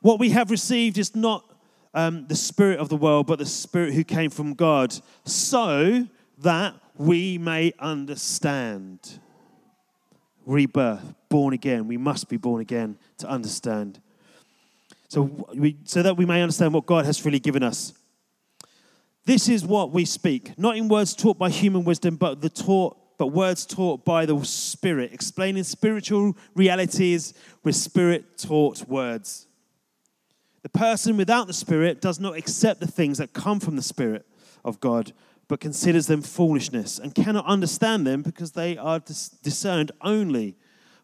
What 0.00 0.18
we 0.18 0.30
have 0.30 0.50
received 0.50 0.98
is 0.98 1.14
not 1.14 1.44
um, 1.92 2.26
the 2.28 2.36
Spirit 2.36 2.78
of 2.78 2.88
the 2.88 2.96
world, 2.96 3.26
but 3.26 3.38
the 3.38 3.46
Spirit 3.46 3.92
who 3.94 4.04
came 4.04 4.30
from 4.30 4.54
God, 4.54 4.94
so 5.24 6.06
that 6.38 6.74
we 6.96 7.38
may 7.38 7.72
understand. 7.78 9.18
Rebirth, 10.46 11.14
born 11.28 11.52
again. 11.52 11.86
We 11.86 11.96
must 11.96 12.28
be 12.28 12.36
born 12.36 12.62
again 12.62 12.98
to 13.18 13.28
understand 13.28 14.00
so, 15.10 15.22
we, 15.56 15.76
so 15.84 16.04
that 16.04 16.16
we 16.16 16.24
may 16.24 16.40
understand 16.40 16.72
what 16.72 16.86
God 16.86 17.04
has 17.04 17.18
freely 17.18 17.40
given 17.40 17.64
us. 17.64 17.92
This 19.24 19.48
is 19.48 19.64
what 19.64 19.90
we 19.90 20.04
speak, 20.04 20.56
not 20.56 20.76
in 20.76 20.86
words 20.86 21.16
taught 21.16 21.36
by 21.36 21.50
human 21.50 21.82
wisdom, 21.82 22.14
but 22.14 22.40
the 22.40 22.48
taught, 22.48 22.96
but 23.18 23.26
words 23.26 23.66
taught 23.66 24.04
by 24.04 24.24
the 24.24 24.40
Spirit, 24.44 25.12
explaining 25.12 25.64
spiritual 25.64 26.36
realities 26.54 27.34
with 27.64 27.74
Spirit-taught 27.74 28.88
words. 28.88 29.48
The 30.62 30.68
person 30.68 31.16
without 31.16 31.48
the 31.48 31.54
Spirit 31.54 32.00
does 32.00 32.20
not 32.20 32.36
accept 32.36 32.78
the 32.78 32.86
things 32.86 33.18
that 33.18 33.32
come 33.32 33.58
from 33.58 33.74
the 33.74 33.82
Spirit 33.82 34.24
of 34.64 34.78
God, 34.78 35.12
but 35.48 35.58
considers 35.58 36.06
them 36.06 36.22
foolishness 36.22 37.00
and 37.00 37.16
cannot 37.16 37.46
understand 37.46 38.06
them 38.06 38.22
because 38.22 38.52
they 38.52 38.78
are 38.78 39.00
discerned 39.00 39.90
only 40.02 40.56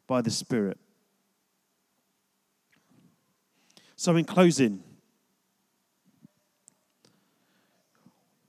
by 0.06 0.22
the 0.22 0.30
Spirit. 0.30 0.78
So, 3.96 4.14
in 4.16 4.26
closing, 4.26 4.82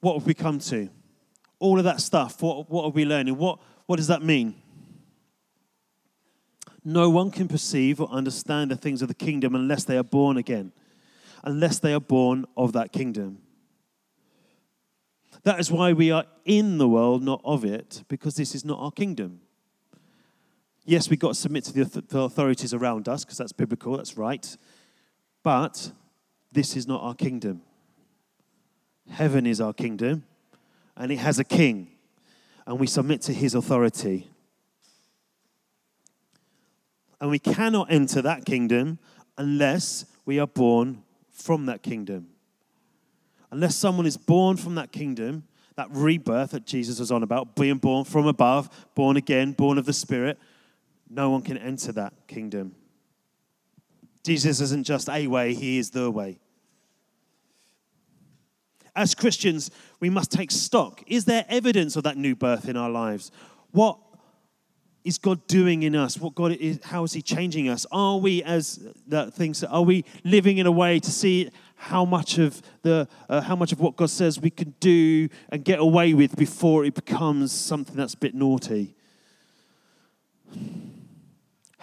what 0.01 0.13
have 0.15 0.25
we 0.25 0.33
come 0.33 0.59
to? 0.59 0.89
All 1.59 1.77
of 1.79 1.85
that 1.85 2.01
stuff, 2.01 2.41
what, 2.41 2.69
what 2.69 2.83
are 2.83 2.91
we 2.91 3.05
learning? 3.05 3.37
What, 3.37 3.59
what 3.85 3.95
does 3.95 4.07
that 4.07 4.21
mean? 4.21 4.55
No 6.83 7.09
one 7.09 7.31
can 7.31 7.47
perceive 7.47 7.99
or 7.99 8.09
understand 8.09 8.71
the 8.71 8.75
things 8.75 9.01
of 9.01 9.07
the 9.07 9.13
kingdom 9.13 9.55
unless 9.55 9.83
they 9.85 9.97
are 9.97 10.03
born 10.03 10.37
again, 10.37 10.71
unless 11.43 11.79
they 11.79 11.93
are 11.93 11.99
born 11.99 12.45
of 12.55 12.73
that 12.73 12.91
kingdom. 12.91 13.39
That 15.43 15.59
is 15.59 15.71
why 15.71 15.93
we 15.93 16.11
are 16.11 16.25
in 16.45 16.77
the 16.77 16.87
world, 16.87 17.23
not 17.23 17.41
of 17.43 17.63
it, 17.63 18.03
because 18.07 18.35
this 18.35 18.53
is 18.53 18.65
not 18.65 18.79
our 18.79 18.91
kingdom. 18.91 19.39
Yes, 20.85 21.09
we've 21.09 21.19
got 21.19 21.29
to 21.29 21.35
submit 21.35 21.63
to 21.65 21.85
the 21.85 22.19
authorities 22.19 22.73
around 22.73 23.07
us, 23.07 23.23
because 23.23 23.37
that's 23.37 23.53
biblical, 23.53 23.97
that's 23.97 24.17
right. 24.17 24.55
But 25.47 25.93
this 26.51 26.75
is 26.75 26.89
not 26.89 27.01
our 27.01 27.15
kingdom. 27.15 27.61
Heaven 29.09 29.45
is 29.45 29.61
our 29.61 29.71
kingdom, 29.71 30.25
and 30.97 31.09
it 31.09 31.19
has 31.19 31.39
a 31.39 31.45
king, 31.45 31.87
and 32.65 32.77
we 32.77 32.85
submit 32.85 33.21
to 33.21 33.33
his 33.33 33.55
authority. 33.55 34.29
And 37.21 37.29
we 37.29 37.39
cannot 37.39 37.89
enter 37.89 38.21
that 38.23 38.43
kingdom 38.43 38.99
unless 39.37 40.03
we 40.25 40.37
are 40.37 40.47
born 40.47 41.03
from 41.31 41.65
that 41.67 41.81
kingdom. 41.81 42.27
Unless 43.49 43.77
someone 43.77 44.05
is 44.05 44.17
born 44.17 44.57
from 44.57 44.75
that 44.75 44.91
kingdom, 44.91 45.45
that 45.77 45.87
rebirth 45.91 46.51
that 46.51 46.65
Jesus 46.65 46.99
was 46.99 47.09
on 47.09 47.23
about, 47.23 47.55
being 47.55 47.77
born 47.77 48.03
from 48.03 48.27
above, 48.27 48.69
born 48.95 49.15
again, 49.15 49.53
born 49.53 49.77
of 49.77 49.85
the 49.85 49.93
Spirit, 49.93 50.37
no 51.09 51.29
one 51.29 51.41
can 51.41 51.57
enter 51.57 51.93
that 51.93 52.11
kingdom. 52.27 52.75
Jesus 54.27 54.59
isn't 54.59 54.83
just 54.83 55.07
a 55.07 55.25
way, 55.27 55.53
he 55.53 55.77
is 55.77 55.91
the 55.91 56.11
way. 56.11 56.37
As 58.93 59.15
Christians, 59.15 59.71
we 60.01 60.09
must 60.09 60.33
take 60.33 60.51
stock. 60.51 61.01
Is 61.07 61.23
there 61.23 61.45
evidence 61.47 61.95
of 61.95 62.03
that 62.03 62.17
new 62.17 62.35
birth 62.35 62.67
in 62.67 62.75
our 62.75 62.89
lives? 62.89 63.31
What 63.71 63.97
is 65.05 65.17
God 65.17 65.47
doing 65.47 65.83
in 65.83 65.95
us? 65.95 66.17
What 66.17 66.35
God 66.35 66.51
is, 66.51 66.81
how 66.83 67.05
is 67.05 67.13
He 67.13 67.21
changing 67.21 67.69
us? 67.69 67.85
Are 67.89 68.17
we, 68.17 68.43
as 68.43 68.85
that 69.07 69.33
things, 69.33 69.63
are 69.63 69.83
we 69.83 70.03
living 70.25 70.57
in 70.57 70.65
a 70.65 70.73
way 70.73 70.99
to 70.99 71.09
see 71.09 71.49
how 71.77 72.03
much 72.03 72.37
of 72.37 72.61
the, 72.81 73.07
uh, 73.29 73.39
how 73.39 73.55
much 73.55 73.71
of 73.71 73.79
what 73.79 73.95
God 73.95 74.09
says 74.09 74.41
we 74.41 74.49
can 74.49 74.73
do 74.81 75.29
and 75.47 75.63
get 75.63 75.79
away 75.79 76.13
with 76.13 76.35
before 76.35 76.83
it 76.83 76.95
becomes 76.95 77.53
something 77.53 77.95
that's 77.95 78.15
a 78.15 78.17
bit 78.17 78.35
naughty? 78.35 78.93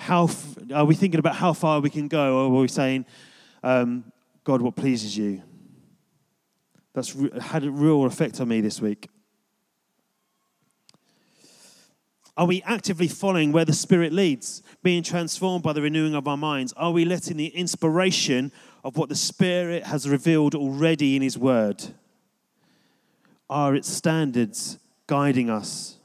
How 0.05 0.28
are 0.74 0.84
we 0.84 0.94
thinking 0.94 1.18
about 1.18 1.34
how 1.34 1.55
far 1.55 1.80
we 1.80 1.88
can 1.88 2.09
go, 2.09 2.36
or 2.36 2.59
are 2.59 2.61
we 2.61 2.68
saying, 2.68 3.07
um, 3.62 4.05
God, 4.44 4.61
what 4.61 4.76
pleases 4.76 5.16
you? 5.16 5.42
That's 6.92 7.16
re- 7.16 7.30
had 7.40 7.64
a 7.64 7.70
real 7.70 8.05
effect 8.05 8.38
on 8.38 8.48
me 8.48 8.61
this 8.61 8.82
week. 8.82 9.09
Are 12.36 12.46
we 12.46 12.61
actively 12.66 13.09
following 13.09 13.50
where 13.50 13.64
the 13.64 13.72
Spirit 13.72 14.12
leads, 14.12 14.62
being 14.82 15.02
transformed 15.02 15.64
by 15.64 15.72
the 15.72 15.80
renewing 15.80 16.14
of 16.14 16.28
our 16.28 16.36
minds? 16.36 16.74
Are 16.74 16.90
we 16.90 17.07
letting 17.07 17.38
the 17.38 17.46
inspiration 17.46 18.52
of 18.84 18.98
what 18.98 19.09
the 19.09 19.16
Spirit 19.16 19.84
has 19.84 20.07
revealed 20.07 20.55
already 20.55 21.16
in 21.16 21.22
His 21.22 21.38
Word? 21.38 21.82
Are 23.48 23.74
its 23.74 23.88
standards 23.88 24.78
guiding 25.07 25.48
us 25.48 25.96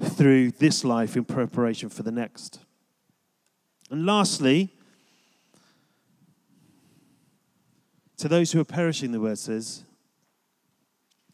through 0.00 0.52
this 0.52 0.84
life 0.84 1.16
in 1.16 1.24
preparation 1.24 1.88
for 1.88 2.04
the 2.04 2.12
next? 2.12 2.60
And 3.92 4.06
lastly, 4.06 4.70
to 8.16 8.26
those 8.26 8.50
who 8.50 8.58
are 8.58 8.64
perishing, 8.64 9.12
the 9.12 9.20
word 9.20 9.36
says, 9.36 9.84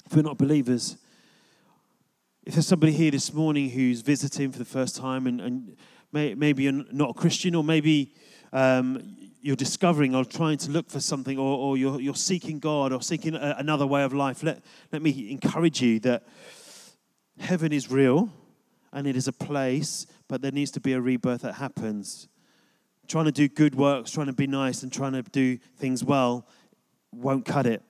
if 0.04 0.16
we're 0.16 0.22
not 0.22 0.38
believers, 0.38 0.96
if 2.44 2.54
there's 2.54 2.66
somebody 2.66 2.92
here 2.92 3.12
this 3.12 3.32
morning 3.32 3.70
who's 3.70 4.00
visiting 4.00 4.50
for 4.50 4.58
the 4.58 4.64
first 4.64 4.96
time 4.96 5.28
and, 5.28 5.40
and 5.40 5.76
may, 6.10 6.34
maybe 6.34 6.64
you're 6.64 6.84
not 6.90 7.10
a 7.10 7.14
Christian 7.14 7.54
or 7.54 7.62
maybe 7.62 8.12
um, 8.52 9.16
you're 9.40 9.54
discovering 9.54 10.16
or 10.16 10.24
trying 10.24 10.58
to 10.58 10.72
look 10.72 10.90
for 10.90 10.98
something 10.98 11.38
or, 11.38 11.58
or 11.58 11.76
you're, 11.76 12.00
you're 12.00 12.16
seeking 12.16 12.58
God 12.58 12.92
or 12.92 13.00
seeking 13.02 13.36
a, 13.36 13.54
another 13.58 13.86
way 13.86 14.02
of 14.02 14.12
life, 14.12 14.42
let, 14.42 14.64
let 14.90 15.00
me 15.00 15.30
encourage 15.30 15.80
you 15.80 16.00
that 16.00 16.26
heaven 17.38 17.72
is 17.72 17.88
real 17.88 18.32
and 18.92 19.06
it 19.06 19.14
is 19.14 19.28
a 19.28 19.32
place, 19.32 20.06
but 20.26 20.42
there 20.42 20.50
needs 20.50 20.72
to 20.72 20.80
be 20.80 20.94
a 20.94 21.00
rebirth 21.00 21.42
that 21.42 21.54
happens. 21.54 22.26
Trying 23.08 23.24
to 23.24 23.32
do 23.32 23.48
good 23.48 23.74
works, 23.74 24.10
trying 24.10 24.26
to 24.26 24.32
be 24.32 24.46
nice, 24.46 24.82
and 24.82 24.92
trying 24.92 25.12
to 25.14 25.22
do 25.22 25.58
things 25.78 26.04
well 26.04 26.46
won't 27.12 27.46
cut 27.46 27.66
it. 27.66 27.82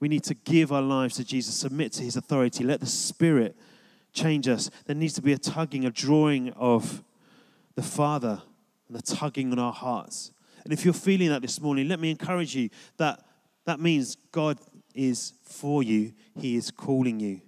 We 0.00 0.08
need 0.08 0.24
to 0.24 0.34
give 0.34 0.72
our 0.72 0.82
lives 0.82 1.16
to 1.16 1.24
Jesus, 1.24 1.54
submit 1.54 1.92
to 1.94 2.02
his 2.02 2.16
authority, 2.16 2.64
let 2.64 2.80
the 2.80 2.86
Spirit 2.86 3.56
change 4.12 4.48
us. 4.48 4.70
There 4.86 4.96
needs 4.96 5.14
to 5.14 5.22
be 5.22 5.32
a 5.32 5.38
tugging, 5.38 5.84
a 5.84 5.90
drawing 5.90 6.52
of 6.52 7.02
the 7.74 7.82
Father 7.82 8.42
and 8.88 8.96
the 8.96 9.02
tugging 9.02 9.52
on 9.52 9.58
our 9.58 9.72
hearts. 9.72 10.32
And 10.64 10.72
if 10.72 10.84
you're 10.84 10.94
feeling 10.94 11.28
that 11.28 11.42
this 11.42 11.60
morning, 11.60 11.88
let 11.88 12.00
me 12.00 12.10
encourage 12.10 12.54
you 12.54 12.70
that 12.96 13.24
that 13.66 13.80
means 13.80 14.16
God 14.32 14.58
is 14.94 15.34
for 15.44 15.82
you, 15.82 16.12
He 16.38 16.56
is 16.56 16.70
calling 16.70 17.20
you. 17.20 17.40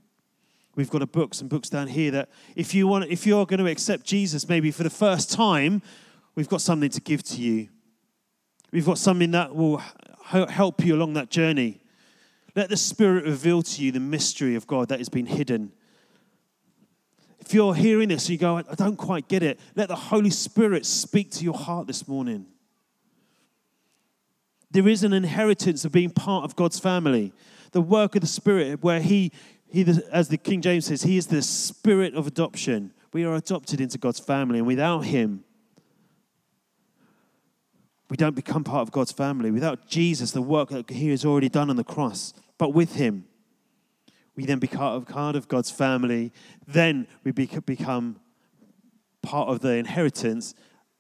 We've 0.77 0.91
got 0.91 1.03
a 1.03 1.07
book, 1.07 1.35
some 1.35 1.49
books 1.49 1.69
down 1.69 1.89
here 1.89 2.11
that 2.13 2.29
if 2.55 2.75
you 2.75 2.87
want, 2.87 3.07
if 3.11 3.27
you're 3.27 3.47
going 3.47 3.59
to 3.59 3.71
accept 3.71 4.05
Jesus, 4.05 4.49
maybe 4.49 4.71
for 4.71 4.83
the 4.83 4.91
first 4.91 5.33
time, 5.33 5.83
we've 6.41 6.49
got 6.49 6.63
something 6.63 6.89
to 6.89 7.03
give 7.03 7.23
to 7.23 7.37
you. 7.39 7.69
We've 8.73 8.87
got 8.87 8.97
something 8.97 9.31
that 9.33 9.55
will 9.55 9.77
help 10.25 10.83
you 10.83 10.95
along 10.95 11.13
that 11.13 11.29
journey. 11.29 11.83
Let 12.57 12.71
the 12.71 12.79
Spirit 12.79 13.27
reveal 13.27 13.61
to 13.61 13.85
you 13.85 13.93
the 13.93 14.01
mystery 14.01 14.55
of 14.55 14.67
God 14.67 14.89
that 14.89 15.01
has 15.01 15.11
been 15.11 15.27
hidden. 15.27 15.71
If 17.41 17.53
you're 17.53 17.75
hearing 17.75 18.09
this 18.09 18.25
and 18.25 18.31
you 18.31 18.39
go, 18.39 18.57
I 18.57 18.75
don't 18.75 18.97
quite 18.97 19.29
get 19.29 19.43
it, 19.43 19.61
let 19.75 19.89
the 19.89 19.97
Holy 19.97 20.31
Spirit 20.31 20.87
speak 20.87 21.31
to 21.33 21.45
your 21.45 21.53
heart 21.53 21.87
this 21.87 22.09
morning. 22.09 22.47
There 24.71 24.89
is 24.89 25.05
an 25.05 25.13
inheritance 25.13 25.85
of 25.85 25.93
being 25.93 26.09
part 26.09 26.45
of 26.45 26.57
God's 26.57 26.79
family. 26.79 27.35
The 27.73 27.83
work 27.83 28.15
of 28.15 28.23
the 28.23 28.27
Spirit, 28.27 28.83
where 28.83 29.01
He, 29.01 29.31
he 29.69 29.85
as 30.11 30.29
the 30.29 30.39
King 30.39 30.63
James 30.63 30.87
says, 30.87 31.03
He 31.03 31.19
is 31.19 31.27
the 31.27 31.43
Spirit 31.43 32.15
of 32.15 32.27
adoption. 32.27 32.95
We 33.13 33.27
are 33.27 33.35
adopted 33.35 33.79
into 33.79 33.99
God's 33.99 34.21
family, 34.21 34.57
and 34.57 34.67
without 34.67 35.01
Him, 35.01 35.45
we 38.11 38.17
don't 38.17 38.35
become 38.35 38.65
part 38.65 38.83
of 38.83 38.91
God's 38.91 39.13
family. 39.13 39.53
Without 39.53 39.87
Jesus, 39.87 40.33
the 40.33 40.43
work 40.43 40.71
that 40.71 40.91
He 40.91 41.11
has 41.11 41.25
already 41.25 41.49
done 41.49 41.71
on 41.71 41.77
the 41.77 41.85
cross, 41.85 42.35
but 42.59 42.75
with 42.75 42.97
Him, 42.97 43.25
we 44.35 44.45
then 44.45 44.59
become 44.59 45.05
part 45.05 45.37
of 45.37 45.49
God's 45.49 45.71
family. 45.71 46.33
Then 46.67 47.07
we 47.25 47.31
become 47.31 48.19
part 49.23 49.49
of 49.49 49.61
the 49.61 49.75
inheritance, 49.75 50.55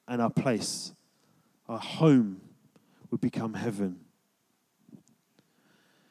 and 0.06 0.22
our 0.22 0.30
place, 0.30 0.92
our 1.68 1.78
home, 1.78 2.40
would 3.10 3.20
become 3.20 3.54
heaven. 3.54 4.00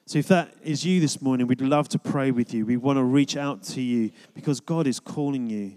So, 0.06 0.18
if 0.18 0.28
that 0.30 0.54
is 0.64 0.86
you 0.86 1.00
this 1.00 1.22
morning, 1.22 1.46
we'd 1.48 1.62
love 1.62 1.88
to 1.90 2.00
pray 2.00 2.32
with 2.32 2.54
you. 2.54 2.66
We 2.66 2.78
want 2.78 2.98
to 2.98 3.04
reach 3.04 3.38
out 3.38 3.64
to 3.64 3.82
you 3.82 4.12
because 4.34 4.60
God 4.60 4.88
is 4.88 5.00
calling 5.00 5.50
you. 5.50 5.76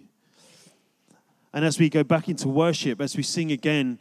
And 1.52 1.64
as 1.64 1.78
we 1.78 1.90
go 1.90 2.02
back 2.02 2.28
into 2.28 2.48
worship, 2.48 3.00
as 3.00 3.14
we 3.14 3.22
sing 3.22 3.52
again, 3.52 3.98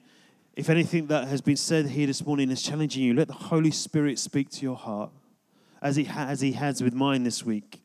if 0.56 0.70
anything 0.70 1.08
that 1.08 1.28
has 1.28 1.41
been 1.41 1.56
said 1.56 1.88
here 1.88 2.08
this 2.08 2.26
morning 2.26 2.52
is 2.52 2.62
challenging 2.62 3.04
you, 3.04 3.14
let 3.14 3.28
the 3.28 3.34
Holy 3.34 3.72
Spirit 3.72 4.20
speak 4.20 4.49
to 4.49 4.62
your 4.62 4.76
heart 4.76 5.12
as 5.82 5.95
he, 5.95 6.04
ha- 6.04 6.28
as 6.28 6.41
he 6.41 6.52
has 6.54 6.82
with 6.84 6.93
mine 6.93 7.24
this 7.24 7.45
week. 7.45 7.82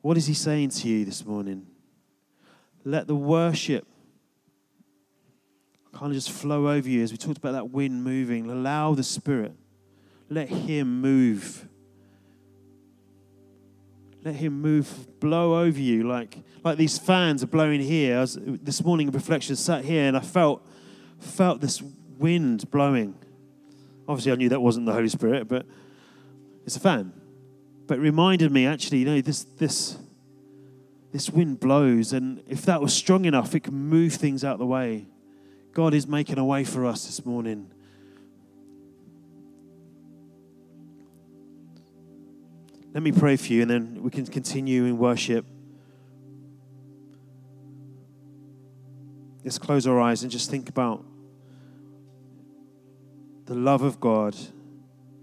What 0.00 0.16
is 0.16 0.26
he 0.26 0.34
saying 0.34 0.70
to 0.70 0.88
you 0.88 1.04
this 1.04 1.24
morning? 1.24 1.66
Let 2.84 3.06
the 3.06 3.14
worship 3.14 3.86
kind 5.94 6.10
of 6.10 6.12
just 6.12 6.30
flow 6.30 6.68
over 6.68 6.88
you 6.88 7.02
as 7.02 7.12
we 7.12 7.16
talked 7.16 7.38
about 7.38 7.52
that 7.52 7.70
wind 7.70 8.04
moving. 8.04 8.50
Allow 8.50 8.94
the 8.94 9.02
Spirit. 9.02 9.54
Let 10.28 10.48
Him 10.48 11.00
move. 11.00 11.68
Let 14.24 14.36
Him 14.36 14.62
move, 14.62 15.20
blow 15.20 15.60
over 15.60 15.78
you 15.78 16.04
like, 16.04 16.38
like 16.64 16.78
these 16.78 16.96
fans 16.96 17.42
are 17.42 17.46
blowing 17.46 17.82
here. 17.82 18.20
Was, 18.20 18.38
this 18.40 18.82
morning, 18.82 19.10
reflection 19.10 19.54
sat 19.54 19.84
here 19.84 20.04
and 20.04 20.16
I 20.16 20.20
felt, 20.20 20.66
felt 21.18 21.60
this 21.60 21.82
wind 22.18 22.70
blowing. 22.70 23.14
Obviously, 24.08 24.32
I 24.32 24.36
knew 24.36 24.48
that 24.48 24.60
wasn't 24.60 24.86
the 24.86 24.94
Holy 24.94 25.08
Spirit, 25.10 25.46
but 25.46 25.66
it's 26.64 26.76
a 26.76 26.80
fan. 26.80 27.12
But 27.86 27.98
it 27.98 28.00
reminded 28.00 28.50
me 28.50 28.66
actually, 28.66 28.98
you 28.98 29.04
know, 29.04 29.20
this, 29.20 29.44
this, 29.44 29.98
this 31.12 31.28
wind 31.28 31.60
blows, 31.60 32.14
and 32.14 32.42
if 32.48 32.62
that 32.62 32.80
was 32.80 32.94
strong 32.94 33.26
enough, 33.26 33.54
it 33.54 33.60
can 33.60 33.74
move 33.74 34.14
things 34.14 34.42
out 34.42 34.54
of 34.54 34.58
the 34.58 34.66
way. 34.66 35.06
God 35.72 35.92
is 35.92 36.06
making 36.06 36.38
a 36.38 36.44
way 36.44 36.64
for 36.64 36.86
us 36.86 37.04
this 37.04 37.26
morning. 37.26 37.70
Let 42.94 43.02
me 43.02 43.10
pray 43.10 43.34
for 43.34 43.52
you, 43.52 43.62
and 43.62 43.70
then 43.70 44.02
we 44.04 44.10
can 44.10 44.24
continue 44.24 44.84
in 44.84 44.98
worship. 44.98 45.44
Let's 49.42 49.58
close 49.58 49.84
our 49.88 50.00
eyes 50.00 50.22
and 50.22 50.30
just 50.30 50.48
think 50.48 50.68
about 50.68 51.04
the 53.46 53.56
love 53.56 53.82
of 53.82 53.98
God, 53.98 54.36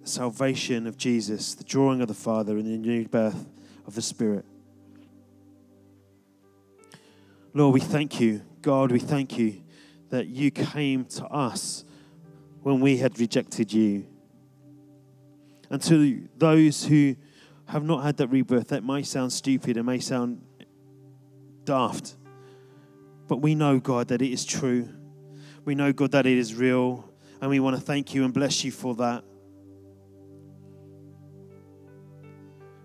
the 0.01 0.07
salvation 0.09 0.85
of 0.85 0.97
Jesus, 0.97 1.55
the 1.55 1.63
drawing 1.63 2.01
of 2.01 2.09
the 2.09 2.13
Father, 2.13 2.57
and 2.57 2.65
the 2.65 2.77
new 2.77 3.07
birth 3.07 3.47
of 3.87 3.95
the 3.95 4.01
Spirit. 4.01 4.43
Lord, 7.53 7.73
we 7.73 7.79
thank 7.79 8.19
you. 8.19 8.41
God, 8.61 8.91
we 8.91 8.99
thank 8.99 9.37
you 9.37 9.63
that 10.09 10.27
you 10.27 10.51
came 10.51 11.05
to 11.05 11.25
us 11.27 11.85
when 12.63 12.81
we 12.81 12.97
had 12.97 13.17
rejected 13.17 13.71
you. 13.71 14.05
And 15.69 15.81
to 15.83 16.27
those 16.37 16.83
who 16.83 17.15
have 17.71 17.85
not 17.85 18.03
had 18.03 18.17
that 18.17 18.27
rebirth, 18.27 18.67
that 18.67 18.83
may 18.83 19.01
sound 19.01 19.31
stupid, 19.31 19.77
it 19.77 19.83
may 19.83 19.97
sound 19.97 20.41
daft, 21.63 22.17
but 23.29 23.37
we 23.37 23.55
know, 23.55 23.79
God, 23.79 24.09
that 24.09 24.21
it 24.21 24.29
is 24.29 24.43
true. 24.43 24.89
We 25.63 25.73
know, 25.73 25.93
God, 25.93 26.11
that 26.11 26.25
it 26.25 26.37
is 26.37 26.53
real. 26.53 27.09
And 27.39 27.49
we 27.49 27.61
want 27.61 27.77
to 27.77 27.81
thank 27.81 28.13
you 28.13 28.25
and 28.25 28.33
bless 28.33 28.65
you 28.65 28.71
for 28.71 28.93
that. 28.95 29.23